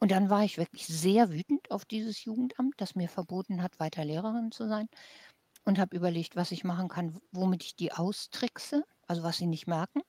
Und 0.00 0.12
dann 0.12 0.30
war 0.30 0.44
ich 0.44 0.58
wirklich 0.58 0.86
sehr 0.86 1.30
wütend 1.30 1.70
auf 1.70 1.84
dieses 1.86 2.24
Jugendamt, 2.24 2.74
das 2.78 2.94
mir 2.96 3.08
verboten 3.08 3.62
hat, 3.62 3.80
weiter 3.80 4.04
Lehrerin 4.04 4.52
zu 4.52 4.68
sein. 4.68 4.88
Und 5.64 5.78
habe 5.78 5.96
überlegt, 5.96 6.36
was 6.36 6.52
ich 6.52 6.64
machen 6.64 6.88
kann, 6.88 7.18
womit 7.32 7.64
ich 7.64 7.76
die 7.76 7.92
austrickse, 7.92 8.84
also 9.06 9.22
was 9.24 9.38
sie 9.38 9.46
nicht 9.46 9.66
merken. 9.68 10.02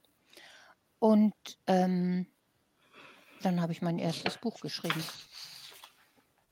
Und 0.99 1.33
ähm, 1.67 2.27
dann 3.41 3.61
habe 3.61 3.73
ich 3.73 3.81
mein 3.81 3.99
erstes 3.99 4.37
Buch 4.37 4.59
geschrieben. 4.61 5.11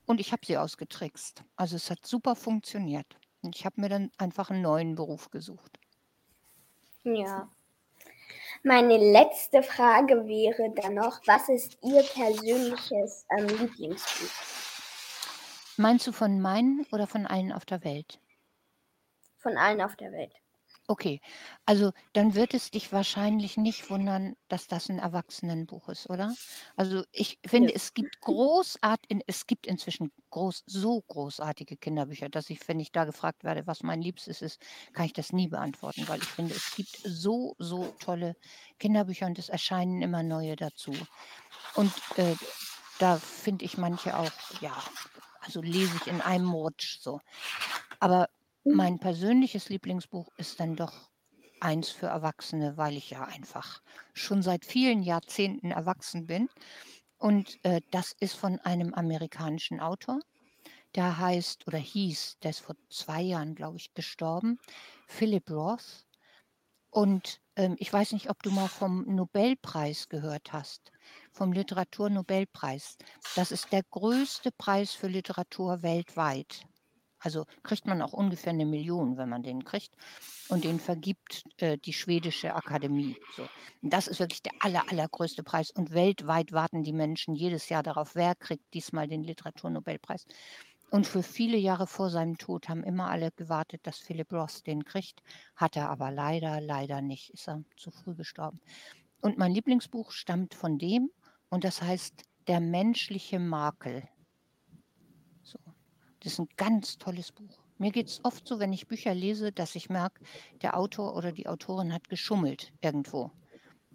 Und 0.05 0.19
ich 0.19 0.33
habe 0.33 0.45
sie 0.45 0.57
ausgetrickst. 0.57 1.45
Also 1.55 1.77
es 1.77 1.89
hat 1.89 2.05
super 2.05 2.35
funktioniert. 2.35 3.17
Und 3.41 3.55
ich 3.55 3.65
habe 3.65 3.79
mir 3.79 3.87
dann 3.87 4.11
einfach 4.17 4.49
einen 4.49 4.61
neuen 4.61 4.95
Beruf 4.95 5.29
gesucht. 5.29 5.79
Ja. 7.03 7.49
Meine 8.63 8.97
letzte 8.97 9.63
Frage 9.63 10.27
wäre 10.27 10.73
dann 10.75 10.95
noch, 10.95 11.21
was 11.25 11.47
ist 11.47 11.77
Ihr 11.81 12.03
persönliches 12.03 13.25
ähm, 13.37 13.47
Lieblingsbuch? 13.47 14.29
Meinst 15.77 16.05
du 16.07 16.11
von 16.11 16.41
meinen 16.41 16.85
oder 16.91 17.07
von 17.07 17.25
allen 17.25 17.53
auf 17.53 17.65
der 17.65 17.83
Welt? 17.85 18.19
Von 19.37 19.57
allen 19.57 19.81
auf 19.81 19.95
der 19.95 20.11
Welt. 20.11 20.33
Okay, 20.91 21.21
also 21.67 21.91
dann 22.13 22.33
wird 22.33 22.55
es 22.55 22.71
dich 22.71 22.91
wahrscheinlich 22.91 23.57
nicht 23.57 23.91
wundern, 23.91 24.33
dass 24.47 24.65
das 24.65 24.89
ein 24.89 24.97
Erwachsenenbuch 24.97 25.87
ist, 25.87 26.09
oder? 26.09 26.33
Also 26.75 27.03
ich 27.11 27.37
finde, 27.45 27.67
Nö. 27.67 27.75
es 27.75 27.93
gibt 27.93 28.19
großart, 28.21 29.01
es 29.27 29.45
gibt 29.45 29.67
inzwischen 29.67 30.11
groß, 30.31 30.63
so 30.65 31.03
großartige 31.03 31.77
Kinderbücher, 31.77 32.27
dass 32.29 32.49
ich, 32.49 32.67
wenn 32.67 32.79
ich 32.79 32.91
da 32.91 33.05
gefragt 33.05 33.43
werde, 33.43 33.67
was 33.67 33.83
mein 33.83 34.01
Liebstes 34.01 34.41
ist, 34.41 34.59
kann 34.93 35.05
ich 35.05 35.13
das 35.13 35.31
nie 35.31 35.47
beantworten, 35.47 36.07
weil 36.07 36.23
ich 36.23 36.33
finde, 36.33 36.55
es 36.55 36.73
gibt 36.73 36.97
so, 37.03 37.53
so 37.59 37.93
tolle 37.99 38.35
Kinderbücher 38.79 39.27
und 39.27 39.37
es 39.37 39.49
erscheinen 39.49 40.01
immer 40.01 40.23
neue 40.23 40.55
dazu. 40.55 41.07
Und 41.75 41.93
äh, 42.17 42.35
da 42.97 43.17
finde 43.19 43.65
ich 43.65 43.77
manche 43.77 44.17
auch, 44.17 44.31
ja, 44.59 44.75
also 45.41 45.61
lese 45.61 45.97
ich 45.97 46.07
in 46.07 46.21
einem 46.21 46.51
Rutsch 46.51 46.99
so. 46.99 47.21
Aber 47.99 48.29
mein 48.63 48.99
persönliches 48.99 49.69
Lieblingsbuch 49.69 50.29
ist 50.37 50.59
dann 50.59 50.75
doch 50.75 51.09
eins 51.61 51.89
für 51.89 52.07
Erwachsene, 52.07 52.77
weil 52.77 52.97
ich 52.97 53.09
ja 53.09 53.23
einfach 53.23 53.81
schon 54.13 54.41
seit 54.41 54.65
vielen 54.65 55.01
Jahrzehnten 55.01 55.71
erwachsen 55.71 56.25
bin. 56.27 56.49
Und 57.17 57.63
äh, 57.63 57.81
das 57.91 58.13
ist 58.19 58.35
von 58.35 58.59
einem 58.59 58.93
amerikanischen 58.93 59.79
Autor. 59.79 60.19
Der 60.95 61.17
heißt 61.19 61.67
oder 61.67 61.77
hieß, 61.77 62.39
der 62.41 62.51
ist 62.51 62.61
vor 62.61 62.75
zwei 62.89 63.21
Jahren, 63.21 63.55
glaube 63.55 63.77
ich, 63.77 63.93
gestorben, 63.93 64.59
Philip 65.07 65.49
Roth. 65.51 66.05
Und 66.91 67.39
ähm, 67.55 67.75
ich 67.77 67.91
weiß 67.93 68.13
nicht, 68.13 68.29
ob 68.29 68.41
du 68.41 68.51
mal 68.51 68.67
vom 68.67 69.03
Nobelpreis 69.15 70.09
gehört 70.09 70.53
hast, 70.53 70.91
vom 71.31 71.53
Literaturnobelpreis. 71.53 72.97
Das 73.35 73.51
ist 73.51 73.71
der 73.71 73.83
größte 73.83 74.51
Preis 74.51 74.93
für 74.93 75.07
Literatur 75.07 75.83
weltweit. 75.83 76.68
Also 77.19 77.45
kriegt 77.63 77.85
man 77.85 78.01
auch 78.01 78.13
ungefähr 78.13 78.53
eine 78.53 78.65
Million, 78.65 79.17
wenn 79.17 79.29
man 79.29 79.43
den 79.43 79.63
kriegt. 79.63 79.95
Und 80.47 80.63
den 80.63 80.79
vergibt 80.79 81.43
äh, 81.57 81.77
die 81.77 81.93
schwedische 81.93 82.55
Akademie. 82.55 83.17
So. 83.35 83.47
Das 83.81 84.07
ist 84.07 84.19
wirklich 84.19 84.41
der 84.41 84.53
aller, 84.59 84.89
allergrößte 84.89 85.43
Preis. 85.43 85.71
Und 85.71 85.93
weltweit 85.93 86.51
warten 86.51 86.83
die 86.83 86.93
Menschen 86.93 87.35
jedes 87.35 87.69
Jahr 87.69 87.83
darauf, 87.83 88.15
wer 88.15 88.35
kriegt 88.35 88.73
diesmal 88.73 89.07
den 89.07 89.23
Literaturnobelpreis. 89.23 90.25
Und 90.91 91.05
für 91.05 91.21
viele 91.21 91.57
Jahre 91.57 91.85
vor 91.85 92.09
seinem 92.09 92.37
Tod 92.37 92.67
haben 92.67 92.83
immer 92.83 93.09
alle 93.09 93.31
gewartet, 93.31 93.81
dass 93.83 93.99
Philip 93.99 94.31
Roth 94.33 94.65
den 94.65 94.85
kriegt. 94.85 95.21
Hat 95.55 95.75
er 95.75 95.89
aber 95.89 96.09
leider, 96.09 96.59
leider 96.61 97.01
nicht. 97.01 97.29
Ist 97.29 97.47
er 97.47 97.63
zu 97.77 97.91
früh 97.91 98.15
gestorben. 98.15 98.59
Und 99.21 99.37
mein 99.37 99.53
Lieblingsbuch 99.53 100.11
stammt 100.11 100.55
von 100.55 100.77
dem 100.79 101.11
und 101.49 101.63
das 101.63 101.81
heißt 101.81 102.23
Der 102.47 102.59
menschliche 102.59 103.37
Makel. 103.37 104.07
Das 106.21 106.33
ist 106.33 106.39
ein 106.39 106.49
ganz 106.57 106.97
tolles 106.97 107.31
Buch. 107.31 107.57
Mir 107.77 107.91
geht 107.91 108.07
es 108.07 108.19
oft 108.23 108.47
so, 108.47 108.59
wenn 108.59 108.73
ich 108.73 108.87
Bücher 108.87 109.13
lese, 109.13 109.51
dass 109.51 109.75
ich 109.75 109.89
merke, 109.89 110.21
der 110.61 110.77
Autor 110.77 111.15
oder 111.15 111.31
die 111.31 111.47
Autorin 111.47 111.93
hat 111.93 112.09
geschummelt 112.09 112.73
irgendwo. 112.81 113.31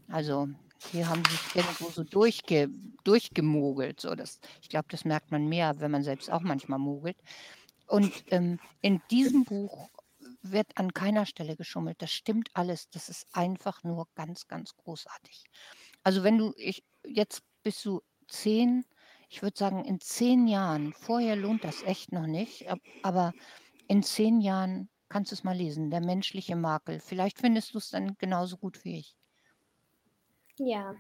Also 0.09 0.49
die 0.93 1.05
haben 1.05 1.22
sich 1.25 1.57
irgendwo 1.57 1.91
so 1.91 2.03
durchge, 2.03 2.68
durchgemogelt. 3.05 4.01
So, 4.01 4.14
das, 4.14 4.41
ich 4.62 4.68
glaube, 4.68 4.87
das 4.91 5.05
merkt 5.05 5.31
man 5.31 5.49
mehr, 5.49 5.81
wenn 5.81 5.91
man 5.91 6.03
selbst 6.03 6.31
auch 6.31 6.41
manchmal 6.41 6.79
mogelt. 6.79 7.16
Und 7.87 8.25
ähm, 8.31 8.59
in 8.81 9.03
diesem 9.11 9.45
Buch 9.45 9.91
wird 10.43 10.77
an 10.77 10.93
keiner 10.93 11.27
Stelle 11.27 11.57
geschummelt. 11.57 12.01
Das 12.01 12.11
stimmt 12.11 12.51
alles. 12.55 12.89
Das 12.91 13.09
ist 13.09 13.27
einfach 13.33 13.83
nur 13.83 14.09
ganz, 14.14 14.47
ganz 14.47 14.77
großartig. 14.77 15.45
Also 16.03 16.22
wenn 16.22 16.39
du, 16.39 16.53
ich, 16.57 16.85
jetzt 17.07 17.43
bist 17.62 17.85
du 17.85 18.03
zehn, 18.29 18.85
ich 19.35 19.43
würde 19.43 19.59
sagen, 19.59 19.85
in 19.85 20.01
zehn 20.01 20.47
Jahren, 20.47 20.93
vorher 20.93 21.35
lohnt 21.35 21.64
das 21.64 21.82
echt 21.82 22.12
noch 22.12 22.28
nicht, 22.28 22.68
ab- 22.70 22.78
aber 23.03 23.35
in 23.89 24.05
zehn 24.05 24.41
Jahren 24.41 24.89
kannst 25.09 25.32
du 25.32 25.35
es 25.35 25.43
mal 25.43 25.57
lesen, 25.57 25.91
der 25.91 26.01
menschliche 26.01 26.55
Makel. 26.55 27.01
Vielleicht 27.01 27.41
findest 27.41 27.74
du 27.74 27.78
es 27.78 27.91
dann 27.91 28.16
genauso 28.18 28.57
gut 28.57 28.85
wie 28.85 29.01
ich. 29.01 29.16
Ja. 30.57 30.95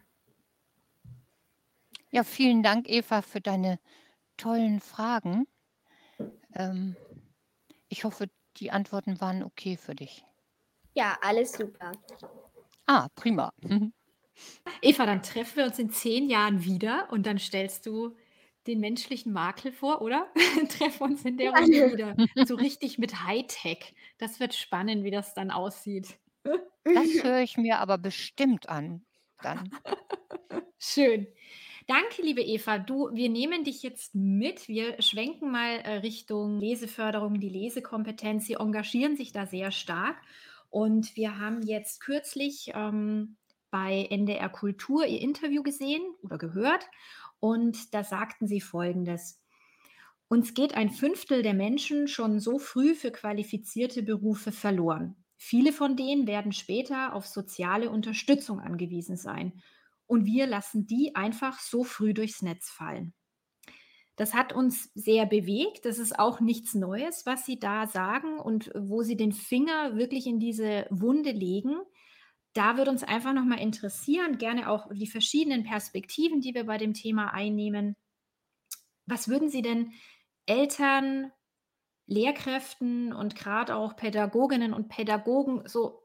Ja, 2.10 2.24
vielen 2.24 2.64
Dank, 2.64 2.88
Eva, 2.88 3.22
für 3.22 3.40
deine 3.40 3.78
tollen 4.36 4.80
Fragen. 4.80 5.46
Ähm, 6.54 6.96
ich 7.88 8.02
hoffe, 8.02 8.28
die 8.56 8.72
Antworten 8.72 9.20
waren 9.20 9.44
okay 9.44 9.76
für 9.76 9.94
dich. 9.94 10.24
Ja, 10.94 11.16
alles 11.22 11.52
super. 11.52 11.92
Ah, 12.86 13.06
prima. 13.14 13.52
Eva, 14.82 15.06
dann 15.06 15.22
treffen 15.22 15.56
wir 15.56 15.64
uns 15.66 15.78
in 15.78 15.90
zehn 15.90 16.28
Jahren 16.28 16.64
wieder 16.64 17.08
und 17.10 17.26
dann 17.26 17.38
stellst 17.38 17.86
du 17.86 18.16
den 18.66 18.80
menschlichen 18.80 19.32
Makel 19.32 19.72
vor, 19.72 20.02
oder? 20.02 20.28
treffen 20.68 21.02
uns 21.02 21.24
in 21.24 21.36
der. 21.36 21.52
Runde 21.52 21.92
wieder. 21.92 22.16
So 22.46 22.54
richtig 22.54 22.98
mit 22.98 23.24
Hightech. 23.24 23.94
Das 24.18 24.40
wird 24.40 24.54
spannend, 24.54 25.04
wie 25.04 25.10
das 25.10 25.34
dann 25.34 25.50
aussieht. 25.50 26.18
Das 26.86 27.24
höre 27.24 27.40
ich 27.40 27.56
mir 27.56 27.78
aber 27.78 27.96
bestimmt 27.96 28.68
an. 28.68 29.06
Dann. 29.40 29.70
Schön. 30.78 31.26
Danke, 31.86 32.20
liebe 32.20 32.42
Eva. 32.42 32.78
Du, 32.78 33.08
wir 33.14 33.30
nehmen 33.30 33.64
dich 33.64 33.82
jetzt 33.82 34.14
mit. 34.14 34.68
Wir 34.68 35.00
schwenken 35.00 35.50
mal 35.50 35.76
äh, 35.80 35.92
Richtung 35.96 36.58
Leseförderung, 36.58 37.40
die 37.40 37.48
Lesekompetenz. 37.48 38.46
Sie 38.46 38.54
engagieren 38.54 39.16
sich 39.16 39.32
da 39.32 39.46
sehr 39.46 39.70
stark. 39.70 40.16
Und 40.68 41.16
wir 41.16 41.38
haben 41.38 41.62
jetzt 41.62 42.00
kürzlich 42.00 42.72
ähm, 42.74 43.36
bei 43.74 44.06
NDR 44.08 44.50
Kultur 44.50 45.04
ihr 45.04 45.20
Interview 45.20 45.64
gesehen 45.64 46.00
oder 46.22 46.38
gehört. 46.38 46.88
Und 47.40 47.92
da 47.92 48.04
sagten 48.04 48.46
sie 48.46 48.60
Folgendes. 48.60 49.42
Uns 50.28 50.54
geht 50.54 50.74
ein 50.74 50.90
Fünftel 50.90 51.42
der 51.42 51.54
Menschen 51.54 52.06
schon 52.06 52.38
so 52.38 52.60
früh 52.60 52.94
für 52.94 53.10
qualifizierte 53.10 54.04
Berufe 54.04 54.52
verloren. 54.52 55.16
Viele 55.36 55.72
von 55.72 55.96
denen 55.96 56.28
werden 56.28 56.52
später 56.52 57.14
auf 57.14 57.26
soziale 57.26 57.90
Unterstützung 57.90 58.60
angewiesen 58.60 59.16
sein. 59.16 59.60
Und 60.06 60.24
wir 60.24 60.46
lassen 60.46 60.86
die 60.86 61.16
einfach 61.16 61.58
so 61.58 61.82
früh 61.82 62.14
durchs 62.14 62.42
Netz 62.42 62.70
fallen. 62.70 63.12
Das 64.14 64.34
hat 64.34 64.52
uns 64.52 64.88
sehr 64.94 65.26
bewegt. 65.26 65.84
Das 65.84 65.98
ist 65.98 66.16
auch 66.16 66.38
nichts 66.38 66.76
Neues, 66.76 67.26
was 67.26 67.44
Sie 67.44 67.58
da 67.58 67.88
sagen 67.88 68.38
und 68.38 68.70
wo 68.76 69.02
Sie 69.02 69.16
den 69.16 69.32
Finger 69.32 69.96
wirklich 69.96 70.28
in 70.28 70.38
diese 70.38 70.86
Wunde 70.90 71.32
legen. 71.32 71.74
Da 72.54 72.76
würde 72.76 72.90
uns 72.90 73.02
einfach 73.02 73.32
noch 73.32 73.44
mal 73.44 73.60
interessieren, 73.60 74.38
gerne 74.38 74.70
auch 74.70 74.88
die 74.92 75.06
verschiedenen 75.06 75.64
Perspektiven, 75.64 76.40
die 76.40 76.54
wir 76.54 76.64
bei 76.64 76.78
dem 76.78 76.94
Thema 76.94 77.34
einnehmen. 77.34 77.96
Was 79.06 79.28
würden 79.28 79.48
Sie 79.50 79.62
denn 79.62 79.92
Eltern, 80.46 81.32
Lehrkräften 82.06 83.12
und 83.12 83.34
gerade 83.34 83.74
auch 83.76 83.96
Pädagoginnen 83.96 84.72
und 84.72 84.88
Pädagogen 84.88 85.66
so 85.66 86.02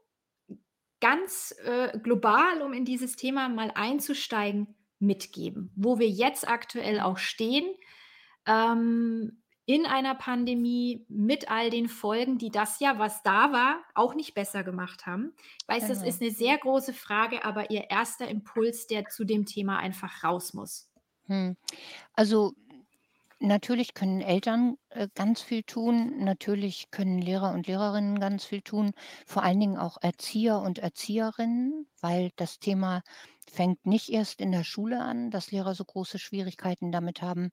ganz, 1.00 1.54
äh, 1.64 1.98
global, 1.98 2.62
um 2.62 2.72
in 2.72 2.84
dieses 2.84 3.16
Thema 3.16 3.48
mal 3.48 3.70
einzusteigen, 3.74 4.74
mitgeben, 4.98 5.72
wo 5.76 5.98
wir 5.98 6.08
jetzt 6.08 6.46
aktuell 6.48 7.00
auch 7.00 7.18
stehen, 7.18 7.64
ähm, 8.46 9.39
in 9.70 9.86
einer 9.86 10.16
Pandemie 10.16 11.04
mit 11.08 11.48
all 11.48 11.70
den 11.70 11.88
Folgen, 11.88 12.38
die 12.38 12.50
das 12.50 12.80
ja, 12.80 12.98
was 12.98 13.22
da 13.22 13.52
war, 13.52 13.84
auch 13.94 14.14
nicht 14.14 14.34
besser 14.34 14.64
gemacht 14.64 15.06
haben. 15.06 15.32
Ich 15.62 15.68
weiß, 15.68 15.86
das 15.86 16.02
Genau. 16.02 16.08
ist 16.08 16.20
eine 16.20 16.32
sehr 16.32 16.58
große 16.58 16.92
Frage, 16.92 17.44
aber 17.44 17.70
Ihr 17.70 17.88
erster 17.88 18.26
Impuls, 18.28 18.88
der 18.88 19.06
zu 19.08 19.24
dem 19.24 19.46
Thema 19.46 19.78
einfach 19.78 20.24
raus 20.24 20.54
muss. 20.54 20.90
Hm. 21.26 21.56
Also, 22.14 22.54
natürlich 23.40 23.94
können 23.94 24.20
Eltern, 24.22 24.76
äh, 24.90 25.08
ganz 25.14 25.42
viel 25.42 25.62
tun. 25.64 26.24
Natürlich 26.24 26.90
können 26.90 27.20
Lehrer 27.20 27.52
und 27.54 27.66
Lehrerinnen 27.68 28.20
ganz 28.20 28.44
viel 28.46 28.62
tun, 28.62 28.92
vor 29.26 29.42
allen 29.44 29.60
Dingen 29.60 29.78
auch 29.78 29.98
Erzieher 30.02 30.60
und 30.60 30.78
Erzieherinnen, 30.78 31.88
weil 32.00 32.30
das 32.36 32.58
Thema 32.60 33.02
fängt 33.50 33.86
nicht 33.86 34.10
erst 34.10 34.40
in 34.40 34.52
der 34.52 34.64
Schule 34.64 35.00
an, 35.02 35.30
dass 35.30 35.50
Lehrer 35.52 35.74
so 35.74 35.84
große 35.84 36.18
Schwierigkeiten 36.18 36.92
damit 36.92 37.22
haben, 37.22 37.50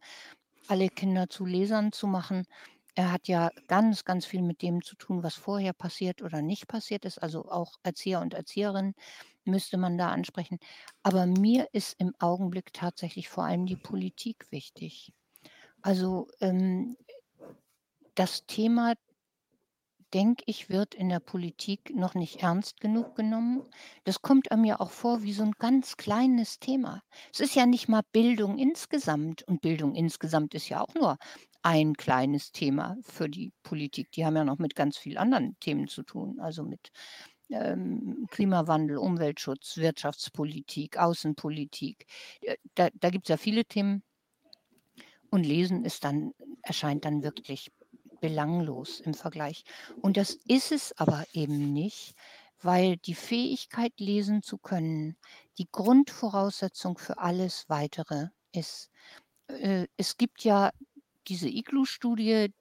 alle 0.68 0.90
Kinder 0.90 1.30
zu 1.30 1.46
Lesern 1.46 1.92
zu 1.92 2.08
machen. 2.08 2.46
Er 2.96 3.12
hat 3.12 3.28
ja 3.28 3.52
ganz, 3.68 4.06
ganz 4.06 4.26
viel 4.26 4.42
mit 4.42 4.62
dem 4.62 4.82
zu 4.82 4.96
tun, 4.96 5.24
was 5.24 5.36
vorher 5.36 5.74
passiert 5.74 6.22
oder 6.22 6.42
nicht 6.42 6.68
passiert 6.68 7.06
ist. 7.06 7.20
Also 7.20 7.46
auch 7.50 7.74
Erzieher 7.84 8.22
und 8.22 8.34
Erzieherinnen 8.34 8.96
müsste 9.46 9.78
man 9.78 9.98
da 9.98 10.10
ansprechen. 10.10 10.60
Aber 11.04 11.26
mir 11.26 11.68
ist 11.74 11.96
im 12.00 12.14
Augenblick 12.20 12.74
tatsächlich 12.74 13.30
vor 13.30 13.46
allem 13.46 13.66
die 13.66 13.78
Politik 13.78 14.48
wichtig. 14.52 15.14
Also 15.82 16.28
ähm, 16.42 16.98
das 18.16 18.46
Thema, 18.48 18.94
denke 20.14 20.44
ich, 20.48 20.70
wird 20.70 20.96
in 20.96 21.10
der 21.10 21.20
Politik 21.20 21.94
noch 21.96 22.16
nicht 22.16 22.42
ernst 22.42 22.80
genug 22.80 23.16
genommen. 23.16 23.64
Das 24.04 24.22
kommt 24.22 24.52
einem 24.52 24.66
ja 24.66 24.80
auch 24.80 24.92
vor 24.92 25.24
wie 25.24 25.34
so 25.34 25.44
ein 25.44 25.54
ganz 25.60 25.98
kleines 25.98 26.60
Thema. 26.60 27.02
Es 27.34 27.40
ist 27.40 27.56
ja 27.56 27.66
nicht 27.66 27.88
mal 27.88 28.02
Bildung 28.12 28.58
insgesamt. 28.58 29.44
Und 29.44 29.62
Bildung 29.62 29.96
insgesamt 29.96 30.54
ist 30.54 30.70
ja 30.70 30.82
auch 30.82 30.94
nur 30.96 31.18
ein 31.62 31.96
kleines 31.96 32.52
Thema 32.52 32.98
für 33.02 33.30
die 33.30 33.52
Politik. 33.64 34.12
Die 34.12 34.26
haben 34.26 34.36
ja 34.36 34.46
noch 34.46 34.60
mit 34.60 34.76
ganz 34.76 34.98
vielen 34.98 35.18
anderen 35.18 35.58
Themen 35.60 35.88
zu 35.88 36.04
tun, 36.04 36.40
also 36.40 36.64
mit 36.64 36.90
ähm, 37.50 38.28
Klimawandel, 38.32 38.98
Umweltschutz, 38.98 39.78
Wirtschaftspolitik, 39.78 40.98
Außenpolitik. 40.98 42.06
Äh, 42.42 42.58
Da, 42.76 42.90
da 42.94 43.10
gibt 43.10 43.26
es 43.28 43.30
ja 43.30 43.38
viele 43.38 43.66
Themen. 43.66 44.04
Und 45.30 45.44
Lesen 45.46 45.84
ist 45.84 46.04
dann, 46.04 46.34
erscheint 46.64 47.06
dann 47.06 47.24
wirklich 47.24 47.72
belanglos 48.20 49.00
im 49.00 49.14
Vergleich. 49.14 49.64
Und 50.02 50.18
das 50.18 50.34
ist 50.48 50.72
es 50.72 50.98
aber 50.98 51.26
eben 51.34 51.74
nicht, 51.74 52.16
weil 52.62 52.98
die 52.98 53.16
Fähigkeit, 53.16 53.94
lesen 54.00 54.42
zu 54.44 54.58
können, 54.58 55.18
die 55.58 55.68
Grundvoraussetzung 55.72 56.98
für 56.98 57.18
alles 57.20 57.66
Weitere 57.70 58.30
ist. 58.52 58.90
Äh, 59.48 59.88
Es 59.98 60.18
gibt 60.18 60.44
ja 60.44 60.72
diese 61.28 61.50
Iglu-Studie 61.50 62.54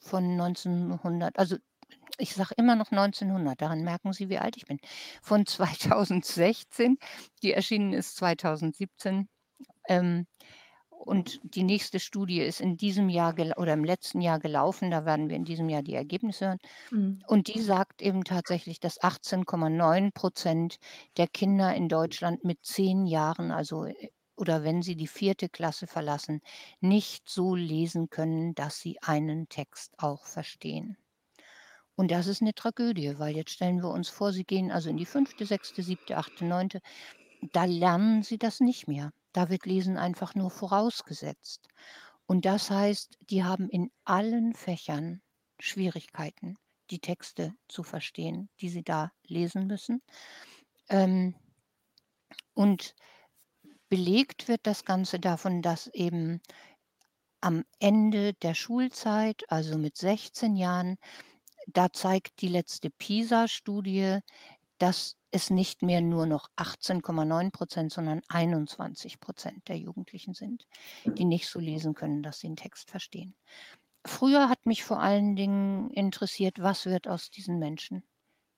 von 0.00 0.24
1900, 0.24 1.38
also 1.38 1.56
ich 2.18 2.34
sage 2.34 2.54
immer 2.56 2.76
noch 2.76 2.90
1900, 2.90 3.60
daran 3.60 3.82
merken 3.84 4.12
Sie, 4.12 4.28
wie 4.28 4.38
alt 4.38 4.56
ich 4.56 4.66
bin, 4.66 4.80
von 5.22 5.46
2016, 5.46 6.98
die 7.42 7.52
erschienen 7.52 7.92
ist 7.92 8.16
2017. 8.16 9.28
Ähm, 9.88 10.26
und 10.98 11.40
die 11.42 11.62
nächste 11.62 12.00
Studie 12.00 12.40
ist 12.40 12.60
in 12.60 12.76
diesem 12.76 13.08
Jahr 13.08 13.34
oder 13.56 13.72
im 13.72 13.84
letzten 13.84 14.20
Jahr 14.20 14.38
gelaufen. 14.38 14.90
Da 14.90 15.04
werden 15.04 15.28
wir 15.28 15.36
in 15.36 15.44
diesem 15.44 15.68
Jahr 15.68 15.82
die 15.82 15.94
Ergebnisse 15.94 16.46
hören. 16.46 16.58
Mhm. 16.90 17.22
Und 17.26 17.48
die 17.48 17.60
sagt 17.60 18.02
eben 18.02 18.24
tatsächlich, 18.24 18.80
dass 18.80 19.00
18,9 19.00 20.12
Prozent 20.12 20.78
der 21.16 21.28
Kinder 21.28 21.74
in 21.74 21.88
Deutschland 21.88 22.44
mit 22.44 22.64
zehn 22.64 23.06
Jahren, 23.06 23.50
also 23.52 23.84
äh, 23.84 24.08
oder 24.36 24.62
wenn 24.62 24.82
sie 24.82 24.94
die 24.96 25.08
vierte 25.08 25.48
Klasse 25.48 25.86
verlassen, 25.86 26.40
nicht 26.80 27.28
so 27.28 27.54
lesen 27.54 28.08
können, 28.08 28.54
dass 28.54 28.78
sie 28.78 28.98
einen 29.02 29.48
Text 29.48 29.94
auch 29.98 30.26
verstehen. 30.26 30.96
Und 31.96 32.12
das 32.12 32.28
ist 32.28 32.42
eine 32.42 32.54
Tragödie, 32.54 33.18
weil 33.18 33.34
jetzt 33.34 33.50
stellen 33.50 33.82
wir 33.82 33.90
uns 33.90 34.08
vor, 34.08 34.32
sie 34.32 34.44
gehen 34.44 34.70
also 34.70 34.90
in 34.90 34.96
die 34.96 35.06
fünfte, 35.06 35.44
sechste, 35.44 35.82
siebte, 35.82 36.16
achte, 36.16 36.44
neunte. 36.44 36.80
Da 37.52 37.64
lernen 37.64 38.22
sie 38.22 38.38
das 38.38 38.60
nicht 38.60 38.86
mehr. 38.86 39.12
Da 39.32 39.48
wird 39.48 39.66
Lesen 39.66 39.96
einfach 39.96 40.34
nur 40.34 40.50
vorausgesetzt. 40.50 41.68
Und 42.26 42.44
das 42.44 42.70
heißt, 42.70 43.18
die 43.30 43.44
haben 43.44 43.68
in 43.68 43.90
allen 44.04 44.54
Fächern 44.54 45.22
Schwierigkeiten, 45.60 46.56
die 46.90 47.00
Texte 47.00 47.54
zu 47.68 47.82
verstehen, 47.82 48.48
die 48.60 48.68
sie 48.68 48.82
da 48.82 49.12
lesen 49.24 49.66
müssen. 49.66 50.02
Ähm, 50.88 51.34
und 52.54 52.94
belegt 53.88 54.48
wird 54.48 54.60
das 54.64 54.84
Ganze 54.84 55.18
davon, 55.18 55.62
dass 55.62 55.86
eben 55.88 56.40
am 57.40 57.64
Ende 57.78 58.34
der 58.34 58.54
Schulzeit, 58.54 59.44
also 59.48 59.78
mit 59.78 59.96
16 59.96 60.56
Jahren, 60.56 60.96
da 61.66 61.92
zeigt 61.92 62.40
die 62.40 62.48
letzte 62.48 62.90
PISA-Studie, 62.90 64.18
dass 64.78 65.16
es 65.30 65.50
nicht 65.50 65.82
mehr 65.82 66.00
nur 66.00 66.26
noch 66.26 66.48
18,9 66.56 67.50
Prozent, 67.50 67.92
sondern 67.92 68.22
21 68.28 69.20
Prozent 69.20 69.68
der 69.68 69.76
Jugendlichen 69.76 70.34
sind, 70.34 70.66
die 71.04 71.24
nicht 71.24 71.48
so 71.48 71.60
lesen 71.60 71.94
können, 71.94 72.22
dass 72.22 72.40
sie 72.40 72.48
den 72.48 72.56
Text 72.56 72.90
verstehen. 72.90 73.34
Früher 74.06 74.48
hat 74.48 74.64
mich 74.64 74.84
vor 74.84 75.00
allen 75.00 75.36
Dingen 75.36 75.90
interessiert, 75.90 76.60
was 76.60 76.86
wird 76.86 77.08
aus 77.08 77.30
diesen 77.30 77.58
Menschen? 77.58 78.04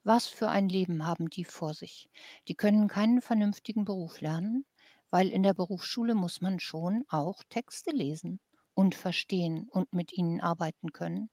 Was 0.05 0.27
für 0.27 0.49
ein 0.49 0.69
Leben 0.69 1.07
haben 1.07 1.29
die 1.29 1.45
vor 1.45 1.75
sich? 1.75 2.09
Die 2.49 2.55
können 2.55 2.89
keinen 2.89 3.21
vernünftigen 3.21 3.85
Beruf 3.85 4.21
lernen, 4.21 4.65
weil 5.11 5.29
in 5.29 5.43
der 5.43 5.55
Berufsschule 5.55 6.15
muss 6.15 6.41
man 6.41 6.61
schon 6.61 7.05
auch 7.09 7.43
Texte 7.49 7.91
lesen 7.91 8.41
und 8.75 8.95
verstehen 8.95 9.69
und 9.69 9.93
mit 9.93 10.13
ihnen 10.13 10.41
arbeiten 10.41 10.93
können. 10.93 11.31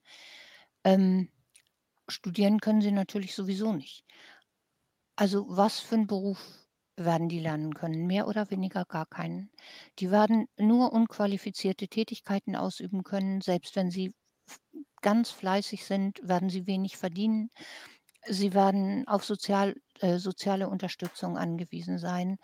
Ähm, 0.83 1.29
studieren 2.09 2.59
können 2.59 2.81
sie 2.81 2.91
natürlich 2.91 3.35
sowieso 3.35 3.73
nicht. 3.73 4.03
Also 5.17 5.45
was 5.49 5.79
für 5.79 5.95
einen 5.95 6.07
Beruf 6.07 6.39
werden 6.95 7.27
die 7.27 7.39
lernen 7.39 7.73
können? 7.73 8.07
Mehr 8.07 8.27
oder 8.27 8.49
weniger 8.51 8.85
gar 8.85 9.05
keinen. 9.05 9.51
Die 9.99 10.11
werden 10.11 10.47
nur 10.57 10.93
unqualifizierte 10.93 11.87
Tätigkeiten 11.87 12.55
ausüben 12.55 13.03
können. 13.03 13.41
Selbst 13.41 13.75
wenn 13.75 13.91
sie 13.91 14.13
ganz 15.01 15.31
fleißig 15.31 15.85
sind, 15.85 16.19
werden 16.23 16.49
sie 16.49 16.67
wenig 16.67 16.97
verdienen. 16.97 17.49
Sie 18.27 18.53
werden 18.53 19.07
auf 19.07 19.25
sozial, 19.25 19.75
äh, 20.01 20.19
soziale 20.19 20.69
Unterstützung 20.69 21.37
angewiesen 21.37 21.97
sein. 21.99 22.37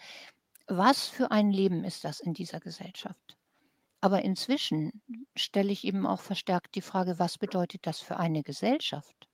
Was 0.67 1.07
für 1.07 1.31
ein 1.31 1.51
Leben 1.51 1.83
ist 1.83 2.03
das 2.05 2.19
in 2.21 2.33
dieser 2.33 2.59
Gesellschaft? 2.59 3.37
Aber 4.01 4.23
inzwischen 4.23 5.01
stelle 5.35 5.71
ich 5.71 5.85
eben 5.85 6.07
auch 6.07 6.21
verstärkt 6.21 6.75
die 6.75 6.81
Frage, 6.81 7.19
was 7.19 7.37
bedeutet 7.37 7.87
das 7.87 7.99
für 8.01 8.17
eine 8.17 8.43
Gesellschaft, 8.43 9.29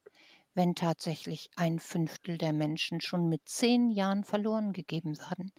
wenn 0.59 0.75
tatsächlich 0.75 1.49
ein 1.57 1.79
Fünftel 1.79 2.37
der 2.37 2.53
Menschen 2.53 3.01
schon 3.01 3.29
mit 3.29 3.49
zehn 3.49 3.89
Jahren 3.91 4.25
verloren 4.25 4.73
gegeben 4.73 5.17
werden? 5.19 5.53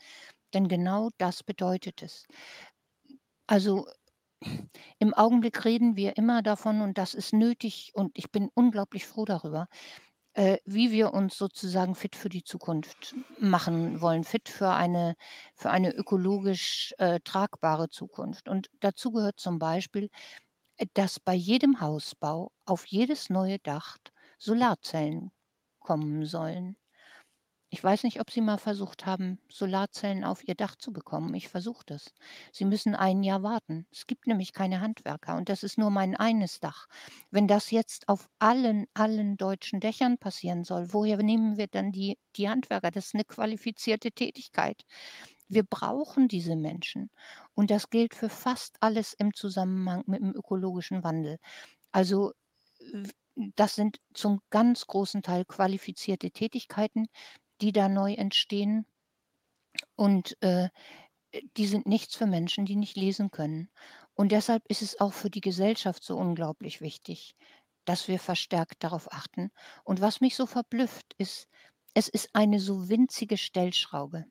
Denn 0.54 0.68
genau 0.68 1.10
das 1.18 1.42
bedeutet 1.42 2.02
es. 2.02 2.26
Also 3.46 3.86
im 4.98 5.14
Augenblick 5.14 5.64
reden 5.64 5.96
wir 5.96 6.16
immer 6.16 6.42
davon, 6.42 6.80
und 6.82 6.98
das 6.98 7.14
ist 7.14 7.32
nötig, 7.32 7.92
und 7.94 8.12
ich 8.14 8.30
bin 8.30 8.50
unglaublich 8.54 9.06
froh 9.06 9.24
darüber, 9.24 9.66
äh, 10.34 10.58
wie 10.66 10.92
wir 10.92 11.14
uns 11.14 11.36
sozusagen 11.38 11.94
fit 11.96 12.16
für 12.16 12.28
die 12.30 12.44
Zukunft 12.44 13.14
machen 13.38 14.00
wollen, 14.00 14.24
fit 14.24 14.48
für 14.48 14.70
eine, 14.70 15.16
für 15.56 15.70
eine 15.70 15.92
ökologisch 15.94 16.94
äh, 16.98 17.20
tragbare 17.24 17.90
Zukunft. 17.90 18.48
Und 18.48 18.68
dazu 18.80 19.12
gehört 19.12 19.40
zum 19.40 19.58
Beispiel, 19.58 20.10
äh, 20.78 20.86
dass 20.94 21.20
bei 21.20 21.34
jedem 21.34 21.80
Hausbau 21.80 22.52
auf 22.66 22.86
jedes 22.86 23.30
neue 23.30 23.58
Dach 23.60 23.98
Solarzellen 24.40 25.32
kommen 25.80 26.26
sollen. 26.26 26.76
Ich 27.72 27.84
weiß 27.84 28.02
nicht, 28.02 28.20
ob 28.20 28.30
Sie 28.32 28.40
mal 28.40 28.58
versucht 28.58 29.06
haben, 29.06 29.38
Solarzellen 29.48 30.24
auf 30.24 30.46
Ihr 30.48 30.56
Dach 30.56 30.74
zu 30.74 30.92
bekommen. 30.92 31.34
Ich 31.34 31.48
versuche 31.48 31.84
das. 31.86 32.12
Sie 32.52 32.64
müssen 32.64 32.96
ein 32.96 33.22
Jahr 33.22 33.44
warten. 33.44 33.86
Es 33.92 34.08
gibt 34.08 34.26
nämlich 34.26 34.52
keine 34.52 34.80
Handwerker 34.80 35.36
und 35.36 35.48
das 35.48 35.62
ist 35.62 35.78
nur 35.78 35.90
mein 35.90 36.16
eines 36.16 36.58
Dach. 36.58 36.86
Wenn 37.30 37.46
das 37.46 37.70
jetzt 37.70 38.08
auf 38.08 38.28
allen, 38.40 38.86
allen 38.94 39.36
deutschen 39.36 39.78
Dächern 39.78 40.18
passieren 40.18 40.64
soll, 40.64 40.92
woher 40.92 41.18
nehmen 41.18 41.58
wir 41.58 41.68
dann 41.68 41.92
die, 41.92 42.18
die 42.36 42.48
Handwerker? 42.48 42.90
Das 42.90 43.06
ist 43.06 43.14
eine 43.14 43.24
qualifizierte 43.24 44.10
Tätigkeit. 44.10 44.82
Wir 45.48 45.62
brauchen 45.64 46.26
diese 46.28 46.56
Menschen. 46.56 47.10
Und 47.54 47.70
das 47.70 47.90
gilt 47.90 48.14
für 48.14 48.28
fast 48.30 48.76
alles 48.80 49.12
im 49.14 49.32
Zusammenhang 49.34 50.02
mit 50.06 50.20
dem 50.20 50.32
ökologischen 50.34 51.04
Wandel. 51.04 51.38
Also 51.92 52.32
das 53.34 53.74
sind 53.74 54.00
zum 54.14 54.40
ganz 54.50 54.86
großen 54.86 55.22
Teil 55.22 55.44
qualifizierte 55.44 56.30
Tätigkeiten, 56.30 57.08
die 57.60 57.72
da 57.72 57.88
neu 57.88 58.14
entstehen. 58.14 58.86
Und 59.96 60.36
äh, 60.42 60.68
die 61.56 61.66
sind 61.66 61.86
nichts 61.86 62.16
für 62.16 62.26
Menschen, 62.26 62.66
die 62.66 62.76
nicht 62.76 62.96
lesen 62.96 63.30
können. 63.30 63.70
Und 64.14 64.32
deshalb 64.32 64.66
ist 64.66 64.82
es 64.82 65.00
auch 65.00 65.12
für 65.12 65.30
die 65.30 65.40
Gesellschaft 65.40 66.02
so 66.04 66.16
unglaublich 66.16 66.80
wichtig, 66.80 67.34
dass 67.84 68.08
wir 68.08 68.18
verstärkt 68.18 68.82
darauf 68.84 69.12
achten. 69.12 69.50
Und 69.84 70.00
was 70.00 70.20
mich 70.20 70.36
so 70.36 70.46
verblüfft, 70.46 71.14
ist, 71.18 71.48
es 71.94 72.08
ist 72.08 72.30
eine 72.34 72.60
so 72.60 72.88
winzige 72.88 73.36
Stellschraube. 73.36 74.26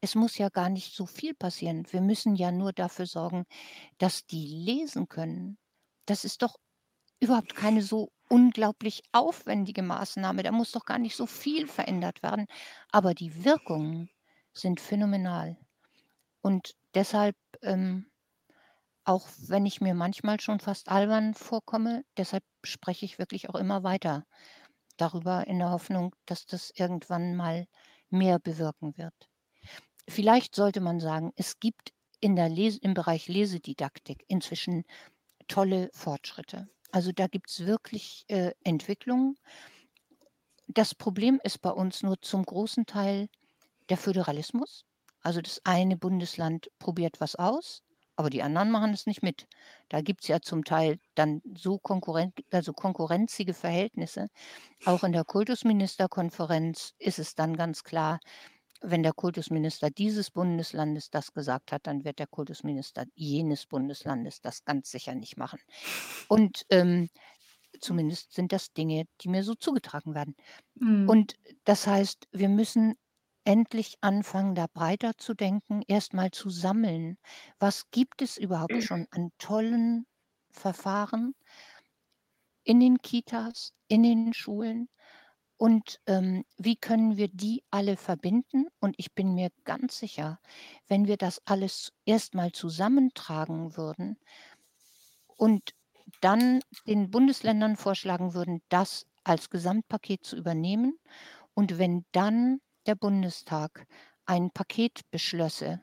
Es 0.00 0.14
muss 0.14 0.38
ja 0.38 0.48
gar 0.48 0.70
nicht 0.70 0.94
so 0.94 1.06
viel 1.06 1.34
passieren. 1.34 1.86
Wir 1.90 2.00
müssen 2.00 2.34
ja 2.34 2.50
nur 2.52 2.72
dafür 2.72 3.06
sorgen, 3.06 3.44
dass 3.98 4.26
die 4.26 4.46
lesen 4.46 5.08
können. 5.08 5.58
Das 6.06 6.24
ist 6.24 6.42
doch 6.42 6.56
überhaupt 7.20 7.54
keine 7.54 7.82
so 7.82 8.12
unglaublich 8.28 9.02
aufwendige 9.12 9.82
Maßnahme. 9.82 10.42
Da 10.42 10.52
muss 10.52 10.72
doch 10.72 10.84
gar 10.84 10.98
nicht 10.98 11.16
so 11.16 11.26
viel 11.26 11.66
verändert 11.66 12.22
werden. 12.22 12.46
Aber 12.90 13.14
die 13.14 13.44
Wirkungen 13.44 14.10
sind 14.52 14.80
phänomenal. 14.80 15.56
Und 16.42 16.74
deshalb, 16.94 17.36
ähm, 17.62 18.10
auch 19.04 19.28
wenn 19.38 19.66
ich 19.66 19.80
mir 19.80 19.94
manchmal 19.94 20.40
schon 20.40 20.60
fast 20.60 20.88
albern 20.88 21.34
vorkomme, 21.34 22.04
deshalb 22.16 22.44
spreche 22.64 23.04
ich 23.04 23.18
wirklich 23.18 23.48
auch 23.50 23.54
immer 23.56 23.82
weiter 23.82 24.24
darüber 24.96 25.46
in 25.46 25.58
der 25.58 25.70
Hoffnung, 25.70 26.14
dass 26.26 26.46
das 26.46 26.70
irgendwann 26.74 27.36
mal 27.36 27.66
mehr 28.10 28.38
bewirken 28.38 28.96
wird. 28.96 29.14
Vielleicht 30.08 30.54
sollte 30.54 30.80
man 30.80 31.00
sagen, 31.00 31.32
es 31.36 31.58
gibt 31.58 31.92
in 32.20 32.36
der 32.36 32.48
Lese, 32.48 32.78
im 32.82 32.94
Bereich 32.94 33.28
Lesedidaktik 33.28 34.24
inzwischen 34.28 34.84
tolle 35.48 35.90
Fortschritte. 35.94 36.68
Also 36.92 37.12
da 37.12 37.26
gibt 37.26 37.50
es 37.50 37.66
wirklich 37.66 38.24
äh, 38.28 38.52
Entwicklungen. 38.64 39.36
Das 40.66 40.94
Problem 40.94 41.40
ist 41.42 41.60
bei 41.60 41.70
uns 41.70 42.02
nur 42.02 42.20
zum 42.20 42.44
großen 42.44 42.86
Teil 42.86 43.28
der 43.88 43.96
Föderalismus. 43.96 44.84
Also 45.22 45.40
das 45.40 45.60
eine 45.64 45.96
Bundesland 45.96 46.70
probiert 46.78 47.20
was 47.20 47.36
aus, 47.36 47.82
aber 48.16 48.30
die 48.30 48.42
anderen 48.42 48.70
machen 48.70 48.92
es 48.92 49.06
nicht 49.06 49.22
mit. 49.22 49.46
Da 49.88 50.00
gibt 50.00 50.22
es 50.22 50.28
ja 50.28 50.40
zum 50.40 50.64
Teil 50.64 50.98
dann 51.14 51.42
so 51.54 51.78
konkurrent, 51.78 52.34
also 52.50 52.72
konkurrenzige 52.72 53.54
Verhältnisse. 53.54 54.28
Auch 54.84 55.04
in 55.04 55.12
der 55.12 55.24
Kultusministerkonferenz 55.24 56.94
ist 56.98 57.18
es 57.18 57.34
dann 57.34 57.56
ganz 57.56 57.84
klar, 57.84 58.20
wenn 58.80 59.02
der 59.02 59.12
Kultusminister 59.12 59.90
dieses 59.90 60.30
Bundeslandes 60.30 61.10
das 61.10 61.32
gesagt 61.32 61.72
hat, 61.72 61.86
dann 61.86 62.04
wird 62.04 62.18
der 62.18 62.26
Kultusminister 62.26 63.04
jenes 63.14 63.66
Bundeslandes 63.66 64.40
das 64.40 64.64
ganz 64.64 64.90
sicher 64.90 65.14
nicht 65.14 65.36
machen. 65.36 65.60
Und 66.28 66.64
ähm, 66.70 67.08
zumindest 67.80 68.32
sind 68.32 68.52
das 68.52 68.72
Dinge, 68.72 69.04
die 69.20 69.28
mir 69.28 69.44
so 69.44 69.54
zugetragen 69.54 70.14
werden. 70.14 70.34
Mhm. 70.74 71.08
Und 71.08 71.34
das 71.64 71.86
heißt, 71.86 72.26
wir 72.32 72.48
müssen 72.48 72.94
endlich 73.44 73.96
anfangen, 74.00 74.54
da 74.54 74.66
breiter 74.72 75.16
zu 75.16 75.34
denken, 75.34 75.82
erstmal 75.86 76.30
zu 76.30 76.50
sammeln. 76.50 77.18
Was 77.58 77.90
gibt 77.90 78.22
es 78.22 78.36
überhaupt 78.36 78.70
schon 78.82 79.06
an 79.10 79.30
tollen 79.38 80.06
Verfahren 80.50 81.34
in 82.64 82.80
den 82.80 82.98
Kitas, 82.98 83.72
in 83.88 84.02
den 84.02 84.32
Schulen? 84.34 84.88
Und 85.60 86.00
ähm, 86.06 86.46
wie 86.56 86.76
können 86.76 87.18
wir 87.18 87.28
die 87.28 87.62
alle 87.70 87.98
verbinden? 87.98 88.68
Und 88.80 88.94
ich 88.96 89.12
bin 89.12 89.34
mir 89.34 89.50
ganz 89.64 89.98
sicher, 89.98 90.40
wenn 90.88 91.06
wir 91.06 91.18
das 91.18 91.42
alles 91.44 91.92
erstmal 92.06 92.52
zusammentragen 92.52 93.76
würden 93.76 94.16
und 95.36 95.74
dann 96.22 96.60
den 96.86 97.10
Bundesländern 97.10 97.76
vorschlagen 97.76 98.32
würden, 98.32 98.62
das 98.70 99.04
als 99.22 99.50
Gesamtpaket 99.50 100.24
zu 100.24 100.34
übernehmen. 100.38 100.98
Und 101.52 101.76
wenn 101.76 102.06
dann 102.12 102.62
der 102.86 102.94
Bundestag 102.94 103.86
ein 104.24 104.50
Paket 104.52 105.02
beschlösse, 105.10 105.82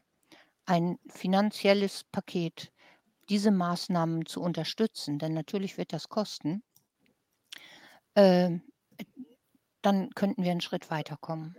ein 0.65 0.97
finanzielles 1.07 2.03
Paket, 2.11 2.71
diese 3.29 3.51
Maßnahmen 3.51 4.25
zu 4.25 4.41
unterstützen, 4.41 5.19
denn 5.19 5.35
natürlich 5.35 5.77
wird 5.77 5.93
das 5.93 6.09
kosten, 6.09 6.63
äh, 8.15 8.57
dann 9.87 10.09
könnten 10.15 10.43
wir 10.43 10.51
einen 10.51 10.59
Schritt 10.61 10.91
weiterkommen. 10.91 11.55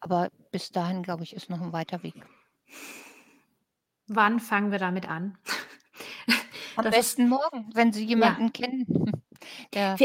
Aber 0.00 0.30
bis 0.52 0.70
dahin, 0.70 1.02
glaube 1.02 1.22
ich, 1.22 1.34
ist 1.34 1.48
noch 1.48 1.60
ein 1.62 1.72
weiter 1.72 2.02
Weg. 2.02 2.14
Wann 4.08 4.38
fangen 4.40 4.70
wir 4.70 4.78
damit 4.78 5.08
an? 5.08 5.38
Am 6.76 6.84
Das 6.84 6.86
ist 6.86 6.90
besten 6.98 7.28
morgen, 7.30 7.70
wenn 7.72 7.92
Sie 7.94 8.02
ja. 8.02 8.08
jemanden 8.10 8.52
kennen, 8.52 8.86
der 9.74 9.96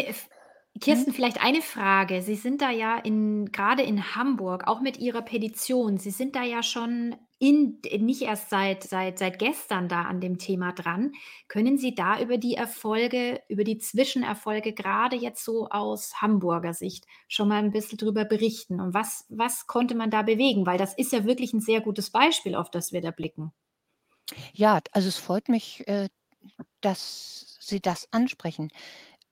Kirsten, 0.80 1.12
Mhm. 1.12 1.14
vielleicht 1.14 1.44
eine 1.44 1.62
Frage. 1.62 2.22
Sie 2.22 2.36
sind 2.36 2.62
da 2.62 2.70
ja 2.72 2.98
in, 2.98 3.52
gerade 3.52 3.84
in 3.84 4.16
Hamburg, 4.16 4.66
auch 4.68 4.80
mit 4.80 4.98
Ihrer 4.98 5.22
Petition, 5.22 5.98
Sie 5.98 6.12
sind 6.12 6.36
da 6.38 6.44
ja 6.44 6.64
schon 6.64 7.16
in, 7.42 7.80
nicht 8.00 8.22
erst 8.22 8.52
seit, 8.52 8.84
seit, 8.84 9.18
seit 9.18 9.40
gestern 9.40 9.90
da 9.90 10.04
an 10.04 10.22
dem 10.22 10.38
Thema 10.38 10.74
dran. 10.74 11.14
Können 11.48 11.80
Sie 11.80 11.96
da 11.96 12.22
über 12.22 12.38
die 12.38 12.54
Erfolge, 12.54 13.42
über 13.48 13.64
die 13.64 13.80
Zwischenerfolge, 13.80 14.74
gerade 14.74 15.16
jetzt 15.16 15.44
so 15.44 15.68
aus 15.70 16.22
Hamburger 16.22 16.76
Sicht, 16.76 17.08
schon 17.28 17.48
mal 17.48 17.58
ein 17.58 17.72
bisschen 17.72 17.98
drüber 17.98 18.26
berichten? 18.26 18.80
Und 18.80 18.94
was, 18.94 19.26
was 19.30 19.66
konnte 19.66 19.96
man 19.96 20.12
da 20.12 20.22
bewegen? 20.22 20.68
Weil 20.68 20.78
das 20.78 20.94
ist 20.94 21.12
ja 21.14 21.26
wirklich 21.26 21.52
ein 21.52 21.62
sehr 21.62 21.82
gutes 21.82 22.12
Beispiel, 22.12 22.54
auf 22.54 22.70
das 22.70 22.92
wir 22.92 23.02
da 23.02 23.10
blicken. 23.10 23.52
Ja, 24.54 24.80
also 24.92 25.08
es 25.08 25.18
freut 25.18 25.50
mich, 25.50 25.88
äh, 25.88 26.10
dass 26.82 27.58
Sie 27.60 27.82
das 27.82 28.08
ansprechen. 28.12 28.70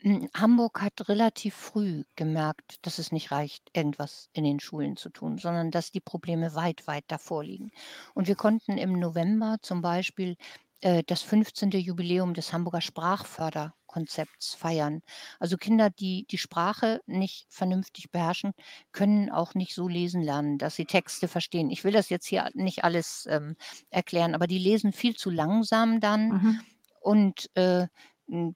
Hm, 0.02 0.30
Hamburg 0.34 0.82
hat 0.82 1.10
relativ 1.10 1.56
früh 1.56 2.04
gemerkt, 2.16 2.86
dass 2.86 3.00
es 3.00 3.12
nicht 3.12 3.32
reicht, 3.32 3.70
irgendwas 3.74 4.30
in 4.34 4.46
den 4.46 4.60
Schulen 4.62 4.96
zu 4.96 5.10
tun, 5.10 5.38
sondern 5.38 5.72
dass 5.72 5.92
die 5.92 6.00
Probleme 6.00 6.56
weit, 6.56 6.88
weit 6.88 7.04
davor 7.08 7.44
liegen. 7.44 7.72
Und 8.14 8.28
wir 8.28 8.36
konnten 8.36 8.78
im 8.78 8.94
November 8.98 9.58
zum 9.62 9.82
Beispiel 9.82 10.38
äh, 10.82 11.04
das 11.06 11.22
15. 11.22 11.80
Jubiläum 11.80 12.34
des 12.34 12.54
Hamburger 12.54 12.80
Sprachförderkonzepts 12.80 14.54
feiern. 14.56 15.02
Also 15.38 15.58
Kinder, 15.58 15.90
die 15.90 16.26
die 16.32 16.38
Sprache 16.38 17.02
nicht 17.06 17.48
vernünftig 17.50 18.10
beherrschen, 18.10 18.54
können 18.94 19.30
auch 19.30 19.54
nicht 19.54 19.74
so 19.76 19.90
lesen 19.90 20.22
lernen, 20.22 20.58
dass 20.58 20.76
sie 20.76 20.86
Texte 20.86 21.28
verstehen. 21.28 21.70
Ich 21.72 21.84
will 21.84 21.92
das 21.92 22.08
jetzt 22.08 22.28
hier 22.28 22.50
nicht 22.54 22.86
alles 22.86 23.28
ähm, 23.30 23.58
erklären, 23.90 24.34
aber 24.34 24.48
die 24.48 24.60
lesen 24.60 24.94
viel 24.94 25.16
zu 25.18 25.30
langsam 25.30 26.00
dann. 26.00 26.30
Mhm. 26.30 26.62
Und 27.02 27.50
äh, 27.56 27.88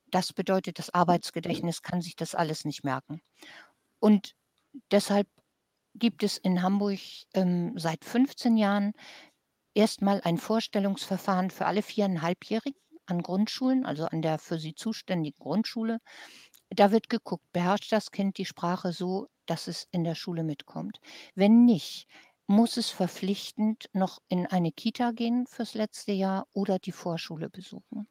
das 0.07 0.33
bedeutet, 0.33 0.79
das 0.79 0.93
Arbeitsgedächtnis 0.93 1.81
kann 1.81 2.01
sich 2.01 2.15
das 2.15 2.35
alles 2.35 2.65
nicht 2.65 2.83
merken. 2.83 3.21
Und 3.99 4.35
deshalb 4.91 5.27
gibt 5.95 6.23
es 6.23 6.37
in 6.37 6.61
Hamburg 6.61 6.99
ähm, 7.33 7.73
seit 7.77 8.05
15 8.05 8.57
Jahren 8.57 8.93
erstmal 9.73 10.21
ein 10.21 10.37
Vorstellungsverfahren 10.37 11.51
für 11.51 11.65
alle 11.65 11.81
viereinhalbjährigen 11.81 12.79
an 13.05 13.21
Grundschulen, 13.21 13.85
also 13.85 14.05
an 14.05 14.21
der 14.21 14.39
für 14.39 14.59
sie 14.59 14.75
zuständigen 14.75 15.37
Grundschule. 15.39 15.99
Da 16.69 16.91
wird 16.91 17.09
geguckt, 17.09 17.45
beherrscht 17.51 17.91
das 17.91 18.11
Kind 18.11 18.37
die 18.37 18.45
Sprache 18.45 18.93
so, 18.93 19.27
dass 19.45 19.67
es 19.67 19.87
in 19.91 20.03
der 20.03 20.15
Schule 20.15 20.43
mitkommt. 20.43 20.99
Wenn 21.35 21.65
nicht, 21.65 22.07
muss 22.47 22.77
es 22.77 22.89
verpflichtend 22.89 23.89
noch 23.93 24.19
in 24.29 24.47
eine 24.47 24.71
Kita 24.71 25.11
gehen 25.11 25.45
fürs 25.47 25.73
letzte 25.73 26.11
Jahr 26.11 26.47
oder 26.53 26.79
die 26.79 26.91
Vorschule 26.91 27.49
besuchen. 27.49 28.07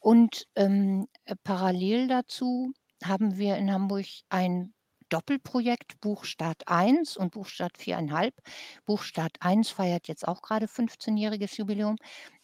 Und 0.00 0.46
ähm, 0.56 1.06
äh, 1.26 1.36
parallel 1.44 2.08
dazu 2.08 2.72
haben 3.04 3.38
wir 3.38 3.56
in 3.56 3.72
Hamburg 3.72 4.06
ein 4.28 4.74
Doppelprojekt 5.10 6.00
Buchstart 6.00 6.68
1 6.68 7.16
und 7.16 7.32
Buchstart 7.32 7.76
4,5. 7.78 8.32
Buchstart 8.86 9.36
1 9.40 9.70
feiert 9.70 10.08
jetzt 10.08 10.26
auch 10.26 10.40
gerade 10.40 10.66
15-jähriges 10.66 11.58
Jubiläum. 11.58 11.96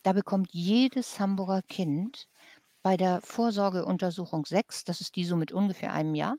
Da 0.02 0.12
bekommt 0.12 0.48
jedes 0.52 1.20
Hamburger 1.20 1.62
Kind 1.62 2.26
bei 2.82 2.96
der 2.96 3.20
Vorsorgeuntersuchung 3.20 4.46
6, 4.46 4.84
das 4.84 5.00
ist 5.00 5.16
die 5.16 5.24
so 5.24 5.36
mit 5.36 5.50
ungefähr 5.50 5.92
einem 5.92 6.14
Jahr, 6.14 6.36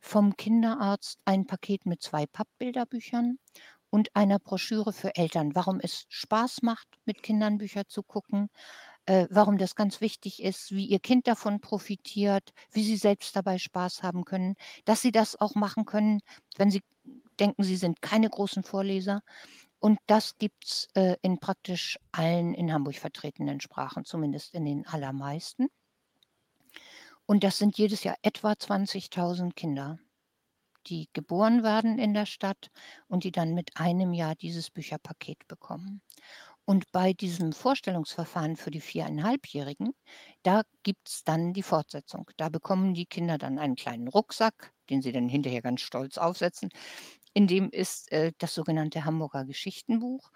vom 0.00 0.36
Kinderarzt 0.36 1.18
ein 1.24 1.46
Paket 1.46 1.86
mit 1.86 2.02
zwei 2.02 2.26
Pappbilderbüchern 2.26 3.38
und 3.90 4.14
einer 4.14 4.38
Broschüre 4.38 4.92
für 4.92 5.14
Eltern, 5.16 5.54
warum 5.54 5.80
es 5.80 6.04
Spaß 6.10 6.62
macht, 6.62 6.88
mit 7.06 7.22
Kindern 7.22 7.58
Bücher 7.58 7.88
zu 7.88 8.02
gucken, 8.02 8.50
äh, 9.08 9.26
warum 9.30 9.56
das 9.56 9.74
ganz 9.74 10.02
wichtig 10.02 10.42
ist, 10.42 10.70
wie 10.70 10.84
ihr 10.84 11.00
Kind 11.00 11.26
davon 11.26 11.60
profitiert, 11.60 12.52
wie 12.72 12.84
sie 12.84 12.98
selbst 12.98 13.34
dabei 13.34 13.56
Spaß 13.56 14.02
haben 14.02 14.26
können, 14.26 14.54
dass 14.84 15.00
sie 15.00 15.12
das 15.12 15.34
auch 15.40 15.54
machen 15.54 15.86
können, 15.86 16.20
wenn 16.58 16.70
sie 16.70 16.82
denken, 17.40 17.62
sie 17.62 17.76
sind 17.76 18.02
keine 18.02 18.28
großen 18.28 18.64
Vorleser. 18.64 19.22
Und 19.78 19.98
das 20.08 20.36
gibt 20.36 20.62
es 20.66 20.88
äh, 20.92 21.16
in 21.22 21.38
praktisch 21.38 21.98
allen 22.12 22.52
in 22.52 22.70
Hamburg 22.70 22.96
vertretenen 22.96 23.62
Sprachen, 23.62 24.04
zumindest 24.04 24.54
in 24.54 24.66
den 24.66 24.86
allermeisten. 24.86 25.68
Und 27.24 27.44
das 27.44 27.56
sind 27.56 27.78
jedes 27.78 28.04
Jahr 28.04 28.16
etwa 28.20 28.52
20.000 28.52 29.54
Kinder, 29.54 29.98
die 30.86 31.08
geboren 31.14 31.62
werden 31.62 31.98
in 31.98 32.12
der 32.12 32.26
Stadt 32.26 32.70
und 33.06 33.24
die 33.24 33.32
dann 33.32 33.54
mit 33.54 33.78
einem 33.78 34.12
Jahr 34.12 34.34
dieses 34.34 34.70
Bücherpaket 34.70 35.48
bekommen. 35.48 36.02
Und 36.68 36.92
bei 36.92 37.14
diesem 37.14 37.54
Vorstellungsverfahren 37.54 38.56
für 38.56 38.70
die 38.70 38.82
viereinhalbjährigen, 38.82 39.94
da 40.42 40.64
gibt 40.82 41.08
es 41.08 41.24
dann 41.24 41.54
die 41.54 41.62
Fortsetzung. 41.62 42.30
Da 42.36 42.50
bekommen 42.50 42.92
die 42.92 43.06
Kinder 43.06 43.38
dann 43.38 43.58
einen 43.58 43.74
kleinen 43.74 44.06
Rucksack, 44.06 44.74
den 44.90 45.00
sie 45.00 45.12
dann 45.12 45.30
hinterher 45.30 45.62
ganz 45.62 45.80
stolz 45.80 46.18
aufsetzen. 46.18 46.68
in 47.34 47.46
dem 47.48 47.70
ist 47.70 48.12
äh, 48.12 48.32
das 48.38 48.54
sogenannte 48.54 49.04
Hamburger 49.06 49.44
Geschichtenbuch. 49.46 50.30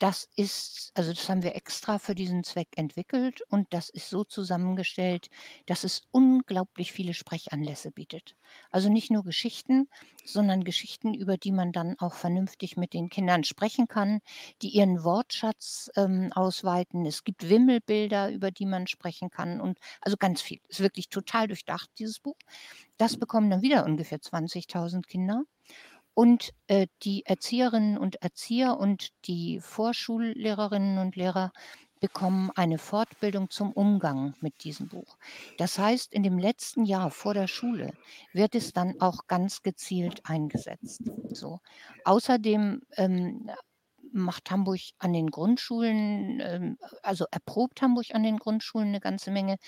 Das 0.00 0.28
ist 0.34 0.90
also 0.94 1.12
das 1.12 1.28
haben 1.28 1.44
wir 1.44 1.54
extra 1.54 1.98
für 2.00 2.14
diesen 2.16 2.42
Zweck 2.42 2.68
entwickelt 2.76 3.42
und 3.48 3.68
das 3.70 3.88
ist 3.88 4.10
so 4.10 4.24
zusammengestellt, 4.24 5.28
dass 5.66 5.84
es 5.84 6.02
unglaublich 6.10 6.92
viele 6.92 7.14
Sprechanlässe 7.14 7.92
bietet. 7.92 8.34
Also 8.70 8.88
nicht 8.88 9.10
nur 9.12 9.22
Geschichten, 9.22 9.88
sondern 10.24 10.64
Geschichten, 10.64 11.14
über 11.14 11.36
die 11.36 11.52
man 11.52 11.70
dann 11.70 11.96
auch 12.00 12.14
vernünftig 12.14 12.76
mit 12.76 12.92
den 12.92 13.08
Kindern 13.08 13.44
sprechen 13.44 13.86
kann, 13.86 14.20
die 14.62 14.70
ihren 14.70 15.04
Wortschatz 15.04 15.90
ähm, 15.94 16.32
ausweiten. 16.32 17.06
Es 17.06 17.22
gibt 17.22 17.48
Wimmelbilder, 17.48 18.30
über 18.32 18.50
die 18.50 18.66
man 18.66 18.88
sprechen 18.88 19.30
kann 19.30 19.60
und 19.60 19.78
also 20.00 20.16
ganz 20.16 20.42
viel. 20.42 20.58
Ist 20.68 20.80
wirklich 20.80 21.08
total 21.08 21.46
durchdacht, 21.46 21.88
dieses 21.98 22.18
Buch. 22.18 22.36
Das 22.96 23.16
bekommen 23.16 23.50
dann 23.50 23.62
wieder 23.62 23.84
ungefähr 23.84 24.18
20.000 24.18 25.06
Kinder. 25.06 25.44
Und 26.18 26.52
äh, 26.66 26.88
die 27.04 27.24
Erzieherinnen 27.26 27.96
und 27.96 28.16
Erzieher 28.16 28.76
und 28.76 29.10
die 29.26 29.60
Vorschullehrerinnen 29.60 30.98
und 30.98 31.14
Lehrer 31.14 31.52
bekommen 32.00 32.50
eine 32.56 32.78
Fortbildung 32.78 33.50
zum 33.50 33.70
Umgang 33.70 34.34
mit 34.40 34.64
diesem 34.64 34.88
Buch. 34.88 35.16
Das 35.58 35.78
heißt, 35.78 36.12
in 36.12 36.24
dem 36.24 36.36
letzten 36.36 36.84
Jahr 36.84 37.12
vor 37.12 37.34
der 37.34 37.46
Schule 37.46 37.92
wird 38.32 38.56
es 38.56 38.72
dann 38.72 39.00
auch 39.00 39.28
ganz 39.28 39.62
gezielt 39.62 40.22
eingesetzt. 40.24 41.02
So. 41.30 41.60
Außerdem 42.04 42.82
ähm, 42.96 43.48
macht 44.10 44.50
Hamburg 44.50 44.80
an 44.98 45.12
den 45.12 45.30
Grundschulen, 45.30 46.40
ähm, 46.40 46.78
also 47.04 47.26
erprobt 47.30 47.80
Hamburg 47.80 48.06
an 48.12 48.24
den 48.24 48.38
Grundschulen 48.38 48.88
eine 48.88 49.00
ganze 49.00 49.30
Menge. 49.30 49.58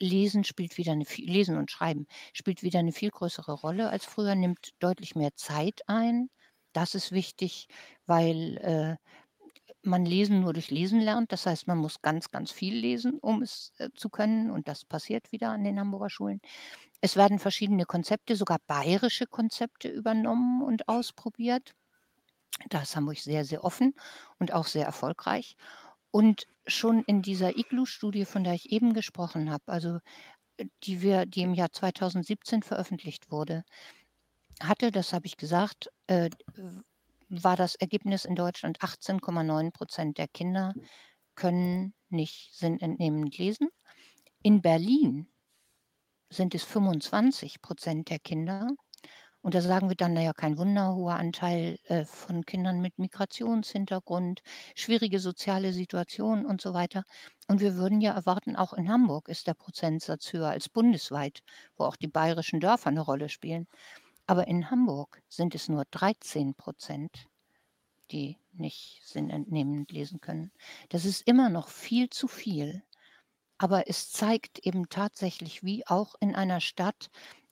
Lesen 0.00 0.44
spielt 0.44 0.78
wieder 0.78 0.92
eine 0.92 1.04
Lesen 1.16 1.56
und 1.56 1.70
Schreiben 1.70 2.06
spielt 2.34 2.62
wieder 2.62 2.78
eine 2.80 2.92
viel 2.92 3.10
größere 3.10 3.52
Rolle 3.52 3.90
als 3.90 4.04
früher, 4.06 4.34
nimmt 4.34 4.70
deutlich 4.80 5.14
mehr 5.16 5.34
Zeit 5.34 5.80
ein. 5.88 6.30
Das 6.72 6.94
ist 6.94 7.12
wichtig, 7.12 7.68
weil, 8.06 8.58
äh, 8.58 8.96
man 9.82 10.04
Lesen 10.04 10.40
nur 10.40 10.52
durch 10.52 10.70
Lesen 10.70 11.00
lernt. 11.00 11.32
Das 11.32 11.46
heißt, 11.46 11.66
man 11.66 11.78
muss 11.78 12.02
ganz, 12.02 12.30
ganz 12.30 12.50
viel 12.52 12.74
lesen, 12.74 13.18
um 13.20 13.42
es, 13.42 13.72
äh, 13.78 13.90
zu 13.94 14.10
können 14.10 14.50
und 14.50 14.68
das 14.68 14.84
passiert 14.84 15.32
wieder 15.32 15.50
an 15.50 15.64
den 15.64 15.78
Hamburger 15.80 16.10
Schulen. 16.10 16.40
Es 17.00 17.16
werden 17.16 17.38
verschiedene 17.38 17.84
Konzepte, 17.86 18.36
sogar 18.36 18.58
bayerische 18.66 19.26
Konzepte 19.26 19.88
übernommen 19.88 20.62
und 20.62 20.88
ausprobiert. 20.88 21.74
Da 22.70 22.82
ist 22.82 22.96
Hamburg 22.96 23.18
sehr, 23.18 23.44
sehr 23.44 23.64
offen 23.64 23.94
und 24.38 24.52
auch 24.52 24.66
sehr 24.66 24.84
erfolgreich. 24.86 25.56
Und 26.10 26.46
schon 26.68 27.02
in 27.04 27.22
dieser 27.22 27.56
Iglu-Studie, 27.56 28.24
von 28.24 28.44
der 28.44 28.54
ich 28.54 28.70
eben 28.72 28.92
gesprochen 28.94 29.50
habe, 29.50 29.64
also 29.66 29.98
äh, 30.58 30.66
die 30.84 31.02
wir 31.02 31.26
die 31.26 31.42
im 31.42 31.54
Jahr 31.54 31.72
2017 31.72 32.62
veröffentlicht 32.62 33.30
wurde, 33.30 33.64
hatte, 34.60 34.90
das 34.90 35.12
habe 35.12 35.26
ich 35.26 35.36
gesagt, 35.36 35.90
äh, 36.06 36.30
war 37.28 37.56
das 37.56 37.74
Ergebnis 37.74 38.24
in 38.24 38.34
Deutschland 38.34 38.80
18,9 38.80 39.72
Prozent 39.72 40.18
der 40.18 40.28
Kinder 40.28 40.74
können 41.34 41.94
nicht 42.08 42.54
sinnentnehmend 42.54 43.36
lesen. 43.38 43.68
In 44.42 44.62
Berlin 44.62 45.28
sind 46.30 46.54
es 46.54 46.64
25 46.64 47.62
Prozent 47.62 48.10
der 48.10 48.18
Kinder 48.18 48.68
und 49.42 49.54
da 49.54 49.60
sagen 49.62 49.88
wir 49.88 49.96
dann, 49.96 50.14
naja, 50.14 50.32
kein 50.32 50.58
Wunder, 50.58 50.94
hoher 50.94 51.14
Anteil 51.14 51.78
äh, 51.84 52.04
von 52.04 52.44
Kindern 52.44 52.80
mit 52.80 52.98
Migrationshintergrund, 52.98 54.42
schwierige 54.74 55.20
soziale 55.20 55.72
Situation 55.72 56.44
und 56.44 56.60
so 56.60 56.74
weiter. 56.74 57.04
Und 57.46 57.60
wir 57.60 57.76
würden 57.76 58.00
ja 58.00 58.12
erwarten, 58.12 58.56
auch 58.56 58.72
in 58.72 58.88
Hamburg 58.88 59.28
ist 59.28 59.46
der 59.46 59.54
Prozentsatz 59.54 60.32
höher 60.32 60.50
als 60.50 60.68
bundesweit, 60.68 61.42
wo 61.76 61.84
auch 61.84 61.96
die 61.96 62.08
bayerischen 62.08 62.60
Dörfer 62.60 62.88
eine 62.88 63.00
Rolle 63.00 63.28
spielen. 63.28 63.68
Aber 64.26 64.48
in 64.48 64.70
Hamburg 64.70 65.22
sind 65.28 65.54
es 65.54 65.68
nur 65.68 65.84
13 65.90 66.54
Prozent, 66.54 67.26
die 68.10 68.38
nicht 68.52 69.00
sinnentnehmend 69.04 69.92
lesen 69.92 70.20
können. 70.20 70.50
Das 70.88 71.04
ist 71.04 71.26
immer 71.26 71.48
noch 71.48 71.68
viel 71.68 72.10
zu 72.10 72.28
viel. 72.28 72.82
Aber 73.56 73.88
es 73.88 74.10
zeigt 74.10 74.58
eben 74.60 74.88
tatsächlich, 74.88 75.62
wie 75.62 75.86
auch 75.86 76.14
in 76.20 76.34
einer 76.34 76.60
Stadt, 76.60 77.08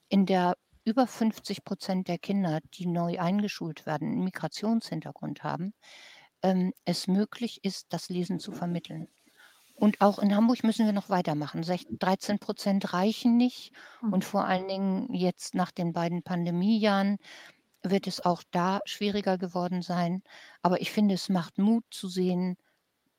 in 0.08 0.26
der 0.26 0.56
über 0.86 1.06
50 1.06 1.64
Prozent 1.64 2.08
der 2.08 2.18
Kinder, 2.18 2.60
die 2.74 2.86
neu 2.86 3.18
eingeschult 3.18 3.84
werden, 3.84 4.12
einen 4.12 4.24
Migrationshintergrund 4.24 5.42
haben, 5.42 5.74
ähm, 6.42 6.72
es 6.84 7.08
möglich 7.08 7.60
ist, 7.64 7.92
das 7.92 8.08
Lesen 8.08 8.38
zu 8.38 8.52
vermitteln. 8.52 9.08
Und 9.74 10.00
auch 10.00 10.18
in 10.20 10.34
Hamburg 10.34 10.64
müssen 10.64 10.86
wir 10.86 10.92
noch 10.92 11.10
weitermachen. 11.10 11.62
13 11.62 12.38
Prozent 12.38 12.94
reichen 12.94 13.36
nicht. 13.36 13.72
Mhm. 14.00 14.12
Und 14.14 14.24
vor 14.24 14.46
allen 14.46 14.68
Dingen 14.68 15.12
jetzt 15.12 15.54
nach 15.54 15.70
den 15.70 15.92
beiden 15.92 16.22
Pandemiejahren 16.22 17.18
wird 17.82 18.06
es 18.06 18.24
auch 18.24 18.42
da 18.52 18.80
schwieriger 18.84 19.38
geworden 19.38 19.82
sein. 19.82 20.22
Aber 20.62 20.80
ich 20.80 20.92
finde, 20.92 21.14
es 21.14 21.28
macht 21.28 21.58
Mut 21.58 21.84
zu 21.90 22.08
sehen, 22.08 22.56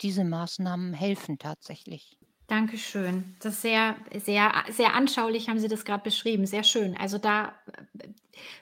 diese 0.01 0.23
Maßnahmen 0.23 0.93
helfen 0.93 1.37
tatsächlich. 1.37 2.17
Dankeschön. 2.47 3.35
Das 3.41 3.55
ist 3.55 3.61
sehr, 3.61 3.97
sehr, 4.15 4.51
sehr 4.69 4.93
anschaulich 4.93 5.49
haben 5.49 5.59
Sie 5.59 5.67
das 5.67 5.83
gerade 5.83 6.03
beschrieben. 6.03 6.45
Sehr 6.45 6.63
schön. 6.63 6.95
Also 6.97 7.17
da 7.17 7.53
äh, 7.99 8.07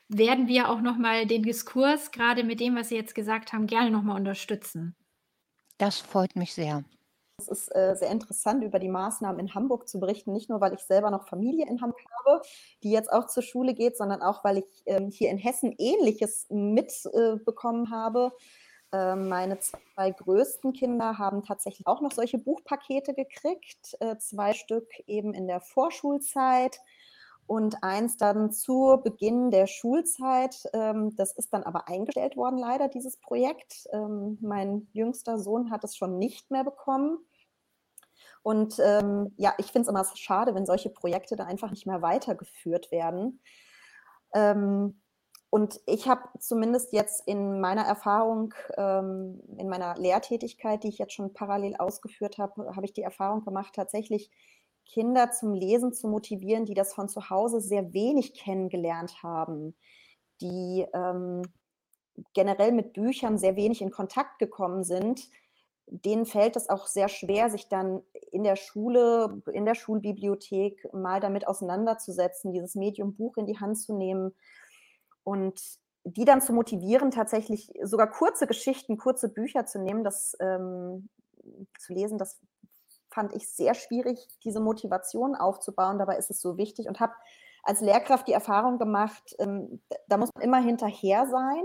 werden 0.10 0.48
wir 0.48 0.70
auch 0.70 0.82
noch 0.82 0.98
mal 0.98 1.28
den 1.28 1.44
Diskurs 1.44 2.12
gerade 2.12 2.44
mit 2.44 2.60
dem, 2.60 2.76
was 2.76 2.90
Sie 2.90 2.96
jetzt 2.96 3.14
gesagt 3.14 3.54
haben, 3.54 3.68
gerne 3.68 3.92
noch 3.92 4.02
mal 4.02 4.16
unterstützen. 4.16 4.96
Das 5.78 6.00
freut 6.00 6.36
mich 6.36 6.54
sehr. 6.54 6.84
Es 7.38 7.50
ist 7.50 7.76
äh, 7.76 7.96
sehr 7.96 8.10
interessant, 8.12 8.64
über 8.64 8.80
die 8.80 8.88
Maßnahmen 8.88 9.40
in 9.40 9.54
Hamburg 9.54 9.90
zu 9.90 10.00
berichten, 10.00 10.32
nicht 10.32 10.50
nur, 10.50 10.62
weil 10.62 10.74
ich 10.74 10.80
selber 10.80 11.12
noch 11.12 11.28
Familie 11.28 11.68
in 11.68 11.82
Hamburg 11.82 12.02
habe, 12.20 12.42
die 12.82 12.92
jetzt 12.92 13.12
auch 13.12 13.28
zur 13.28 13.44
Schule 13.44 13.74
geht, 13.74 13.98
sondern 13.98 14.22
auch, 14.22 14.44
weil 14.44 14.60
ich 14.60 14.84
ähm, 14.86 15.10
hier 15.12 15.30
in 15.30 15.38
Hessen 15.38 15.76
Ähnliches 15.78 16.48
mitbekommen 16.50 17.88
äh, 17.88 17.90
habe. 17.92 18.32
Ähm, 18.92 19.28
meine 19.30 19.60
zwei 19.60 20.12
größten 20.12 20.74
Kinder 20.74 21.18
haben 21.18 21.44
tatsächlich 21.44 21.88
auch 21.88 22.02
noch 22.02 22.12
solche 22.12 22.38
Buchpakete 22.38 23.14
gekriegt, 23.14 23.98
äh, 24.00 24.18
zwei 24.18 24.54
Stück 24.54 24.88
eben 25.08 25.34
in 25.34 25.48
der 25.48 25.60
Vorschulzeit 25.60 26.80
und 27.48 27.84
eins 27.84 28.18
dann 28.18 28.52
zu 28.52 29.00
Beginn 29.04 29.52
der 29.52 29.68
Schulzeit. 29.68 30.64
Ähm, 30.74 31.16
das 31.16 31.34
ist 31.34 31.54
dann 31.54 31.64
aber 31.64 31.88
eingestellt 31.88 32.38
worden, 32.38 32.58
leider, 32.58 32.88
dieses 32.88 33.18
Projekt. 33.18 33.88
Ähm, 33.92 34.38
mein 34.42 34.88
jüngster 34.94 35.40
Sohn 35.40 35.72
hat 35.72 35.84
es 35.84 35.96
schon 35.96 36.18
nicht 36.18 36.52
mehr 36.52 36.64
bekommen. 36.64 37.18
Und 38.44 38.78
ja, 38.78 39.56
ich 39.58 39.72
finde 39.72 39.82
es 39.82 39.88
immer 39.88 40.06
schade, 40.14 40.54
wenn 40.54 40.68
solche 40.68 40.92
Projekte 40.92 41.36
da 41.36 41.46
einfach 41.46 41.72
nicht 41.72 41.88
mehr 41.88 42.04
weitergeführt 42.04 42.92
werden. 42.92 43.42
Und 45.56 45.80
ich 45.86 46.10
habe 46.10 46.24
zumindest 46.38 46.92
jetzt 46.92 47.26
in 47.26 47.62
meiner 47.62 47.84
Erfahrung, 47.84 48.54
ähm, 48.76 49.40
in 49.58 49.70
meiner 49.70 49.96
Lehrtätigkeit, 49.96 50.84
die 50.84 50.90
ich 50.90 50.98
jetzt 50.98 51.14
schon 51.14 51.32
parallel 51.32 51.78
ausgeführt 51.78 52.38
habe, 52.38 52.76
habe 52.76 52.86
ich 52.86 52.92
die 52.92 53.04
Erfahrung 53.04 53.46
gemacht, 53.46 53.74
tatsächlich 53.74 54.30
Kinder 54.86 55.32
zum 55.32 55.54
Lesen 55.54 55.94
zu 55.94 56.10
motivieren, 56.10 56.66
die 56.66 56.74
das 56.74 56.94
von 56.94 57.08
zu 57.08 57.30
Hause 57.30 57.62
sehr 57.62 57.94
wenig 57.94 58.34
kennengelernt 58.34 59.24
haben, 59.24 59.78
die 60.42 60.86
ähm, 60.94 61.44
generell 62.34 62.74
mit 62.74 62.92
Büchern 62.92 63.38
sehr 63.38 63.56
wenig 63.56 63.82
in 63.82 63.92
Kontakt 63.92 64.40
gekommen 64.40 64.84
sind. 64.84 65.30
Denen 65.88 66.26
fällt 66.26 66.58
es 66.58 66.68
auch 66.68 66.86
sehr 66.86 67.08
schwer, 67.08 67.50
sich 67.50 67.70
dann 67.70 68.02
in 68.34 68.44
der 68.44 68.58
Schule, 68.58 69.42
in 69.54 69.64
der 69.64 69.76
Schulbibliothek 69.76 70.94
mal 70.94 71.22
damit 71.22 71.48
auseinanderzusetzen, 71.48 72.52
dieses 72.52 72.76
Medium 72.76 73.16
Buch 73.16 73.38
in 73.38 73.46
die 73.46 73.58
Hand 73.58 73.80
zu 73.80 73.94
nehmen 73.94 74.36
und 75.26 75.60
die 76.06 76.24
dann 76.24 76.40
zu 76.40 76.54
motivieren, 76.54 77.12
tatsächlich 77.12 77.74
sogar 77.84 78.10
kurze 78.10 78.48
Geschichten, 78.48 78.98
kurze 78.98 79.28
Bücher 79.28 79.66
zu 79.66 79.80
nehmen, 79.80 80.04
das 80.04 80.38
ähm, 80.40 81.10
zu 81.78 81.94
lesen, 81.94 82.18
das 82.18 82.40
fand 83.10 83.34
ich 83.34 83.50
sehr 83.50 83.74
schwierig, 83.74 84.28
diese 84.44 84.60
Motivation 84.60 85.36
aufzubauen. 85.36 86.00
Dabei 86.00 86.18
ist 86.18 86.30
es 86.30 86.42
so 86.42 86.58
wichtig 86.58 86.88
und 86.88 87.00
habe 87.00 87.14
als 87.64 87.82
Lehrkraft 87.82 88.28
die 88.28 88.34
Erfahrung 88.34 88.78
gemacht, 88.78 89.36
ähm, 89.40 89.82
da 90.08 90.18
muss 90.18 90.30
man 90.36 90.44
immer 90.44 90.62
hinterher 90.62 91.26
sein, 91.28 91.64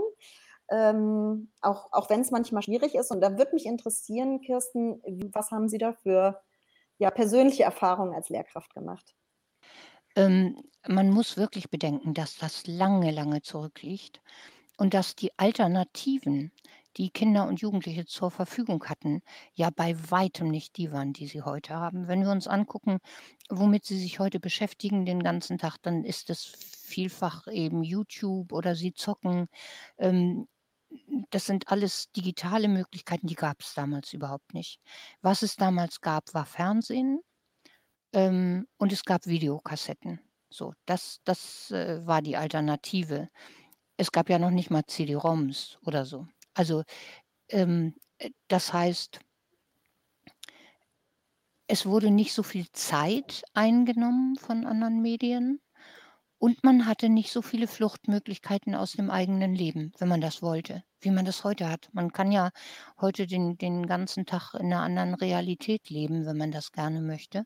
ähm, 0.71 1.51
auch, 1.61 1.91
auch 1.91 2.09
wenn 2.09 2.21
es 2.21 2.31
manchmal 2.31 2.63
schwierig 2.63 2.95
ist. 2.95 3.11
Und 3.11 3.21
da 3.21 3.37
würde 3.37 3.53
mich 3.53 3.67
interessieren, 3.67 4.41
Kirsten, 4.41 5.01
was 5.33 5.51
haben 5.51 5.69
Sie 5.69 5.77
da 5.77 5.93
für 5.93 6.41
ja, 6.97 7.11
persönliche 7.11 7.63
Erfahrungen 7.63 8.15
als 8.15 8.29
Lehrkraft 8.29 8.73
gemacht? 8.73 9.13
Ähm, 10.15 10.61
man 10.87 11.09
muss 11.11 11.37
wirklich 11.37 11.69
bedenken, 11.69 12.13
dass 12.13 12.37
das 12.37 12.67
lange, 12.67 13.11
lange 13.11 13.41
zurückliegt 13.41 14.21
und 14.77 14.93
dass 14.93 15.15
die 15.15 15.31
Alternativen, 15.37 16.51
die 16.97 17.11
Kinder 17.11 17.47
und 17.47 17.61
Jugendliche 17.61 18.05
zur 18.05 18.31
Verfügung 18.31 18.83
hatten, 18.85 19.21
ja 19.53 19.69
bei 19.69 19.95
weitem 20.11 20.49
nicht 20.49 20.77
die 20.77 20.91
waren, 20.91 21.13
die 21.13 21.27
sie 21.27 21.43
heute 21.43 21.75
haben. 21.75 22.07
Wenn 22.07 22.23
wir 22.23 22.31
uns 22.31 22.47
angucken, 22.47 22.97
womit 23.49 23.85
sie 23.85 23.99
sich 23.99 24.19
heute 24.19 24.39
beschäftigen 24.39 25.05
den 25.05 25.23
ganzen 25.23 25.57
Tag, 25.57 25.77
dann 25.83 26.03
ist 26.03 26.29
es 26.29 26.45
vielfach 26.45 27.47
eben 27.47 27.83
YouTube 27.83 28.51
oder 28.51 28.75
sie 28.75 28.93
zocken. 28.93 29.47
Ähm, 29.97 30.47
das 31.29 31.45
sind 31.45 31.69
alles 31.69 32.11
digitale 32.11 32.67
Möglichkeiten, 32.67 33.27
die 33.27 33.35
gab 33.35 33.61
es 33.61 33.73
damals 33.73 34.13
überhaupt 34.13 34.53
nicht. 34.53 34.81
Was 35.21 35.41
es 35.41 35.55
damals 35.55 36.01
gab, 36.01 36.33
war 36.33 36.45
Fernsehen 36.45 37.21
ähm, 38.13 38.67
und 38.77 38.91
es 38.93 39.03
gab 39.05 39.25
Videokassetten. 39.27 40.19
So, 40.49 40.73
das 40.85 41.21
das, 41.25 41.71
äh, 41.71 42.05
war 42.05 42.21
die 42.21 42.37
Alternative. 42.37 43.29
es 43.97 44.11
gab 44.11 44.29
ja 44.29 44.39
noch 44.39 44.51
nicht 44.51 44.71
mal 44.71 44.83
CD-ROMs 44.87 45.79
oder 45.85 46.05
so. 46.05 46.27
Also, 46.55 46.83
ähm, 47.49 47.95
äh, 48.19 48.31
das 48.49 48.73
heißt 48.73 49.19
es 51.69 51.85
wurde 51.85 52.11
nicht 52.11 52.33
so 52.33 52.43
viel 52.43 52.67
Zeit 52.73 53.43
eingenommen 53.53 54.35
von 54.37 54.65
anderen 54.67 55.01
Medien 55.01 55.59
und 56.39 56.63
man 56.63 56.85
hatte 56.87 57.09
nicht 57.09 57.31
so 57.31 57.41
viele 57.41 57.67
Fluchtmöglichkeiten 57.67 58.75
aus 58.75 58.93
dem 58.93 59.09
eigenen 59.11 59.55
Leben, 59.55 59.93
wenn 59.99 60.09
man 60.09 60.21
das 60.21 60.41
wollte, 60.41 60.83
wie 61.01 61.11
man 61.11 61.25
das 61.25 61.43
heute 61.43 61.69
hat. 61.69 61.89
Man 61.93 62.11
kann 62.13 62.31
ja 62.31 62.51
heute 63.01 63.27
den 63.27 63.57
den 63.57 63.87
ganzen 63.87 64.25
Tag 64.27 64.53
in 64.55 64.69
'ner 64.69 64.81
anderen 64.81 65.15
Realität 65.15 65.89
leben, 65.89 66.25
wenn 66.25 66.37
man 66.37 66.51
das 66.51 66.71
gerne 66.73 67.01
möchte. 67.01 67.45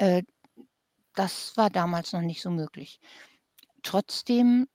Äh, 0.00 0.22
das 1.14 1.56
war 1.56 1.70
damals 1.70 2.12
noch 2.12 2.22
nicht 2.22 2.42
so 2.42 2.50
möglich. 2.50 3.00
Trotzdem 3.82 4.68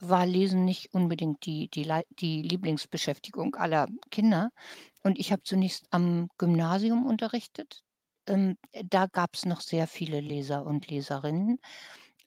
war 0.00 0.26
Lesen 0.26 0.64
nicht 0.64 0.94
unbedingt 0.94 1.46
die 1.46 1.68
die 1.70 1.88
die 2.20 2.42
Lieblingsbeschäftigung 2.42 3.56
aller 3.56 3.88
Kinder. 4.10 4.50
Und 5.04 5.18
ich 5.20 5.32
habe 5.32 5.42
zunächst 5.44 5.86
am 5.92 6.28
Gymnasium 6.38 7.06
unterrichtet. 7.06 7.82
Ähm, 8.28 8.56
da 8.90 9.06
gab's 9.06 9.46
noch 9.46 9.60
sehr 9.62 9.88
viele 9.88 10.20
Leser 10.20 10.66
und 10.66 10.88
Leserinnen. 10.88 11.58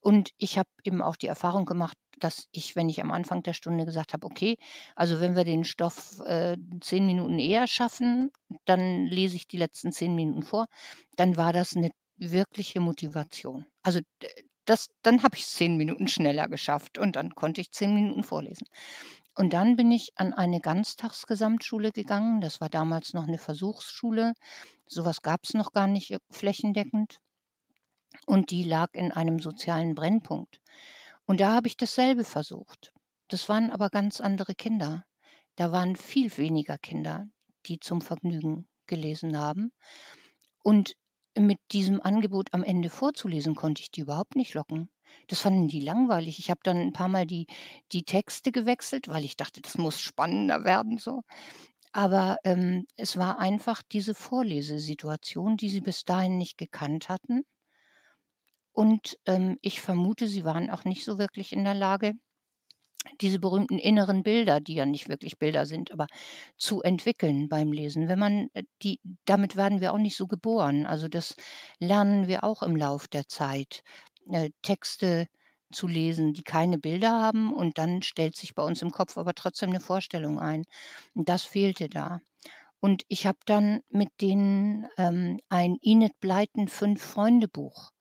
Und 0.01 0.31
ich 0.37 0.57
habe 0.59 0.69
eben 0.83 1.01
auch 1.01 1.15
die 1.17 1.27
Erfahrung 1.27 1.65
gemacht, 1.65 1.97
dass 2.19 2.47
ich, 2.51 2.75
wenn 2.77 2.89
ich 2.89 3.01
am 3.01 3.11
Anfang 3.11 3.43
der 3.43 3.53
Stunde 3.53 3.85
gesagt 3.85 4.13
habe: 4.13 4.27
„Okay, 4.27 4.57
also 4.95 5.19
wenn 5.21 5.35
wir 5.37 5.45
den 5.45 5.63
Stoff, 5.65 6.19
äh, 6.27 6.57
10 6.81 7.05
Minuten 7.07 7.39
eher 7.39 7.67
schaffen, 7.67 8.31
dann 8.65 9.05
lese 9.07 9.35
ich 9.37 9.47
die 9.47 9.57
letzten 9.57 9.91
10 9.93 10.15
Minuten 10.15 10.43
vor“, 10.43 10.67
dann 11.17 11.37
war 11.37 11.53
das 11.53 11.75
'ne 11.75 11.91
wirkliche 12.17 12.79
Motivation. 12.79 13.65
Also, 13.83 13.99
das 14.65 14.87
dann 15.03 15.23
habe 15.23 15.37
ich's 15.37 15.53
10 15.53 15.77
Minuten 15.77 16.07
schneller 16.07 16.47
geschafft 16.49 16.97
und 16.97 17.15
dann 17.15 17.35
konnte 17.35 17.61
ich 17.61 17.71
10 17.71 17.93
Minuten 17.95 18.23
vorlesen. 18.23 18.67
Und 19.35 19.53
dann 19.53 19.75
bin 19.77 19.91
ich 19.91 20.11
an 20.15 20.33
eine 20.33 20.61
Ganztagsgesamtschule 20.61 21.91
gegangen. 21.91 22.41
Das 22.41 22.61
war 22.61 22.69
damals 22.69 23.13
noch 23.13 23.27
'ne 23.27 23.37
Versuchsschule. 23.39 24.33
So 24.87 25.05
was 25.05 25.21
gab's 25.23 25.53
noch 25.55 25.71
gar 25.73 25.87
nicht, 25.87 26.11
äh, 26.11 26.19
flächendeckend. 26.31 27.19
Und 28.27 28.49
die 28.49 28.63
lag 28.63 28.89
in 28.93 29.11
einem 29.11 29.39
sozialen 29.39 29.93
Brennpunkt. 29.95 30.59
Und 31.25 31.39
da 31.39 31.53
habe 31.53 31.67
ich 31.67 31.77
dasselbe 31.77 32.23
versucht. 32.23 32.91
Das 33.29 33.49
waren 33.49 33.71
aber 33.71 33.89
ganz 33.89 34.21
andere 34.21 34.55
Kinder. 34.55 35.05
Da 35.55 35.71
waren 35.71 35.95
viel 35.95 36.35
weniger 36.37 36.77
Kinder, 36.77 37.27
die 37.67 37.79
zum 37.79 38.01
Vergnügen 38.01 38.67
gelesen 38.87 39.37
haben. 39.37 39.71
Und 40.63 40.95
mit 41.37 41.59
diesem 41.71 42.01
Angebot 42.01 42.53
am 42.53 42.63
Ende 42.63 42.89
vorzulesen, 42.89 43.55
konnte 43.55 43.81
ich 43.81 43.91
die 43.91 44.01
überhaupt 44.01 44.35
nicht 44.35 44.53
locken. 44.53 44.89
Das 45.27 45.39
fanden 45.41 45.67
die 45.67 45.79
langweilig. 45.81 46.39
Ich 46.39 46.49
habe 46.49 46.59
dann 46.63 46.77
'n 46.77 46.93
paarmal 46.93 47.25
die 47.25 47.47
die 47.91 48.03
Texte 48.03 48.51
gewechselt, 48.51 49.07
weil 49.07 49.23
ich 49.25 49.37
dachte, 49.37 49.61
das 49.61 49.77
muss 49.77 49.99
spannender 49.99 50.63
werden 50.65 50.97
so. 50.97 51.23
Aber, 51.93 52.37
ähm, 52.45 52.85
es 52.97 53.17
war 53.17 53.39
einfach 53.39 53.81
diese 53.83 54.15
Vorlesesituation, 54.15 55.57
die 55.57 55.69
sie 55.69 55.81
bis 55.81 56.05
dahin 56.05 56.37
nicht 56.37 56.57
gekannt 56.57 57.09
hatten. 57.09 57.43
Und, 58.77 59.17
ähm, 59.25 59.57
ich 59.61 59.79
vermute, 59.81 60.27
sie 60.27 60.43
waren 60.43 60.69
auch 60.69 60.83
nicht 60.83 61.05
so 61.05 61.17
wirklich 61.17 61.53
in 61.53 61.63
der 61.63 61.73
Lage, 61.75 62.11
diese 63.21 63.39
berühmten 63.39 63.77
inneren 63.79 64.23
Bilder, 64.23 64.59
die 64.61 64.75
ja 64.75 64.85
nicht 64.85 65.09
wirklich 65.09 65.37
Bilder 65.39 65.65
sind, 65.65 65.91
aber 65.91 66.07
zu 66.57 66.81
entwickeln 66.83 67.49
beim 67.49 67.71
Lesen. 67.71 68.07
Wenn 68.07 68.19
man, 68.19 68.49
äh, 68.53 68.63
die 68.83 68.99
damit 69.25 69.55
werden 69.55 69.81
wir 69.81 69.93
auch 69.93 69.97
nicht 69.99 70.17
so 70.17 70.27
geboren. 70.27 70.85
Also, 70.85 71.07
das 71.07 71.35
lernen 71.79 72.27
wir 72.27 72.43
auch 72.43 72.63
im 72.63 72.75
Lauf 72.75 73.07
der 73.07 73.27
Zeit, 73.27 73.81
äh, 74.31 74.49
Texte 74.63 75.27
zu 75.71 75.87
lesen, 75.87 76.33
die 76.33 76.43
keine 76.43 76.77
Bilder 76.79 77.11
haben 77.11 77.53
und 77.53 77.77
dann 77.77 78.01
stellt 78.03 78.35
sich 78.37 78.55
bei 78.55 78.63
uns 78.63 78.81
im 78.81 78.91
Kopf 78.91 79.17
aber 79.17 79.33
trotzdem 79.33 79.71
'ne 79.71 79.79
Vorstellung 79.81 80.39
ein. 80.39 80.63
Und 81.15 81.29
das 81.29 81.43
fehlte 81.43 81.89
da. 81.89 82.21
Und 82.81 83.03
ich 83.09 83.27
habe 83.27 83.39
dann 83.47 83.81
mit 83.89 84.09
denen, 84.21 84.87
ähm, 84.97 85.39
ein 85.49 85.77
Enid 85.81 86.13
Blyton 86.21 86.67
Fünf-Freunde-Buch 86.69 87.91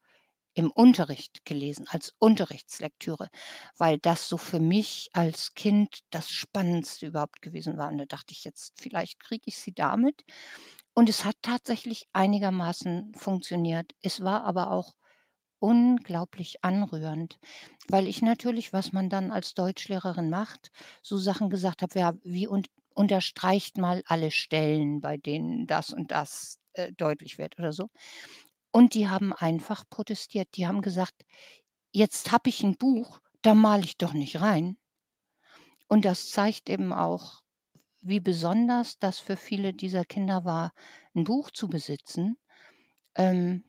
im 0.55 0.71
Unterricht 0.71 1.45
gelesen, 1.45 1.87
als 1.89 2.15
Unterrichtslektüre, 2.19 3.29
weil 3.77 3.99
das 3.99 4.29
so 4.29 4.37
für 4.39 4.61
mich 4.61 5.11
als 5.13 5.55
Kind 5.55 6.01
das 6.11 6.31
Spannendste 6.31 7.07
überhaupt 7.07 7.43
gewesen 7.43 7.77
war. 7.77 7.91
Und 7.91 7.99
da 7.99 8.07
dachte 8.07 8.33
ich: 8.33 8.45
„Jetzt 8.45 8.75
vielleicht 8.81 9.21
kriege 9.21 9.45
ich 9.47 9.59
sie 9.59 9.73
damit.“ 9.75 10.25
Und 10.95 11.09
es 11.09 11.25
hat 11.25 11.37
tatsächlich 11.43 12.07
einigermaßen 12.13 13.15
funktioniert. 13.17 13.93
Es 14.03 14.23
war 14.23 14.45
aber 14.45 14.71
auch 14.71 14.95
unglaublich 15.61 16.63
anrührend, 16.65 17.39
weil 17.89 18.07
ich 18.09 18.23
natürlich, 18.23 18.73
was 18.73 18.93
man 18.93 19.09
dann 19.11 19.31
als 19.33 19.55
Deutschlehrerin 19.55 20.31
macht, 20.31 20.71
so 21.03 21.17
Sachen 21.19 21.51
gesagt 21.51 21.83
habe, 21.83 21.99
ja, 21.99 22.15
wie 22.25 22.49
un 22.49 22.65
unterstreicht 22.95 23.79
mal 23.79 24.03
alle 24.07 24.31
Stellen, 24.31 25.01
bei 25.01 25.17
denen 25.17 25.67
das 25.67 25.91
und 25.93 26.11
das, 26.13 26.59
äh, 26.75 26.93
deutlich 26.93 27.39
wird 27.39 27.59
oder 27.59 27.73
so. 27.73 27.89
Und 28.75 28.95
die 28.95 29.09
haben 29.09 29.33
einfach 29.33 29.85
protestiert. 29.89 30.49
Die 30.57 30.67
haben 30.67 30.83
gesagt: 30.83 31.25
„Jetzt 31.93 32.33
habe 32.33 32.49
ich 32.51 32.65
'n 32.65 32.77
Buch, 32.77 33.21
da 33.43 33.55
male 33.55 33.85
ich 33.85 33.99
doch 33.99 34.15
nicht 34.15 34.41
rein.“ 34.41 34.77
Und 35.91 36.05
das 36.05 36.31
zeigt 36.31 36.69
eben 36.71 36.93
auch, 36.93 37.43
wie 38.03 38.21
besonders 38.21 38.99
das 38.99 39.19
für 39.19 39.37
viele 39.37 39.75
dieser 39.75 40.05
Kinder 40.05 40.45
war, 40.45 40.73
'n 41.15 41.25
Buch 41.25 41.51
zu 41.51 41.69
besitzen. 41.69 42.37
Ähm, 43.17 43.65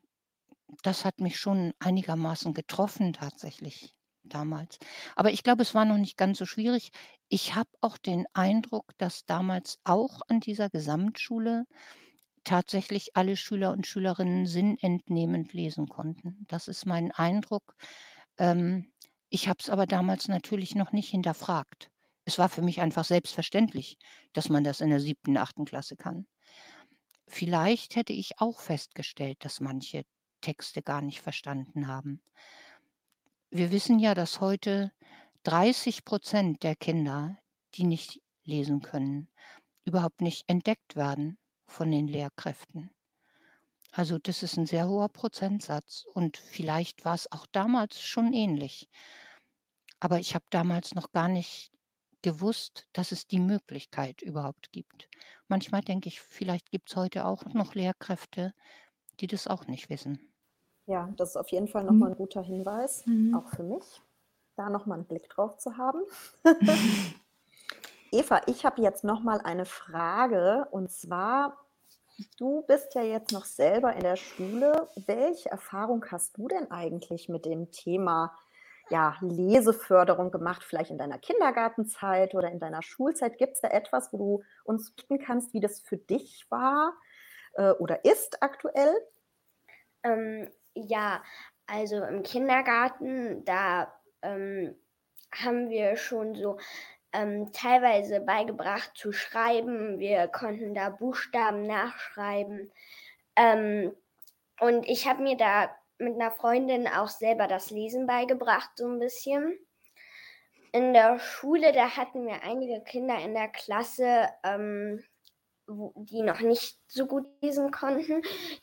das 0.83 1.05
hat 1.05 1.19
mich 1.21 1.39
schon 1.39 1.73
einigermaßen 1.79 2.53
getroffen 2.53 3.13
tatsächlich 3.13 3.95
damals. 4.23 4.79
Aber 5.15 5.31
ich 5.31 5.43
glaube, 5.43 5.63
es 5.63 5.75
war 5.75 5.85
noch 5.85 5.97
nicht 5.97 6.17
ganz 6.17 6.39
so 6.39 6.45
schwierig. 6.47 6.91
Ich 7.29 7.55
habe 7.55 7.69
auch 7.81 7.97
den 7.97 8.25
Eindruck, 8.33 8.93
dass 8.99 9.25
damals 9.25 9.79
auch 9.85 10.21
an 10.29 10.41
dieser 10.41 10.69
Gesamtschule 10.69 11.65
tatsächlich 12.45 13.15
alle 13.17 13.35
Schüler 13.35 13.71
und 13.71 13.85
Schülerinnen 13.85 14.45
sinnentnehmend 14.45 15.51
lesen 15.53 15.89
konnten. 15.89 16.45
Das 16.47 16.67
ist 16.69 16.85
mein 16.85 17.11
Eindruck. 17.11 17.75
Ähm, 18.37 18.91
ich 19.29 19.49
habe 19.49 19.57
es 19.59 19.69
aber 19.69 19.85
damals 19.85 20.29
natürlich 20.29 20.75
noch 20.75 20.93
nicht 20.93 21.09
hinterfragt. 21.09 21.91
Es 22.23 22.39
war 22.39 22.47
für 22.47 22.61
mich 22.61 22.79
einfach 22.81 23.03
selbstverständlich, 23.03 23.97
dass 24.33 24.49
man 24.49 24.63
das 24.63 24.81
in 24.81 24.89
der 24.89 24.99
7., 24.99 25.35
8. 25.35 25.65
Klasse 25.65 25.97
kann. 25.97 26.25
Vielleicht 27.27 27.95
hätte 27.95 28.13
ich 28.13 28.39
auch 28.39 28.59
festgestellt, 28.59 29.43
dass 29.43 29.59
manche 29.59 30.05
Texte 30.41 30.81
gar 30.81 31.01
nicht 31.01 31.21
verstanden 31.21 31.87
haben. 31.87 32.21
Wir 33.49 33.71
wissen 33.71 33.99
ja, 33.99 34.13
dass 34.13 34.41
heute 34.41 34.91
30% 35.45 36.59
der 36.59 36.75
Kinder, 36.75 37.37
die 37.73 37.83
nicht 37.83 38.21
lesen 38.43 38.81
können, 38.81 39.27
überhaupt 39.85 40.21
nicht 40.21 40.43
entdeckt 40.47 40.95
werden 40.95 41.37
von 41.67 41.91
den 41.91 42.07
Lehrkräften. 42.07 42.91
Also, 43.93 44.17
das 44.19 44.43
ist 44.43 44.57
'n 44.57 44.65
sehr 44.65 44.87
hoher 44.87 45.09
Prozentsatz 45.09 46.05
und 46.13 46.37
vielleicht 46.37 47.05
war's 47.05 47.31
auch 47.31 47.45
damals 47.51 48.01
schon 48.01 48.33
ähnlich. 48.33 48.87
Aber 50.01 50.19
ich 50.19 50.35
habe 50.35 50.45
damals 50.49 50.93
noch 50.93 51.11
gar 51.11 51.27
nicht 51.29 51.71
gewusst, 52.21 52.87
dass 52.93 53.11
es 53.11 53.27
die 53.27 53.39
Möglichkeit 53.39 54.21
überhaupt 54.21 54.71
gibt. 54.71 55.07
Manchmal 55.47 55.81
denke 55.81 56.09
ich, 56.09 56.21
vielleicht 56.21 56.71
gibt's 56.71 56.95
heute 56.95 57.25
auch 57.25 57.45
noch 57.53 57.75
Lehrkräfte, 57.75 58.53
die 59.19 59.27
das 59.27 59.47
auch 59.47 59.67
nicht 59.67 59.89
wissen. 59.89 60.31
Ja, 60.87 61.11
das 61.17 61.29
ist 61.29 61.35
auf 61.37 61.49
jeden 61.49 61.67
Fall 61.67 61.83
noch 61.83 61.99
mal 61.99 62.07
Mhm. 62.07 62.11
'n 62.11 62.15
guter 62.15 62.41
Hinweis, 62.43 63.05
Mhm. 63.07 63.31
auch 63.31 63.47
für 63.49 63.63
mich, 63.63 64.01
da 64.55 64.69
noch 64.69 64.85
mal 64.85 64.99
'n 64.99 65.05
Blick 65.07 65.29
drauf 65.29 65.57
zu 65.57 65.77
haben. 65.77 66.03
Eva, 68.15 68.41
ich 68.45 68.63
habe 68.63 68.81
jetzt 68.81 69.03
noch 69.03 69.19
mal 69.19 69.41
eine 69.41 69.65
Frage 69.65 70.69
und 70.71 70.89
zwar, 70.89 71.57
du 72.37 72.61
bist 72.61 72.95
ja 72.95 73.01
jetzt 73.01 73.33
noch 73.33 73.43
selber 73.43 73.91
in 73.91 74.03
der 74.03 74.15
Schule. 74.15 74.87
Welche 75.05 75.49
Erfahrung 75.49 76.05
hast 76.09 76.37
du 76.37 76.47
denn 76.47 76.71
eigentlich 76.71 77.27
mit 77.27 77.43
dem 77.43 77.71
Thema, 77.71 78.33
ja, 78.89 79.17
Leseförderung 79.19 80.31
gemacht, 80.31 80.63
vielleicht 80.63 80.91
in 80.91 80.97
deiner 80.97 81.17
Kindergartenzeit 81.17 82.35
oder 82.35 82.49
in 82.51 82.59
deiner 82.59 82.81
Schulzeit? 82.83 83.37
Gibt's 83.37 83.59
da 83.59 83.67
etwas, 83.67 84.13
wo 84.13 84.17
du 84.17 84.43
uns 84.63 84.91
berichten 84.91 85.19
kannst, 85.19 85.53
wie 85.53 85.59
das 85.59 85.81
für 85.81 85.97
dich 85.97 86.45
war, 86.49 86.93
äh, 87.55 87.71
oder 87.71 88.05
ist 88.05 88.41
aktuell? 88.41 88.95
Ähm, 90.03 90.49
ja, 90.73 91.21
also 91.67 91.97
im 91.97 92.23
Kindergarten, 92.23 93.43
da, 93.43 93.93
ähm, 94.21 94.73
haben 95.33 95.69
wir 95.69 95.97
schon 95.97 96.35
so, 96.35 96.57
ähm, 97.15 97.51
teilweise 97.53 98.21
beigebracht 98.21 98.91
zu 98.95 99.11
schreiben. 99.13 99.99
Wir 99.99 100.27
konnten 100.29 100.73
da 100.75 100.89
Buchstaben 100.91 101.63
nachschreiben. 101.63 102.71
Ähm, 103.37 103.93
und 104.61 104.87
ich 104.89 105.07
habe 105.07 105.23
mir 105.23 105.37
da 105.37 105.69
mit 105.99 106.17
'ner 106.17 106.31
Freundin 106.31 106.87
auch 106.87 107.09
selber 107.09 107.47
das 107.47 107.71
Lesen 107.71 108.07
beigebracht, 108.07 108.71
so 108.77 108.87
'n 108.87 108.99
bisschen. 108.99 109.57
In 110.73 110.93
der 110.93 111.19
Schule, 111.19 111.71
da 111.71 111.95
hatten 111.95 112.25
wir 112.27 112.43
einige 112.43 112.81
Kinder 112.81 113.17
in 113.19 113.33
der 113.33 113.47
Klasse, 113.47 114.27
ähm, 114.43 115.01
wo 115.67 115.93
die 115.97 116.21
noch 116.21 116.41
nicht 116.41 116.79
so 116.87 117.07
gut 117.07 117.27
lesen 117.41 117.71
konnten. 117.71 118.21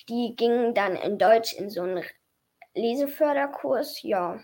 Die 0.08 0.36
gingen 0.36 0.74
dann 0.74 0.96
in 0.96 1.18
Deutsch 1.18 1.54
in 1.54 1.70
so 1.70 1.82
'n 1.82 1.98
R 1.98 2.04
Leseförderkurs, 2.74 4.02
ja. 4.02 4.40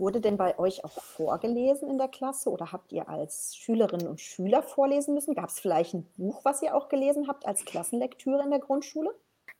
Wurde 0.00 0.22
denn 0.22 0.38
bei 0.38 0.58
euch 0.58 0.82
auch 0.82 0.98
vorgelesen 1.02 1.90
in 1.90 1.98
der 1.98 2.08
Klasse 2.08 2.48
oder 2.48 2.72
habt 2.72 2.90
ihr 2.90 3.06
als 3.10 3.54
Schülerinnen 3.54 4.08
und 4.08 4.18
Schüler 4.18 4.62
vorlesen 4.62 5.12
müssen? 5.12 5.34
Gab 5.34 5.50
es 5.50 5.60
vielleicht 5.60 5.92
ein 5.92 6.10
Buch, 6.16 6.40
was 6.42 6.62
ihr 6.62 6.74
auch 6.74 6.88
gelesen 6.88 7.28
habt 7.28 7.44
als 7.44 7.66
Klassenlektüre 7.66 8.42
in 8.42 8.48
der 8.48 8.60
Grundschule? 8.60 9.14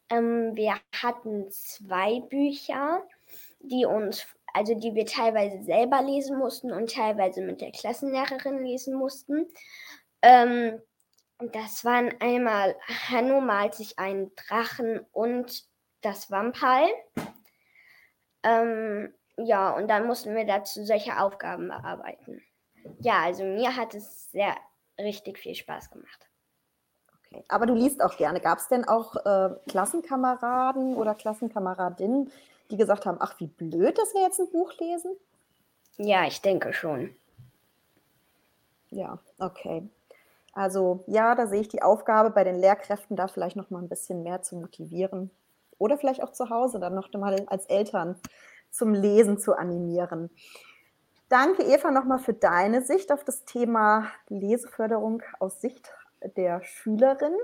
Ähm, 0.08 0.56
wir 0.56 0.76
hatten 0.98 1.50
zwei 1.50 2.20
Bücher, 2.20 3.06
die 3.58 3.84
uns, 3.84 4.26
also 4.54 4.74
die 4.74 4.94
wir 4.94 5.04
teilweise 5.04 5.62
selber 5.62 6.00
lesen 6.00 6.38
mussten 6.38 6.72
und 6.72 6.90
teilweise 6.90 7.42
mit 7.42 7.60
der 7.60 7.72
Klassenlehrerin 7.72 8.64
lesen 8.64 8.94
mussten. 8.94 9.46
Ähm, 10.22 10.80
das 11.52 11.84
waren 11.84 12.14
einmal 12.18 12.76
Hanno 13.10 13.42
malt 13.42 13.74
sich 13.74 13.98
einen 13.98 14.34
Drachen 14.36 15.00
und 15.12 15.68
das 16.00 16.30
Vampal. 16.30 16.86
Ähm, 18.42 19.12
ja, 19.44 19.70
und 19.70 19.88
dann 19.88 20.06
mussten 20.06 20.34
wir 20.34 20.44
dazu 20.46 20.84
solche 20.84 21.18
Aufgaben 21.18 21.68
bearbeiten. 21.68 22.42
Ja, 23.00 23.22
also 23.24 23.44
mir 23.44 23.76
hat 23.76 23.94
es 23.94 24.30
sehr 24.30 24.54
richtig 24.98 25.38
viel 25.38 25.54
Spaß 25.54 25.90
gemacht. 25.90 26.28
Okay. 27.26 27.44
Aber 27.48 27.66
du 27.66 27.74
liest 27.74 28.02
auch 28.02 28.16
gerne. 28.16 28.40
Gab 28.40 28.58
es 28.58 28.68
denn 28.68 28.86
auch 28.86 29.16
äh, 29.24 29.50
Klassenkameraden 29.68 30.96
oder 30.96 31.14
Klassenkameradinnen, 31.14 32.30
die 32.70 32.76
gesagt 32.76 33.06
haben, 33.06 33.18
ach, 33.20 33.38
wie 33.38 33.46
blöd, 33.46 33.98
dass 33.98 34.14
wir 34.14 34.22
jetzt 34.22 34.40
ein 34.40 34.50
Buch 34.50 34.72
lesen? 34.78 35.16
Ja, 35.96 36.24
ich 36.24 36.40
denke 36.40 36.72
schon. 36.72 37.14
Ja, 38.90 39.18
okay. 39.38 39.88
Also 40.52 41.04
ja, 41.06 41.34
da 41.34 41.46
sehe 41.46 41.60
ich 41.60 41.68
die 41.68 41.82
Aufgabe 41.82 42.30
bei 42.30 42.42
den 42.42 42.58
Lehrkräften, 42.58 43.16
da 43.16 43.28
vielleicht 43.28 43.56
noch 43.56 43.70
mal 43.70 43.80
ein 43.80 43.88
bisschen 43.88 44.22
mehr 44.22 44.42
zu 44.42 44.56
motivieren. 44.56 45.30
Oder 45.78 45.96
vielleicht 45.96 46.22
auch 46.22 46.32
zu 46.32 46.50
Hause 46.50 46.80
dann 46.80 46.94
noch 46.94 47.12
mal 47.12 47.46
als 47.46 47.66
Eltern 47.66 48.16
zum 48.70 48.94
Lesen 48.94 49.38
zu 49.38 49.56
animieren. 49.56 50.30
Danke, 51.28 51.62
Eva, 51.62 51.90
nochmal 51.90 52.18
für 52.18 52.34
deine 52.34 52.82
Sicht 52.82 53.12
auf 53.12 53.24
das 53.24 53.44
Thema 53.44 54.10
Leseförderung 54.28 55.22
aus 55.38 55.60
Sicht 55.60 55.92
der 56.36 56.62
Schülerin. 56.62 57.34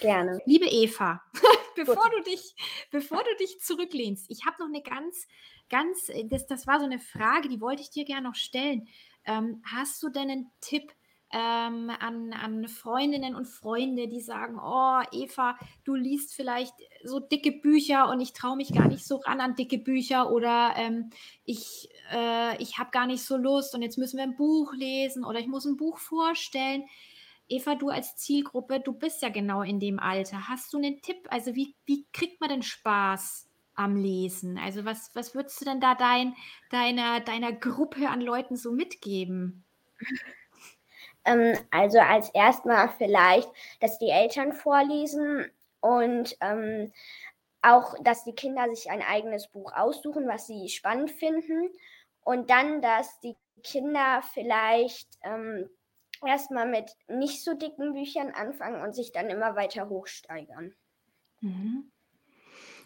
Gerne. 0.00 0.40
Liebe 0.44 0.66
Eva, 0.66 1.20
bevor 1.76 2.08
du 2.10 2.22
dich, 2.22 2.54
bevor 2.90 3.24
du 3.24 3.36
dich 3.40 3.60
zurücklehnst, 3.60 4.26
ich 4.28 4.46
habe 4.46 4.56
noch 4.60 4.68
eine 4.68 4.82
ganz, 4.82 5.26
ganz, 5.68 6.10
das, 6.26 6.46
das 6.46 6.66
war 6.66 6.78
so 6.78 6.84
eine 6.84 7.00
Frage, 7.00 7.48
die 7.48 7.60
wollte 7.60 7.82
ich 7.82 7.90
dir 7.90 8.04
gerne 8.04 8.28
noch 8.28 8.36
stellen. 8.36 8.88
Ähm, 9.24 9.62
hast 9.64 10.02
du 10.02 10.08
denn 10.08 10.30
einen 10.30 10.50
Tipp 10.60 10.92
ähm, 11.34 11.90
an, 11.90 12.32
an 12.32 12.68
Freundinnen 12.68 13.34
und 13.34 13.46
Freunde, 13.46 14.06
die 14.06 14.20
sagen, 14.20 14.56
oh 14.62 15.02
Eva, 15.10 15.58
du 15.82 15.96
liest 15.96 16.32
vielleicht 16.32 16.74
so 17.02 17.18
dicke 17.18 17.50
Bücher 17.50 18.08
und 18.08 18.20
ich 18.20 18.32
traue 18.32 18.56
mich 18.56 18.72
gar 18.72 18.86
nicht 18.86 19.04
so 19.04 19.16
ran 19.16 19.40
an 19.40 19.56
dicke 19.56 19.78
Bücher 19.78 20.30
oder 20.30 20.74
ähm, 20.76 21.10
ich, 21.44 21.88
äh, 22.12 22.62
ich 22.62 22.78
habe 22.78 22.92
gar 22.92 23.06
nicht 23.06 23.24
so 23.24 23.36
Lust 23.36 23.74
und 23.74 23.82
jetzt 23.82 23.98
müssen 23.98 24.16
wir 24.16 24.22
ein 24.22 24.36
Buch 24.36 24.72
lesen 24.74 25.24
oder 25.24 25.40
ich 25.40 25.48
muss 25.48 25.64
ein 25.64 25.76
Buch 25.76 25.98
vorstellen. 25.98 26.84
Eva, 27.48 27.74
du 27.74 27.88
als 27.88 28.16
Zielgruppe, 28.16 28.78
du 28.78 28.92
bist 28.92 29.20
ja 29.20 29.28
genau 29.28 29.62
in 29.62 29.80
dem 29.80 29.98
Alter. 29.98 30.48
Hast 30.48 30.72
du 30.72 30.78
einen 30.78 31.02
Tipp? 31.02 31.26
Also 31.30 31.56
wie, 31.56 31.74
wie 31.84 32.06
kriegt 32.12 32.40
man 32.40 32.48
denn 32.48 32.62
Spaß 32.62 33.48
am 33.74 33.96
Lesen? 33.96 34.56
Also 34.56 34.84
was, 34.84 35.10
was 35.14 35.34
würdest 35.34 35.60
du 35.60 35.64
denn 35.64 35.80
da 35.80 35.96
dein, 35.96 36.34
deiner, 36.70 37.18
deiner 37.18 37.52
Gruppe 37.52 38.08
an 38.08 38.20
Leuten 38.20 38.56
so 38.56 38.70
mitgeben? 38.70 39.64
Ähm, 41.24 41.56
also 41.70 41.98
als 41.98 42.30
erstmal 42.30 42.88
vielleicht, 42.90 43.50
dass 43.80 43.98
die 43.98 44.10
Eltern 44.10 44.52
vorlesen 44.52 45.50
und 45.80 46.36
ähm, 46.40 46.92
auch, 47.62 47.94
dass 48.02 48.24
die 48.24 48.34
Kinder 48.34 48.68
sich 48.74 48.90
ein 48.90 49.02
eigenes 49.02 49.48
Buch 49.48 49.72
aussuchen, 49.72 50.28
was 50.28 50.46
sie 50.46 50.68
spannend 50.68 51.10
finden. 51.10 51.70
Und 52.22 52.50
dann, 52.50 52.82
dass 52.82 53.20
die 53.20 53.36
Kinder 53.62 54.22
vielleicht 54.32 55.08
ähm, 55.22 55.68
erstmal 56.24 56.68
mit 56.68 56.90
nicht 57.08 57.42
so 57.42 57.54
dicken 57.54 57.94
Büchern 57.94 58.32
anfangen 58.32 58.82
und 58.82 58.94
sich 58.94 59.12
dann 59.12 59.30
immer 59.30 59.56
weiter 59.56 59.88
hochsteigern. 59.88 60.74
Mhm. 61.40 61.90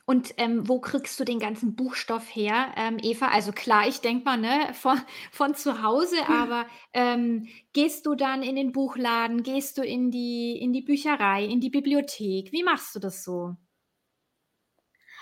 Und 0.08 0.32
ähm, 0.38 0.66
wo 0.66 0.80
kriegst 0.80 1.20
du 1.20 1.24
den 1.24 1.38
ganzen 1.38 1.76
Buchstoff 1.76 2.34
her, 2.34 2.72
ähm, 2.78 2.96
Eva? 3.02 3.28
Also 3.28 3.52
klar, 3.52 3.86
ich 3.86 4.00
denke 4.00 4.24
mal, 4.24 4.38
ne, 4.38 4.72
von, 4.72 4.98
von 5.30 5.54
zu 5.54 5.82
Hause, 5.82 6.16
aber 6.26 6.64
ähm, 6.94 7.46
gehst 7.74 8.06
du 8.06 8.14
dann 8.14 8.42
in 8.42 8.56
den 8.56 8.72
Buchladen, 8.72 9.42
gehst 9.42 9.76
du 9.76 9.82
in 9.82 10.10
die, 10.10 10.58
in 10.58 10.72
die 10.72 10.80
Bücherei, 10.80 11.44
in 11.44 11.60
die 11.60 11.68
Bibliothek? 11.68 12.52
Wie 12.52 12.62
machst 12.62 12.94
du 12.94 13.00
das 13.00 13.22
so? 13.22 13.54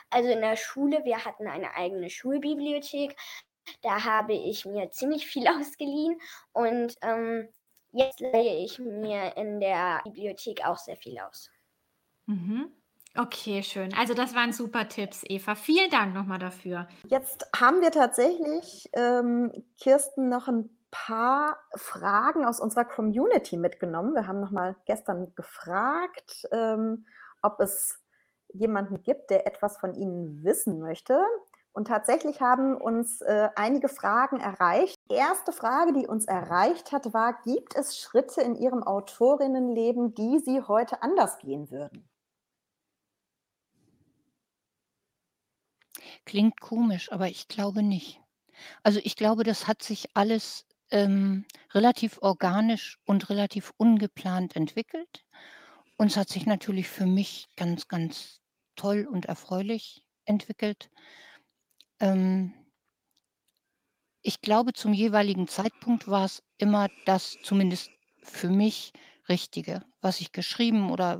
Also 0.08 0.28
in 0.28 0.40
der 0.40 0.54
Schule, 0.54 1.04
wir 1.04 1.24
hatten 1.24 1.48
eine 1.48 1.74
eigene 1.74 2.08
Schulbibliothek. 2.08 3.16
Da 3.82 4.04
habe 4.04 4.34
ich 4.34 4.66
mir 4.66 4.90
ziemlich 4.90 5.26
viel 5.26 5.48
ausgeliehen 5.60 6.20
und 6.52 6.94
ähm, 7.02 7.48
jetzt 7.90 8.20
leihe 8.20 8.64
ich 8.64 8.78
mir 8.78 9.36
in 9.36 9.58
der 9.58 10.02
Bibliothek 10.04 10.64
auch 10.64 10.78
sehr 10.78 10.96
viel 10.96 11.18
aus. 11.18 11.50
Mhm. 12.26 12.70
Okay, 13.18 13.62
schön. 13.62 13.94
Also 13.94 14.14
das 14.14 14.34
waren 14.34 14.52
super 14.52 14.88
Tipps, 14.88 15.22
Eva. 15.26 15.54
Vielen 15.54 15.90
Dank 15.90 16.14
nochmal 16.14 16.38
dafür. 16.38 16.86
Jetzt 17.08 17.48
haben 17.54 17.80
wir 17.80 17.90
tatsächlich, 17.90 18.90
ähm, 18.92 19.52
Kirsten, 19.80 20.28
noch 20.28 20.48
ein 20.48 20.70
paar 20.90 21.58
Fragen 21.74 22.44
aus 22.44 22.60
unserer 22.60 22.84
Community 22.84 23.56
mitgenommen. 23.56 24.14
Wir 24.14 24.26
haben 24.26 24.40
nochmal 24.40 24.76
gestern 24.86 25.34
gefragt, 25.34 26.46
ähm, 26.52 27.06
ob 27.42 27.60
es 27.60 27.98
jemanden 28.52 29.02
gibt, 29.02 29.30
der 29.30 29.46
etwas 29.46 29.78
von 29.78 29.94
Ihnen 29.94 30.42
wissen 30.44 30.80
möchte. 30.80 31.18
Und 31.72 31.88
tatsächlich 31.88 32.40
haben 32.40 32.74
uns 32.74 33.20
äh, 33.20 33.50
einige 33.54 33.88
Fragen 33.88 34.40
erreicht. 34.40 34.96
Die 35.10 35.14
erste 35.14 35.52
Frage, 35.52 35.92
die 35.92 36.06
uns 36.06 36.24
erreicht 36.24 36.92
hat, 36.92 37.12
war, 37.12 37.38
gibt 37.44 37.76
es 37.76 37.98
Schritte 37.98 38.40
in 38.40 38.56
Ihrem 38.56 38.82
Autorinnenleben, 38.82 40.14
die 40.14 40.38
Sie 40.38 40.62
heute 40.62 41.02
anders 41.02 41.36
gehen 41.38 41.70
würden? 41.70 42.08
Klingt 46.26 46.60
komisch, 46.60 47.10
aber 47.12 47.28
ich 47.28 47.46
glaube 47.48 47.82
nicht. 47.82 48.20
Also, 48.82 49.00
ich 49.04 49.16
glaube, 49.16 49.44
das 49.44 49.68
hat 49.68 49.82
sich 49.82 50.08
alles, 50.14 50.66
ähm, 50.90 51.46
relativ 51.72 52.18
organisch 52.22 52.98
und 53.06 53.30
relativ 53.30 53.72
ungeplant 53.78 54.56
entwickelt. 54.56 55.24
Und 55.96 56.08
es 56.08 56.16
hat 56.18 56.28
sich 56.28 56.46
natürlich 56.46 56.88
für 56.88 57.06
mich 57.06 57.46
ganz, 57.56 57.88
ganz 57.88 58.40
toll 58.76 59.06
und 59.10 59.26
erfreulich 59.26 60.04
entwickelt. 60.26 60.90
Ähm 62.00 62.52
ich 64.24 64.40
glaube, 64.40 64.72
zum 64.72 64.92
jeweiligen 64.92 65.46
Zeitpunkt 65.48 66.08
war 66.08 66.24
es 66.24 66.42
immer 66.58 66.88
das 67.04 67.36
zumindest 67.42 67.90
für 68.22 68.48
mich 68.50 68.92
Richtige, 69.28 69.84
was 70.00 70.20
ich 70.20 70.32
geschrieben 70.32 70.90
oder 70.90 71.18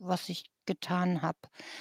was 0.00 0.28
ich 0.28 0.44
getan 0.68 1.22
habe. 1.22 1.38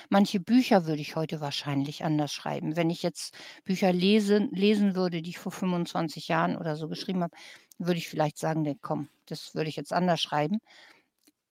Manche 0.10 0.40
Bücher 0.42 0.88
würde 0.88 1.02
ich 1.02 1.16
heute 1.16 1.42
wahrscheinlich 1.42 2.04
anders 2.06 2.34
schreiben. 2.34 2.76
Wenn 2.78 2.90
ich 2.90 3.04
jetzt 3.04 3.36
Bücher 3.66 3.94
lese 3.94 4.40
lesen 4.52 4.96
würde, 4.96 5.22
die 5.22 5.32
ich 5.32 5.40
vor 5.40 5.52
25 5.54 6.28
Jahren 6.30 6.58
oder 6.58 6.76
so 6.78 6.90
geschrieben 6.90 7.24
habe, 7.24 7.38
würde 7.80 8.00
ich 8.00 8.10
vielleicht 8.10 8.40
sagen: 8.40 8.64
„Ne, 8.64 8.78
komm, 8.82 9.10
das 9.28 9.56
würde 9.56 9.70
ich 9.70 9.76
jetzt 9.78 9.94
anders 9.94 10.22
schreiben.“ 10.22 10.60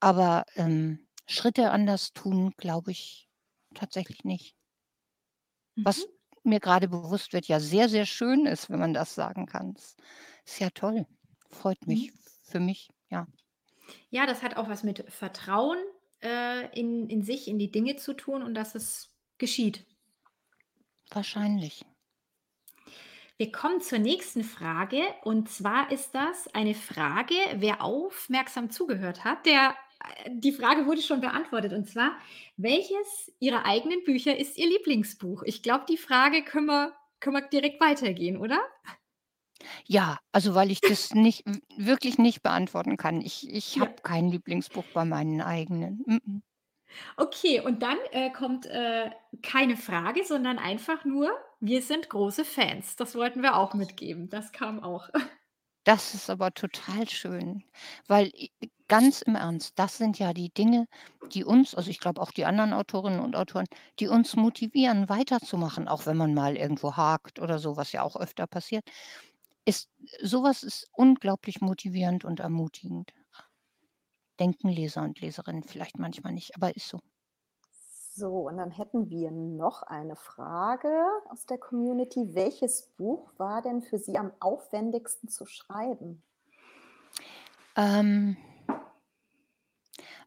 Aber, 0.00 0.44
ähm, 0.56 1.06
Schritte 1.28 1.70
anders 1.72 2.12
tun, 2.14 2.52
glaube 2.56 2.92
ich 2.92 3.28
tatsächlich 3.74 4.24
nicht. 4.24 4.56
Was 5.84 6.04
Mhm. 6.04 6.16
mir 6.42 6.60
gerade 6.60 6.88
bewusst 6.88 7.32
wird, 7.32 7.46
ja 7.48 7.60
sehr, 7.60 7.88
sehr 7.88 8.06
schön 8.06 8.46
ist, 8.46 8.68
wenn 8.70 8.78
man 8.78 8.94
das 8.94 9.14
sagen 9.14 9.46
kann. 9.46 9.74
Das 9.74 9.96
ist 10.44 10.60
ja 10.60 10.70
toll. 10.70 11.06
Freut 11.50 11.86
mich 11.86 12.10
Mhm. 12.10 12.18
für 12.42 12.60
mich, 12.60 12.90
ja. 13.10 13.26
Ja, 14.10 14.26
das 14.26 14.42
hat 14.42 14.56
auch 14.56 14.68
was 14.68 14.82
mit 14.84 15.10
Vertrauen, 15.12 15.78
äh, 16.22 16.78
in 16.78 17.08
in 17.08 17.22
sich, 17.22 17.48
in 17.48 17.58
die 17.58 17.70
Dinge 17.70 17.96
zu 17.96 18.14
tun 18.14 18.42
und 18.42 18.54
dass 18.54 18.74
es 18.74 19.10
geschieht. 19.38 19.84
Wahrscheinlich. 21.10 21.84
Wir 23.38 23.52
kommen 23.52 23.82
zur 23.82 23.98
nächsten 23.98 24.44
Frage 24.44 25.02
und 25.22 25.50
zwar 25.50 25.92
ist 25.92 26.14
das 26.14 26.48
eine 26.54 26.74
Frage, 26.74 27.34
wer 27.56 27.82
aufmerksam 27.82 28.70
zugehört 28.70 29.24
hat, 29.24 29.44
der 29.44 29.76
äh, 30.24 30.30
die 30.32 30.52
Frage 30.52 30.86
wurde 30.86 31.02
schon 31.02 31.20
beantwortet 31.20 31.72
und 31.72 31.88
zwar: 31.88 32.16
„Welches 32.56 33.32
Ihrer 33.38 33.66
eigenen 33.66 34.02
Bücher 34.04 34.36
ist 34.38 34.56
Ihr 34.56 34.68
Lieblingsbuch?“ 34.68 35.42
Ich 35.44 35.62
glaube, 35.62 35.84
die 35.88 35.98
Frage 35.98 36.42
können 36.44 36.66
wir 36.66 36.96
können 37.20 37.36
wir 37.36 37.48
direkt 37.48 37.80
weitergehen, 37.80 38.36
oder? 38.38 38.60
Ja, 39.86 40.18
also, 40.32 40.54
weil 40.54 40.70
ich 40.70 40.84
das 40.84 41.12
nicht 41.14 41.44
wirklich 41.76 42.18
nicht 42.18 42.42
beantworten 42.42 42.96
kann. 42.96 43.20
Ich 43.20 43.48
ich 43.50 43.80
habe 43.80 43.90
Ja. 43.90 43.96
kein 44.02 44.28
Lieblingsbuch 44.30 44.88
bei 44.92 45.04
meinen 45.04 45.40
eigenen. 45.40 46.04
Mm-mm. 46.06 46.42
Okay, 47.16 47.60
und 47.60 47.82
dann, 47.82 47.98
äh, 48.12 48.30
kommt, 48.30 48.66
äh, 48.66 49.10
keine 49.42 49.76
Frage, 49.76 50.24
sondern 50.24 50.58
einfach 50.58 51.04
nur: 51.04 51.30
„Wir 51.60 51.82
sind 51.82 52.08
große 52.08 52.44
Fans.“ 52.44 52.96
Das 52.96 53.14
wollten 53.14 53.42
wir 53.42 53.56
auch 53.56 53.74
mitgeben. 53.74 54.28
Das 54.28 54.52
kam 54.52 54.80
auch. 54.82 55.08
Das 55.84 56.14
ist 56.14 56.28
aber 56.30 56.52
total 56.52 57.08
schön, 57.08 57.62
weil 58.08 58.32
ganz 58.88 59.22
im 59.22 59.36
Ernst, 59.36 59.78
das 59.78 59.96
sind 59.98 60.18
ja 60.18 60.32
die 60.32 60.50
Dinge, 60.52 60.86
die 61.32 61.44
uns 61.44 61.74
also, 61.76 61.90
ich 61.90 62.00
glaube 62.00 62.20
auch 62.20 62.32
die 62.32 62.44
anderen 62.44 62.72
Autorinnen 62.72 63.20
und 63.20 63.36
Autoren, 63.36 63.66
die 64.00 64.08
uns 64.08 64.34
motivieren, 64.36 65.08
weiterzumachen, 65.08 65.86
auch 65.88 66.04
wenn 66.06 66.16
man 66.16 66.34
mal 66.34 66.56
irgendwo 66.56 66.96
hakt 66.96 67.38
oder 67.38 67.58
so, 67.60 67.76
was 67.76 67.92
ja 67.92 68.02
auch 68.02 68.16
öfter 68.16 68.46
passiert. 68.48 68.84
Ist 69.66 69.90
sowas 70.22 70.62
ist 70.62 70.88
unglaublich 70.92 71.60
motivierend 71.60 72.24
und 72.24 72.40
ermutigend. 72.40 73.12
Denken 74.40 74.68
Leser 74.68 75.02
und 75.02 75.20
Leserinnen 75.20 75.64
vielleicht 75.64 75.98
manchmal 75.98 76.32
nicht, 76.32 76.56
aber 76.56 76.74
ist 76.74 76.88
so. 76.88 77.00
So, 78.14 78.48
und 78.48 78.56
dann 78.56 78.70
hätten 78.70 79.10
wir 79.10 79.30
noch 79.30 79.82
eine 79.82 80.16
Frage 80.16 80.88
aus 81.28 81.44
der 81.44 81.58
Community. 81.58 82.34
Welches 82.34 82.86
Buch 82.96 83.28
war 83.36 83.60
denn 83.60 83.82
für 83.82 83.98
Sie 83.98 84.16
am 84.16 84.32
aufwendigsten 84.40 85.28
zu 85.28 85.44
schreiben? 85.44 86.22
Ähm, 87.76 88.38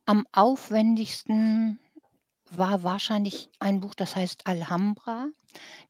am 0.06 0.28
aufwendigsten 0.34 1.80
war 2.58 2.84
wahrscheinlich 2.84 3.50
ein 3.60 3.80
Buch, 3.82 3.96
das 3.96 4.16
heißt 4.16 4.48
Alhambra. 4.48 5.28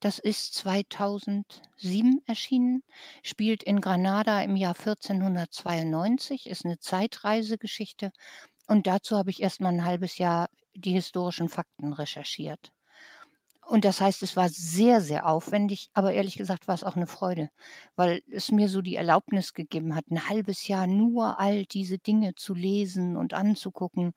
Das 0.01 0.19
ist 0.19 0.53
2007 0.55 2.21
erschienen, 2.27 2.83
spielt 3.23 3.63
in 3.63 3.81
Granada 3.81 4.41
im 4.43 4.55
Jahr 4.55 4.75
1492, 4.75 6.47
ist 6.47 6.65
eine 6.65 6.79
Zeitreisegeschichte. 6.79 8.11
Und 8.67 8.87
dazu 8.87 9.17
habe 9.17 9.31
ich 9.31 9.41
erst 9.41 9.61
mal 9.61 9.69
'n 9.73 9.85
halbes 9.85 10.17
Jahr 10.19 10.49
die 10.75 10.93
historischen 10.93 11.49
Fakten 11.49 11.93
recherchiert. 11.93 12.71
Und 13.65 13.85
das 13.85 14.01
heißt, 14.01 14.23
es 14.23 14.35
war 14.35 14.49
sehr, 14.49 14.99
sehr 15.01 15.27
aufwendig, 15.27 15.89
aber 15.93 16.13
ehrlich 16.13 16.35
gesagt 16.37 16.67
war 16.67 16.73
es 16.75 16.83
auch 16.83 16.95
eine 16.95 17.05
Freude, 17.07 17.49
weil 17.95 18.21
es 18.31 18.51
mir 18.51 18.67
so 18.67 18.81
die 18.81 18.95
Erlaubnis 18.95 19.53
gegeben 19.53 19.95
hat, 19.95 20.05
ein 20.09 20.27
halbes 20.27 20.67
Jahr 20.67 20.87
nur 20.87 21.39
all 21.39 21.65
diese 21.65 21.99
Dinge 21.99 22.33
zu 22.35 22.55
lesen 22.55 23.15
und 23.15 23.33
anzugucken. 23.35 24.13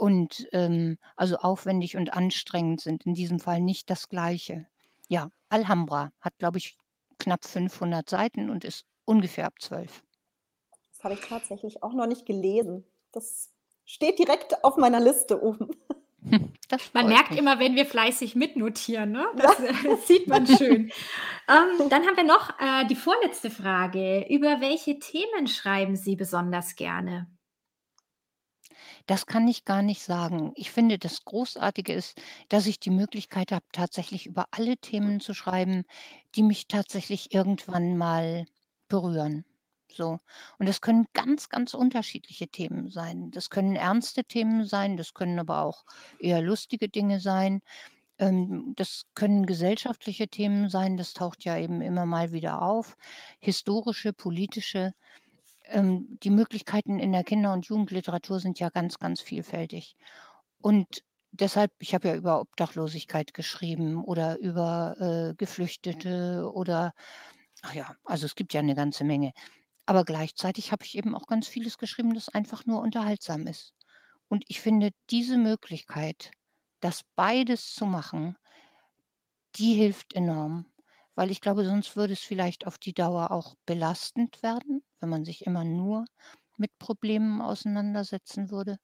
Und, 0.00 0.48
ähm, 0.52 0.96
also 1.14 1.36
aufwendig 1.36 1.98
und 1.98 2.14
anstrengend 2.14 2.80
sind 2.80 3.04
in 3.04 3.12
diesem 3.12 3.38
Fall 3.38 3.60
nicht 3.60 3.90
das 3.90 4.08
Gleiche. 4.08 4.66
Ja, 5.08 5.28
Alhambra 5.50 6.10
hat, 6.22 6.38
glaube 6.38 6.56
ich, 6.56 6.78
knapp 7.18 7.44
500 7.44 8.08
Seiten 8.08 8.48
und 8.48 8.64
ist 8.64 8.86
ungefähr 9.04 9.44
ab 9.44 9.60
12. 9.60 10.02
Das 10.92 11.04
habe 11.04 11.14
ich 11.14 11.20
tatsächlich 11.20 11.82
auch 11.82 11.92
noch 11.92 12.06
nicht 12.06 12.24
gelesen. 12.24 12.86
Das 13.12 13.50
steht 13.84 14.18
direkt 14.18 14.64
auf 14.64 14.78
meiner 14.78 15.00
Liste 15.00 15.42
oben. 15.42 15.68
Man 16.94 17.08
merkt 17.08 17.32
mich. 17.32 17.38
immer, 17.38 17.58
wenn 17.58 17.74
wir 17.74 17.84
fleißig 17.84 18.36
mitnotieren, 18.36 19.12
ne? 19.12 19.26
Das, 19.36 19.58
ja. 19.58 19.72
das 19.84 20.06
sieht 20.08 20.28
man 20.28 20.46
schön. 20.46 20.90
ähm, 21.46 21.88
dann 21.90 22.06
haben 22.06 22.16
wir 22.16 22.24
noch 22.24 22.58
äh, 22.58 22.86
die 22.86 22.96
vorletzte 22.96 23.50
Frage. 23.50 24.26
Über 24.30 24.62
welche 24.62 24.98
Themen 24.98 25.46
schreiben 25.46 25.96
Sie 25.96 26.16
besonders 26.16 26.76
gerne? 26.76 27.26
Das 29.06 29.26
kann 29.26 29.48
ich 29.48 29.64
gar 29.64 29.82
nicht 29.82 30.02
sagen. 30.02 30.52
Ich 30.56 30.70
finde, 30.70 30.98
das 30.98 31.24
Großartige 31.24 31.92
ist, 31.92 32.20
dass 32.48 32.66
ich 32.66 32.80
die 32.80 32.90
Möglichkeit 32.90 33.52
habe, 33.52 33.64
tatsächlich 33.72 34.26
über 34.26 34.46
alle 34.50 34.76
Themen 34.78 35.20
zu 35.20 35.34
schreiben, 35.34 35.84
die 36.34 36.42
mich 36.42 36.68
tatsächlich 36.68 37.34
irgendwann 37.34 37.96
mal 37.96 38.46
berühren. 38.88 39.44
So. 39.92 40.18
Und 40.58 40.68
das 40.68 40.80
können 40.80 41.06
ganz, 41.12 41.48
ganz 41.48 41.74
unterschiedliche 41.74 42.48
Themen 42.48 42.90
sein. 42.90 43.30
Das 43.30 43.50
können 43.50 43.76
ernste 43.76 44.24
Themen 44.24 44.66
sein, 44.66 44.96
das 44.96 45.14
können 45.14 45.38
aber 45.38 45.62
auch 45.62 45.84
eher 46.18 46.40
lustige 46.42 46.88
Dinge 46.88 47.20
sein. 47.20 47.60
Ähm, 48.18 48.74
das 48.76 49.04
können 49.14 49.46
gesellschaftliche 49.46 50.28
Themen 50.28 50.68
sein, 50.68 50.96
das 50.96 51.14
taucht 51.14 51.44
ja 51.44 51.56
eben 51.58 51.80
immer 51.80 52.06
mal 52.06 52.32
wieder 52.32 52.62
auf. 52.62 52.96
Historische, 53.40 54.12
politische. 54.12 54.92
Ähm, 55.70 56.18
die 56.22 56.30
Möglichkeiten 56.30 56.98
in 56.98 57.12
der 57.12 57.24
Kinder- 57.24 57.52
und 57.52 57.66
Jugendliteratur 57.66 58.40
sind 58.40 58.58
ja 58.58 58.70
ganz, 58.70 58.98
ganz 58.98 59.20
vielfältig. 59.20 59.96
Und 60.60 61.02
deshalb, 61.32 61.72
ich 61.78 61.94
habe 61.94 62.08
ja 62.08 62.14
über 62.16 62.40
Obdachlosigkeit 62.40 63.34
geschrieben 63.34 64.04
oder 64.04 64.38
über 64.38 64.96
äh, 65.30 65.34
Geflüchtete 65.36 66.50
oder, 66.52 66.92
ach 67.62 67.74
ja, 67.74 67.96
also 68.04 68.26
es 68.26 68.34
gibt 68.34 68.52
ja 68.54 68.60
eine 68.60 68.74
ganze 68.74 69.04
Menge. 69.04 69.32
Aber 69.86 70.04
gleichzeitig 70.04 70.72
habe 70.72 70.84
ich 70.84 70.96
eben 70.96 71.14
auch 71.14 71.26
ganz 71.26 71.48
vieles 71.48 71.78
geschrieben, 71.78 72.14
das 72.14 72.28
einfach 72.28 72.66
nur 72.66 72.80
unterhaltsam 72.80 73.46
ist. 73.46 73.72
Und 74.28 74.44
ich 74.48 74.60
finde, 74.60 74.90
diese 75.10 75.38
Möglichkeit, 75.38 76.30
das 76.80 77.02
beides 77.16 77.74
zu 77.74 77.86
machen, 77.86 78.36
die 79.56 79.74
hilft 79.74 80.14
enorm, 80.14 80.69
weil 81.20 81.30
ich 81.30 81.42
glaube, 81.42 81.66
sonst 81.66 81.96
würde 81.96 82.14
es 82.14 82.20
vielleicht 82.20 82.66
auf 82.66 82.78
die 82.78 82.94
Dauer 82.94 83.30
auch 83.30 83.54
belastend 83.66 84.42
werden, 84.42 84.82
wenn 85.00 85.10
man 85.10 85.26
sich 85.26 85.44
immer 85.44 85.64
nur 85.64 86.06
mit 86.56 86.70
Problemen 86.78 87.42
auseinandersetzen 87.42 88.50
würde. 88.50 88.78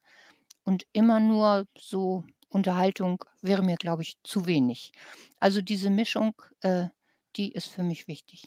Und 0.62 0.84
immer 0.92 1.18
nur 1.18 1.64
so 1.78 2.24
Unterhaltung 2.50 3.24
wäre 3.40 3.62
mir, 3.62 3.76
glaube 3.76 4.02
ich, 4.02 4.18
zu 4.22 4.44
wenig. 4.44 4.92
Also 5.40 5.62
diese 5.62 5.88
Mischung, 5.88 6.34
äh, 6.60 6.88
die 7.36 7.52
ist 7.52 7.68
für 7.68 7.82
mich 7.82 8.06
wichtig. 8.06 8.44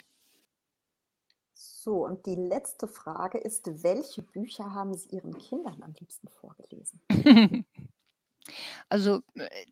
So, 1.56 2.06
und 2.06 2.28
die 2.28 2.36
letzte 2.36 2.88
Frage 2.88 3.40
ist, 3.40 3.84
welche 3.84 4.22
Bücher 4.22 4.72
haben 4.72 4.94
Sie 4.94 5.16
Ihren 5.16 5.36
Kindern 5.36 5.82
am 5.82 5.96
liebsten 6.00 6.28
vorgelesen? 6.28 7.02
Also, 8.88 9.22
äh, 9.36 9.66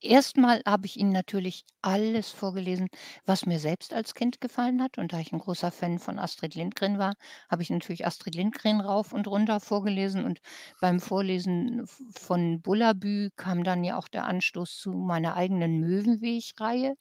erstmal 0.00 0.62
habe 0.66 0.86
ich 0.86 0.96
ihnen 0.96 1.12
natürlich 1.12 1.64
alles 1.82 2.30
vorgelesen, 2.30 2.88
was 3.26 3.46
mir 3.46 3.58
selbst 3.58 3.92
als 3.94 4.14
Kind 4.14 4.40
gefallen 4.40 4.82
hat. 4.82 4.98
Und 4.98 5.12
da 5.12 5.18
ich 5.20 5.32
ein 5.32 5.38
großer 5.38 5.70
Fan 5.70 5.98
von 5.98 6.18
Astrid 6.18 6.54
Lindgren 6.54 6.98
war, 6.98 7.14
habe 7.50 7.62
ich 7.62 7.70
natürlich 7.70 8.06
Astrid 8.06 8.34
Lindgren 8.34 8.80
rauf 8.80 9.12
und 9.12 9.26
runter 9.28 9.60
vorgelesen. 9.60 10.24
Und 10.24 10.40
beim 10.80 11.00
Vorlesen 11.00 11.86
von 12.16 12.60
Bullabü 12.62 13.30
kam 13.36 13.64
dann 13.64 13.84
ja 13.84 13.96
auch 13.98 14.08
der 14.08 14.26
Anstoß 14.26 14.76
zu 14.78 14.92
meiner 14.92 15.34
eigenen 15.36 15.80
Möwenweg-Reihe. 15.80 16.94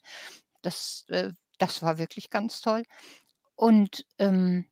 Das, 0.62 1.06
äh 1.10 1.32
das 1.60 1.82
war 1.82 1.98
wirklich 1.98 2.30
ganz 2.30 2.62
toll. 2.62 2.84
Und, 3.56 4.06
ähm, 4.20 4.66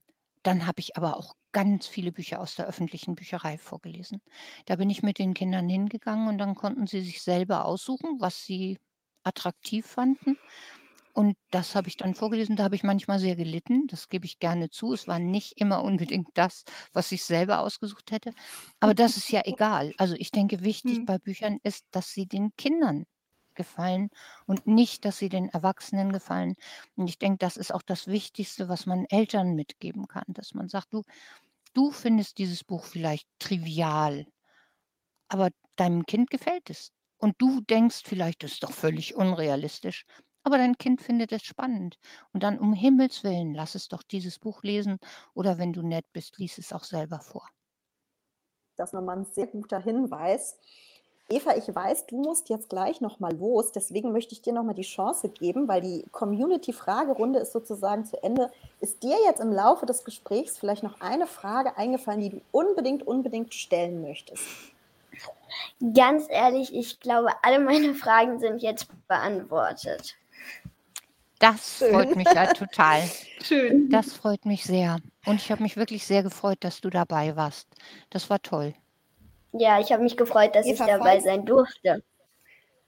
dann 0.43 0.65
habe 0.67 0.79
ich 0.81 0.97
aber 0.97 1.17
auch 1.17 1.35
ganz 1.51 1.87
viele 1.87 2.11
Bücher 2.11 2.39
aus 2.41 2.55
der 2.55 2.67
öffentlichen 2.67 3.15
Bücherei 3.15 3.57
vorgelesen. 3.57 4.21
Da 4.65 4.75
bin 4.77 4.89
ich 4.89 5.03
mit 5.03 5.19
den 5.19 5.33
Kindern 5.33 5.69
hingegangen 5.69 6.27
und 6.27 6.37
dann 6.37 6.55
konnten 6.55 6.87
sie 6.87 7.01
sich 7.01 7.21
selber 7.23 7.65
aussuchen, 7.65 8.19
was 8.19 8.43
sie 8.45 8.77
attraktiv 9.23 9.85
fanden. 9.85 10.37
Und 11.13 11.35
das 11.51 11.75
habe 11.75 11.87
ich 11.89 11.97
dann 11.97 12.13
vorgelesen. 12.15 12.55
Da 12.55 12.63
habe 12.65 12.75
ich 12.75 12.83
manchmal 12.83 13.19
sehr 13.19 13.35
gelitten, 13.35 13.87
das 13.87 14.09
gebe 14.09 14.25
ich 14.25 14.39
gerne 14.39 14.69
zu. 14.69 14.93
Es 14.93 15.07
war 15.07 15.19
nicht 15.19 15.53
immer 15.59 15.83
unbedingt 15.83 16.29
das, 16.35 16.63
was 16.93 17.11
ich 17.11 17.23
selber 17.25 17.59
ausgesucht 17.61 18.11
hätte. 18.11 18.33
Aber 18.79 18.93
das 18.93 19.17
ist 19.17 19.31
ja 19.31 19.41
egal. 19.45 19.93
Also, 19.97 20.15
ich 20.17 20.31
denke, 20.31 20.63
wichtig 20.63 20.99
Mhm. 20.99 21.05
bei 21.05 21.17
Büchern 21.17 21.57
ist, 21.63 21.85
dass 21.91 22.11
sie 22.11 22.27
den 22.27 22.51
Kindern 22.57 23.05
gefallen 23.57 24.09
und 24.45 24.65
nicht, 24.67 25.03
dass 25.03 25.17
sie 25.17 25.27
den 25.27 25.49
Erwachsenen 25.49 26.13
gefallen. 26.13 26.55
Und 26.95 27.09
ich 27.09 27.19
denke, 27.19 27.39
das 27.39 27.57
ist 27.57 27.73
auch 27.73 27.81
das 27.81 28.07
Wichtigste, 28.07 28.69
was 28.69 28.85
man 28.85 29.05
Eltern 29.09 29.55
mitgeben 29.55 30.07
kann, 30.07 30.25
dass 30.29 30.53
man 30.53 30.69
sagt, 30.69 30.93
du, 30.93 31.03
du 31.73 31.91
findest 31.91 32.37
dieses 32.37 32.63
Buch 32.63 32.85
vielleicht 32.85 33.27
trivial, 33.39 34.25
aber 35.27 35.49
deinem 35.75 36.05
Kind 36.05 36.29
gefällt 36.29 36.69
es. 36.69 36.91
Und 37.17 37.35
du 37.39 37.61
denkst 37.61 38.03
vielleicht, 38.05 38.43
das 38.43 38.53
ist 38.53 38.63
doch 38.63 38.71
völlig 38.71 39.15
unrealistisch. 39.15 40.05
Aber 40.43 40.57
dein 40.57 40.77
Kind 40.77 41.01
findet 41.01 41.33
es 41.33 41.43
spannend. 41.43 41.97
Und 42.31 42.43
dann 42.43 42.57
um 42.57 42.71
Himmels 42.71 43.23
willen, 43.25 43.53
lass 43.53 43.75
es 43.75 43.89
doch 43.89 44.01
dieses 44.03 44.39
Buch 44.39 44.63
lesen 44.63 44.97
oder 45.33 45.57
wenn 45.57 45.73
du 45.73 45.81
nett 45.81 46.05
bist, 46.13 46.37
lies 46.37 46.57
es 46.57 46.71
auch 46.71 46.85
selber 46.85 47.19
vor. 47.19 47.49
Das 48.77 48.89
ist 48.89 48.93
nochmal 48.93 49.17
ein 49.17 49.25
sehr 49.25 49.47
guter 49.47 49.81
Hinweis. 49.81 50.57
Eva, 51.29 51.57
ich 51.57 51.73
weiß, 51.73 52.07
du 52.07 52.21
musst 52.21 52.47
jetzt 52.47 52.69
gleich 52.69 53.01
nochmal 53.01 53.35
los. 53.35 53.73
Deswegen 53.73 54.13
möchte 54.13 54.33
ich 54.33 54.41
dir 54.41 54.53
nochmal 54.53 54.75
die 54.75 54.83
Chance 54.83 55.27
geben, 55.27 55.67
weil 55.67 55.81
die 55.81 56.05
Community-Fragerunde 56.11 57.39
ist 57.39 57.51
sozusagen 57.51 58.05
zu 58.05 58.21
Ende. 58.23 58.49
Ist 58.79 59.03
dir 59.03 59.17
jetzt 59.25 59.41
im 59.41 59.51
Laufe 59.51 59.85
des 59.85 60.05
Gesprächs 60.05 60.57
vielleicht 60.57 60.83
noch 60.83 61.01
eine 61.01 61.27
Frage 61.27 61.75
eingefallen, 61.77 62.21
die 62.21 62.29
du 62.29 62.41
unbedingt, 62.51 63.05
unbedingt 63.05 63.53
stellen 63.53 64.01
möchtest? 64.01 64.43
Ganz 65.93 66.27
ehrlich, 66.29 66.73
ich 66.73 66.99
glaube, 66.99 67.31
alle 67.41 67.59
meine 67.59 67.93
Fragen 67.95 68.39
sind 68.39 68.61
jetzt 68.61 68.87
beantwortet. 69.07 70.15
Das 71.39 71.79
Schön. 71.79 71.91
freut 71.91 72.15
mich 72.15 72.27
ja 72.33 72.53
total. 72.53 73.03
Schön. 73.43 73.89
Das 73.89 74.13
freut 74.13 74.45
mich 74.45 74.63
sehr. 74.63 74.97
Und 75.25 75.35
ich 75.35 75.51
habe 75.51 75.61
mich 75.61 75.77
wirklich 75.77 76.05
sehr 76.05 76.23
gefreut, 76.23 76.57
dass 76.61 76.81
du 76.81 76.89
dabei 76.89 77.35
warst. 77.35 77.67
Das 78.09 78.29
war 78.29 78.41
toll. 78.41 78.73
Ja, 79.59 79.79
ich 79.79 79.91
habe 79.91 80.03
mich 80.03 80.17
gefreut, 80.17 80.55
dass 80.55 80.65
ich 80.65 80.73
Eva, 80.73 80.85
dabei 80.85 81.11
falls- 81.11 81.23
sein 81.23 81.45
durfte. 81.45 82.03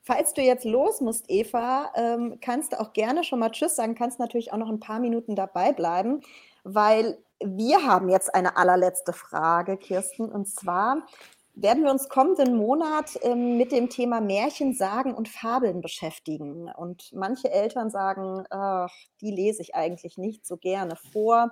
Falls 0.02 0.34
du 0.34 0.42
jetzt 0.42 0.66
los 0.66 1.02
musst, 1.02 1.26
Eva, 1.28 1.92
ähm, 1.96 2.40
kannst 2.42 2.74
du 2.74 2.80
auch 2.80 2.94
gerne 2.94 3.24
schon 3.24 3.40
mal 3.40 3.52
Tschüss 3.52 3.76
sagen, 3.76 3.96
kannst 3.96 4.18
natürlich 4.18 4.52
auch 4.52 4.58
noch 4.58 4.70
ein 4.70 4.80
paar 4.80 5.00
Minuten 5.00 5.36
dabei 5.36 5.72
bleiben, 5.72 6.22
weil 6.64 7.20
wir 7.44 7.86
haben 7.86 8.10
jetzt 8.10 8.34
eine 8.34 8.58
allerletzte 8.58 9.14
Frage, 9.14 9.78
Kirsten, 9.78 10.30
und 10.30 10.48
zwar 10.48 11.06
werden 11.54 11.84
wir 11.84 11.92
uns 11.92 12.10
kommenden 12.10 12.56
Monat 12.56 13.20
ähm, 13.22 13.58
mit 13.58 13.72
dem 13.72 13.90
Thema 13.90 14.22
Märchen, 14.22 14.74
Sagen 14.74 15.14
und 15.14 15.28
Fabeln 15.28 15.82
beschäftigen. 15.82 16.72
Und 16.72 17.12
manche 17.14 17.52
Eltern 17.52 17.90
sagen, 17.90 18.46
ach, 18.50 18.94
die 19.22 19.32
lese 19.32 19.62
ich 19.62 19.76
eigentlich 19.76 20.18
nicht 20.18 20.46
so 20.46 20.58
gerne 20.58 20.96
vor. 21.12 21.52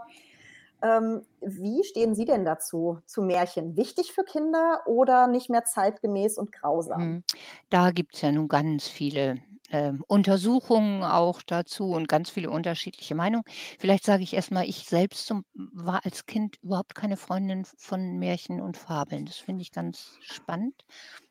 Ähm, 0.81 1.23
wie 1.41 1.83
stehen 1.83 2.15
Sie 2.15 2.25
denn 2.25 2.45
dazu, 2.45 2.99
zu 3.05 3.21
Märchen? 3.23 3.77
Wichtig 3.77 4.13
für 4.13 4.23
Kinder 4.23 4.81
oder 4.87 5.27
nicht 5.27 5.49
mehr 5.49 5.65
zeitgemäß 5.65 6.37
und 6.37 6.51
grausam? 6.51 7.11
Mhm. 7.11 7.23
Da 7.69 7.91
gibt's 7.91 8.21
ja 8.21 8.31
nun 8.31 8.47
ganz 8.47 8.87
viele, 8.87 9.41
ähm, 9.69 10.03
Untersuchungen 10.07 11.03
auch 11.03 11.41
dazu 11.41 11.91
und 11.91 12.07
ganz 12.07 12.29
viele 12.29 12.49
unterschiedliche 12.49 13.15
Meinungen. 13.15 13.43
Vielleicht 13.79 14.05
sage 14.05 14.23
ich 14.23 14.33
erst 14.33 14.51
mal, 14.51 14.67
ich 14.67 14.85
selbst 14.87 15.25
zum 15.27 15.43
war 15.53 16.05
als 16.05 16.25
Kind 16.25 16.55
überhaupt 16.61 16.95
keine 16.95 17.17
Freundin 17.17 17.65
von 17.77 18.17
Märchen 18.17 18.61
und 18.61 18.77
Fabeln. 18.77 19.25
Das 19.25 19.37
finde 19.37 19.61
ich 19.63 19.71
ganz 19.71 20.17
spannend. 20.21 20.85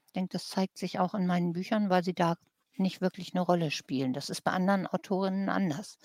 Ich 0.06 0.12
denke, 0.12 0.30
das 0.32 0.48
zeigt 0.48 0.78
sich 0.78 0.98
auch 1.00 1.14
in 1.14 1.26
meinen 1.26 1.52
Büchern, 1.54 1.90
weil 1.90 2.04
sie 2.04 2.14
da 2.14 2.36
nicht 2.76 3.00
wirklich 3.00 3.32
'ne 3.34 3.40
Rolle 3.40 3.70
spielen. 3.70 4.12
Das 4.12 4.28
ist 4.30 4.42
bei 4.42 4.52
anderen 4.52 4.86
Autorinnen 4.86 5.48
anders. 5.48 5.98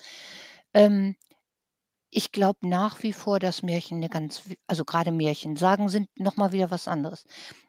Ähm, 0.74 1.16
ich 2.12 2.32
glaube 2.32 2.68
nach 2.68 3.02
wie 3.02 3.12
vor, 3.14 3.38
dass 3.40 3.62
Märchen 3.62 3.98
'ne 4.00 4.08
ganz 4.10 4.42
also 4.68 4.84
grade 4.84 5.12
Märchen 5.12 5.56
sagen 5.56 5.88
sind 5.88 6.08
noch 6.18 6.36
mal 6.36 6.52
wieder 6.52 6.70
was 6.70 6.88
anderes. 6.88 7.24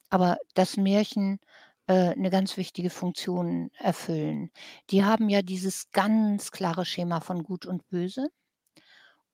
Aber 0.10 0.38
dass 0.56 0.78
Märchen, 0.78 1.40
äh, 1.88 2.16
'ne 2.16 2.30
ganz 2.32 2.58
wichtige 2.58 2.90
Funktion 2.92 3.72
erfüllen. 3.80 4.52
Die 4.92 5.06
haben 5.06 5.30
ja 5.30 5.42
dieses 5.44 5.92
ganz 5.92 6.52
klare 6.52 6.86
Schema 6.86 7.22
von 7.22 7.44
Gut 7.44 7.66
und 7.68 7.88
Böse. 7.90 8.30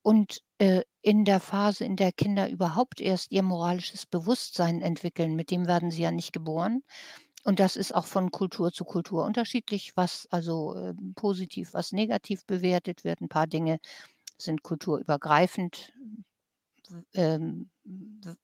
Und, 0.05 0.41
äh, 0.59 0.83
in 1.01 1.25
der 1.25 1.39
Phase, 1.39 1.85
in 1.85 1.95
der 1.95 2.11
Kinder 2.11 2.49
überhaupt 2.49 2.99
erst 3.01 3.31
ihr 3.31 3.43
moralisches 3.43 4.05
Bewusstsein 4.05 4.81
entwickeln, 4.81 5.35
mit 5.35 5.51
dem 5.51 5.67
werden 5.67 5.91
sie 5.91 6.01
ja 6.03 6.11
nicht 6.11 6.33
geboren. 6.33 6.83
Und 7.45 7.59
das 7.59 7.75
ist 7.77 7.95
auch 7.95 8.05
von 8.07 8.31
Kultur 8.31 8.71
zu 8.73 8.85
Kultur 8.85 9.25
unterschiedlich, 9.25 9.93
was 9.95 10.27
also, 10.31 10.75
ähm, 10.77 11.13
positiv, 11.15 11.73
was 11.73 11.91
negativ 11.93 12.45
bewertet 12.45 13.03
wird. 13.05 13.21
'N 13.21 13.29
paar 13.29 13.47
Dinge 13.47 13.79
sind 14.39 14.63
kulturübergreifend, 14.63 15.93
ähm, 17.13 17.69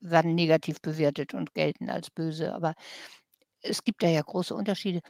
werden 0.01 0.35
negativ 0.35 0.81
bewertet 0.81 1.33
und 1.33 1.53
gelten 1.55 1.89
als 1.89 2.09
böse, 2.11 2.53
aber 2.55 2.75
es 3.61 3.83
gibt 3.83 4.03
da 4.03 4.07
ja 4.09 4.21
große 4.23 4.55
Unterschiede. 4.55 5.01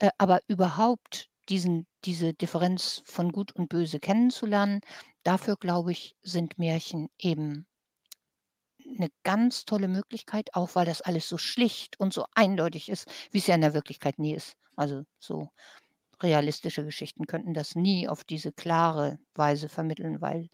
Äh, 0.00 0.10
aber 0.18 0.40
überhaupt 0.48 1.28
diesen 1.50 1.86
diese 2.06 2.34
Differenz 2.34 3.02
von 3.06 3.32
Gut 3.32 3.52
und 3.56 3.68
Böse 3.70 4.00
kennenzulernen, 4.00 4.80
dafür 5.24 5.56
glaube 5.58 5.92
ich, 5.92 6.16
sind 6.22 6.58
Märchen 6.58 7.08
eben 7.18 7.66
'ne 8.84 9.08
ganz 9.24 9.64
tolle 9.64 9.88
Möglichkeit, 9.88 10.54
auch 10.54 10.74
weil 10.74 10.86
das 10.86 11.02
alles 11.02 11.28
so 11.28 11.38
schlicht 11.38 11.98
und 12.00 12.12
so 12.12 12.24
eindeutig 12.34 12.88
ist, 12.88 13.06
wie's 13.32 13.46
ja 13.46 13.54
in 13.54 13.60
der 13.62 13.74
Wirklichkeit 13.74 14.18
nie 14.18 14.34
ist. 14.34 14.54
Also, 14.76 15.04
so 15.18 15.48
realistische 16.22 16.84
Geschichten 16.84 17.26
könnten 17.26 17.54
das 17.54 17.74
nie 17.76 18.08
auf 18.08 18.24
diese 18.24 18.52
klare 18.52 19.18
Weise 19.34 19.68
vermitteln, 19.68 20.20
weil 20.20 20.48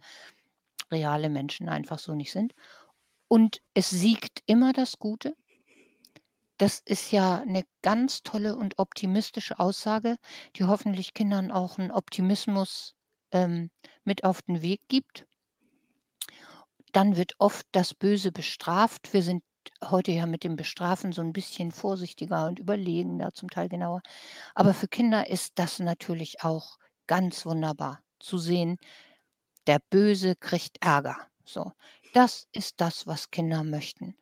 reale 0.93 1.31
Menschen 1.31 1.69
einfach 1.71 1.99
so 2.01 2.15
nicht 2.15 2.33
sind. 2.33 2.55
Und 3.29 3.63
es 3.75 3.91
siegt 3.91 4.43
immer 4.47 4.73
das 4.75 4.99
Gute. 4.99 5.37
Das 6.61 6.81
ist 6.85 7.11
ja 7.13 7.45
'ne 7.47 7.65
ganz 7.83 8.23
tolle 8.23 8.57
und 8.57 8.79
optimistische 8.79 9.59
Aussage, 9.59 10.17
die 10.57 10.65
hoffentlich 10.65 11.15
Kindern 11.15 11.51
auch 11.51 11.79
'n 11.79 11.91
Optimismus, 11.91 12.95
ähm, 13.33 13.71
mit 14.05 14.25
auf 14.25 14.43
den 14.43 14.61
Weg 14.63 14.83
gibt. 14.89 15.27
Dann 16.95 17.17
wird 17.17 17.33
oft 17.39 17.67
das 17.73 17.95
Böse 17.95 18.33
bestraft. 18.33 19.13
Wir 19.15 19.23
sind 19.23 19.43
heute 19.91 20.13
ja 20.13 20.27
mit 20.27 20.45
dem 20.45 20.57
Bestrafen 20.57 21.13
so 21.13 21.23
'n 21.23 21.33
bisschen 21.33 21.73
vorsichtiger 21.73 22.47
und 22.47 22.59
überlegener, 22.59 23.33
zum 23.35 23.51
Teil 23.51 23.69
genauer. 23.69 24.03
Aber 24.55 24.75
für 24.75 24.89
Kinder 24.89 25.29
ist 25.31 25.53
das 25.59 25.79
natürlich 25.81 26.43
auch 26.45 26.79
ganz 27.09 27.47
wunderbar 27.47 28.01
zu 28.21 28.39
sehen, 28.39 28.79
der 29.69 29.81
Böse 29.91 30.37
kriegt 30.37 30.79
Ärger, 30.85 31.17
so. 31.45 31.73
Das 32.15 32.49
ist 32.53 32.81
das, 32.81 33.07
was 33.09 33.31
Kinder 33.33 33.65
möchten. 33.65 34.17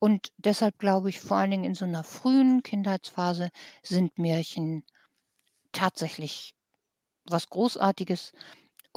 Und 0.00 0.32
deshalb 0.38 0.78
glaube 0.78 1.10
ich, 1.10 1.20
vor 1.20 1.38
allen 1.38 1.50
Dingen 1.52 1.64
in 1.64 1.74
so 1.76 1.86
'ner 1.86 2.04
frühen 2.04 2.62
Kindheitsphase 2.64 3.50
sind 3.82 4.18
Märchen 4.18 4.84
tatsächlich 5.72 6.54
was 7.26 7.48
Großartiges. 7.50 8.32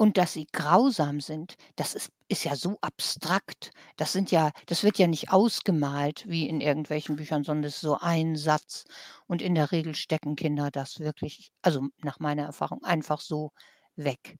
Und 0.00 0.16
dass 0.16 0.32
sie 0.32 0.46
grausam 0.50 1.20
sind, 1.20 1.56
das 1.76 1.94
ist 1.94 2.10
ist 2.28 2.44
ja 2.44 2.56
so 2.56 2.78
abstrakt. 2.80 3.70
Das 3.98 4.12
sind 4.12 4.30
ja 4.30 4.50
das 4.64 4.82
wird 4.82 4.96
ja 4.96 5.06
nicht 5.06 5.30
ausgemalt 5.30 6.24
wie 6.26 6.48
in 6.48 6.62
irgendwelchen 6.62 7.16
Büchern, 7.16 7.44
sondern 7.44 7.64
das 7.64 7.74
ist 7.74 7.80
so 7.82 7.98
ein 8.00 8.34
Satz. 8.34 8.84
Und 9.26 9.42
in 9.42 9.54
der 9.54 9.72
Regel 9.72 9.94
stecken 9.94 10.36
Kinder 10.36 10.70
das 10.70 11.00
wirklich 11.00 11.50
also 11.60 11.88
nach 12.02 12.18
meiner 12.18 12.44
Erfahrung, 12.44 12.82
einfach 12.82 13.20
so 13.20 13.50
weg. 13.94 14.38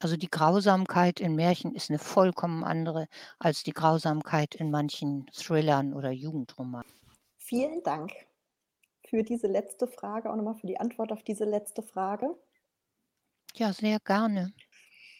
Also, 0.00 0.16
die 0.16 0.30
Grausamkeit 0.30 1.20
in 1.20 1.34
Märchen 1.36 1.74
ist 1.74 1.90
'ne 1.90 1.98
vollkommen 2.00 2.64
andere 2.64 3.06
als 3.38 3.62
die 3.64 3.72
Grausamkeit 3.72 4.54
in 4.56 4.70
manchen 4.70 5.26
Thrillern 5.34 5.94
oder 5.94 6.12
Jugendromanen. 6.12 6.84
Vielen 7.38 7.82
Dank 7.82 8.12
für 9.06 9.22
diese 9.24 9.48
letzte 9.48 9.86
Frage, 9.88 10.30
auch 10.32 10.36
noch 10.36 10.44
mal 10.44 10.54
für 10.54 10.66
die 10.68 10.80
Antwort 10.80 11.12
auf 11.12 11.22
diese 11.24 11.44
letzte 11.46 11.82
Frage. 11.82 12.36
Ja, 13.56 13.72
sehr 13.72 14.00
gerne. 14.00 14.52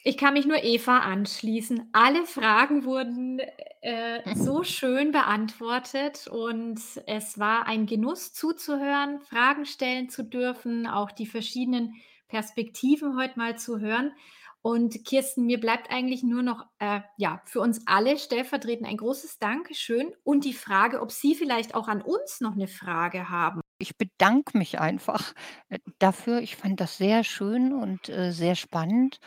Ich 0.06 0.18
kann 0.18 0.34
mich 0.34 0.44
nur 0.46 0.62
Eva 0.62 0.98
anschließen. 0.98 1.88
Alle 1.92 2.26
Fragen 2.26 2.84
wurden, 2.84 3.38
äh, 3.80 4.20
so 4.34 4.62
schön 4.62 5.12
beantwortet 5.12 6.26
und 6.28 6.78
es 7.06 7.38
war 7.38 7.66
ein 7.66 7.86
Genuss 7.86 8.34
zuzuhören, 8.34 9.20
Fragen 9.22 9.64
stellen 9.64 10.10
zu 10.10 10.22
dürfen, 10.22 10.86
auch 10.86 11.10
die 11.10 11.26
verschiedenen 11.26 11.94
Perspektiven 12.28 13.16
heute 13.16 13.38
mal 13.38 13.58
zu 13.58 13.80
hören. 13.80 14.12
Und 14.60 15.04
Kirsten, 15.06 15.44
mir 15.46 15.58
bleibt 15.60 15.90
eigentlich 15.90 16.22
nur 16.22 16.42
noch, 16.42 16.66
äh, 16.80 17.00
ja, 17.16 17.40
für 17.46 17.60
uns 17.60 17.82
alle 17.86 18.18
stellvertretend 18.18 18.86
ein 18.88 18.96
großes 18.98 19.38
Dankeschön 19.38 20.12
und 20.22 20.44
die 20.44 20.54
Frage, 20.54 21.00
ob 21.00 21.12
Sie 21.12 21.34
vielleicht 21.34 21.74
auch 21.74 21.88
an 21.88 22.02
uns 22.02 22.40
noch 22.42 22.54
'ne 22.56 22.68
Frage 22.68 23.30
haben. 23.30 23.60
Ich 23.78 23.96
bedanke 23.96 24.56
mich 24.56 24.78
einfach, 24.80 25.34
äh, 25.68 25.78
dafür. 25.98 26.40
Ich 26.40 26.56
fand 26.56 26.80
das 26.80 26.96
sehr 26.96 27.24
schön 27.24 27.72
und, 27.72 28.08
äh, 28.08 28.30
sehr 28.32 28.54
spannend. 28.54 29.18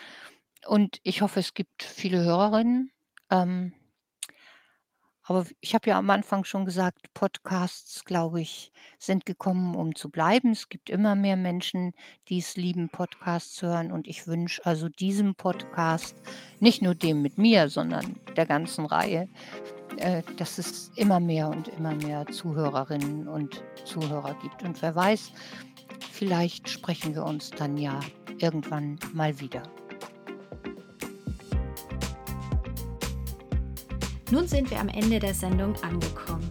Und 0.68 1.00
ich 1.04 1.22
hoffe, 1.22 1.40
es 1.40 1.54
gibt 1.54 1.84
viele 1.84 2.24
Hörerinnen. 2.24 2.92
Ähm 3.30 3.74
aber 5.30 5.46
ich 5.60 5.76
habe 5.76 5.90
ja 5.90 5.98
am 5.98 6.10
Anfang 6.10 6.46
schon 6.46 6.64
gesagt, 6.64 7.14
Podcasts, 7.14 8.06
glaube 8.06 8.40
ich, 8.40 8.72
sind 8.98 9.26
gekommen, 9.26 9.76
um 9.76 9.94
zu 9.94 10.10
bleiben. 10.10 10.52
Es 10.52 10.70
gibt 10.70 10.90
immer 10.90 11.16
mehr 11.16 11.36
Menschen, 11.36 11.92
die 12.30 12.38
es 12.38 12.56
lieben, 12.56 12.88
Podcasts 12.88 13.56
zu 13.56 13.68
hören. 13.68 13.92
Und 13.92 14.08
ich 14.08 14.26
wünsche 14.26 14.66
also 14.66 14.88
diesem 14.88 15.36
Podcast, 15.36 16.16
nicht 16.62 16.82
nur 16.82 16.96
dem 16.96 17.22
mit 17.22 17.38
mir, 17.38 17.68
sondern 17.68 18.18
der 18.38 18.46
ganzen 18.46 18.86
Reihe, 18.86 19.28
äh, 19.98 20.24
dass 20.38 20.60
es 20.60 20.92
immer 20.96 21.20
mehr 21.20 21.50
und 21.50 21.68
immer 21.68 21.94
mehr 21.94 22.26
Zuhörerinnen 22.28 23.28
und 23.28 23.62
Zuhörer 23.84 24.34
gibt. 24.42 24.64
Und 24.64 24.82
wer 24.82 24.96
weiß, 24.96 25.34
vielleicht 26.10 26.70
sprechen 26.70 27.16
wir 27.16 27.26
uns 27.26 27.50
dann 27.50 27.78
ja 27.78 28.00
irgendwann 28.40 28.98
mal 29.14 29.38
wieder. 29.42 29.64
Nun 34.30 34.48
sind 34.48 34.72
wir 34.72 34.80
am 34.80 34.90
Ende 34.90 35.20
der 35.20 35.34
Sendung 35.34 35.76
angekommen. 35.84 36.50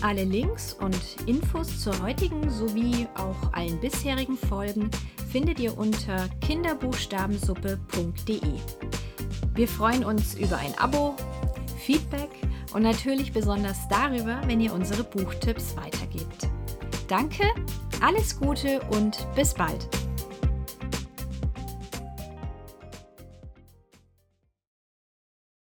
Alle 0.00 0.22
Links 0.22 0.74
und 0.74 0.96
Infos 1.26 1.80
zur 1.80 2.00
heutigen 2.00 2.48
sowie 2.48 3.08
auch 3.16 3.52
allen 3.52 3.80
bisherigen 3.80 4.36
Folgen 4.36 4.88
findet 5.32 5.58
ihr 5.58 5.76
unter 5.76 6.28
kinderbuchstabensuppe.de. 6.40 8.40
Wir 9.54 9.68
freuen 9.68 10.04
uns 10.04 10.36
über 10.36 10.58
ein 10.58 10.78
Abo, 10.78 11.16
Feedback 11.78 12.30
und 12.72 12.82
natürlich 12.82 13.32
besonders 13.32 13.88
darüber, 13.88 14.40
wenn 14.46 14.60
ihr 14.60 14.72
unsere 14.72 15.02
Buchtipps 15.02 15.76
weitergebt. 15.76 16.48
Danke, 17.08 17.42
alles 18.00 18.38
Gute 18.38 18.80
und 18.90 19.26
bis 19.34 19.52
bald! 19.52 19.97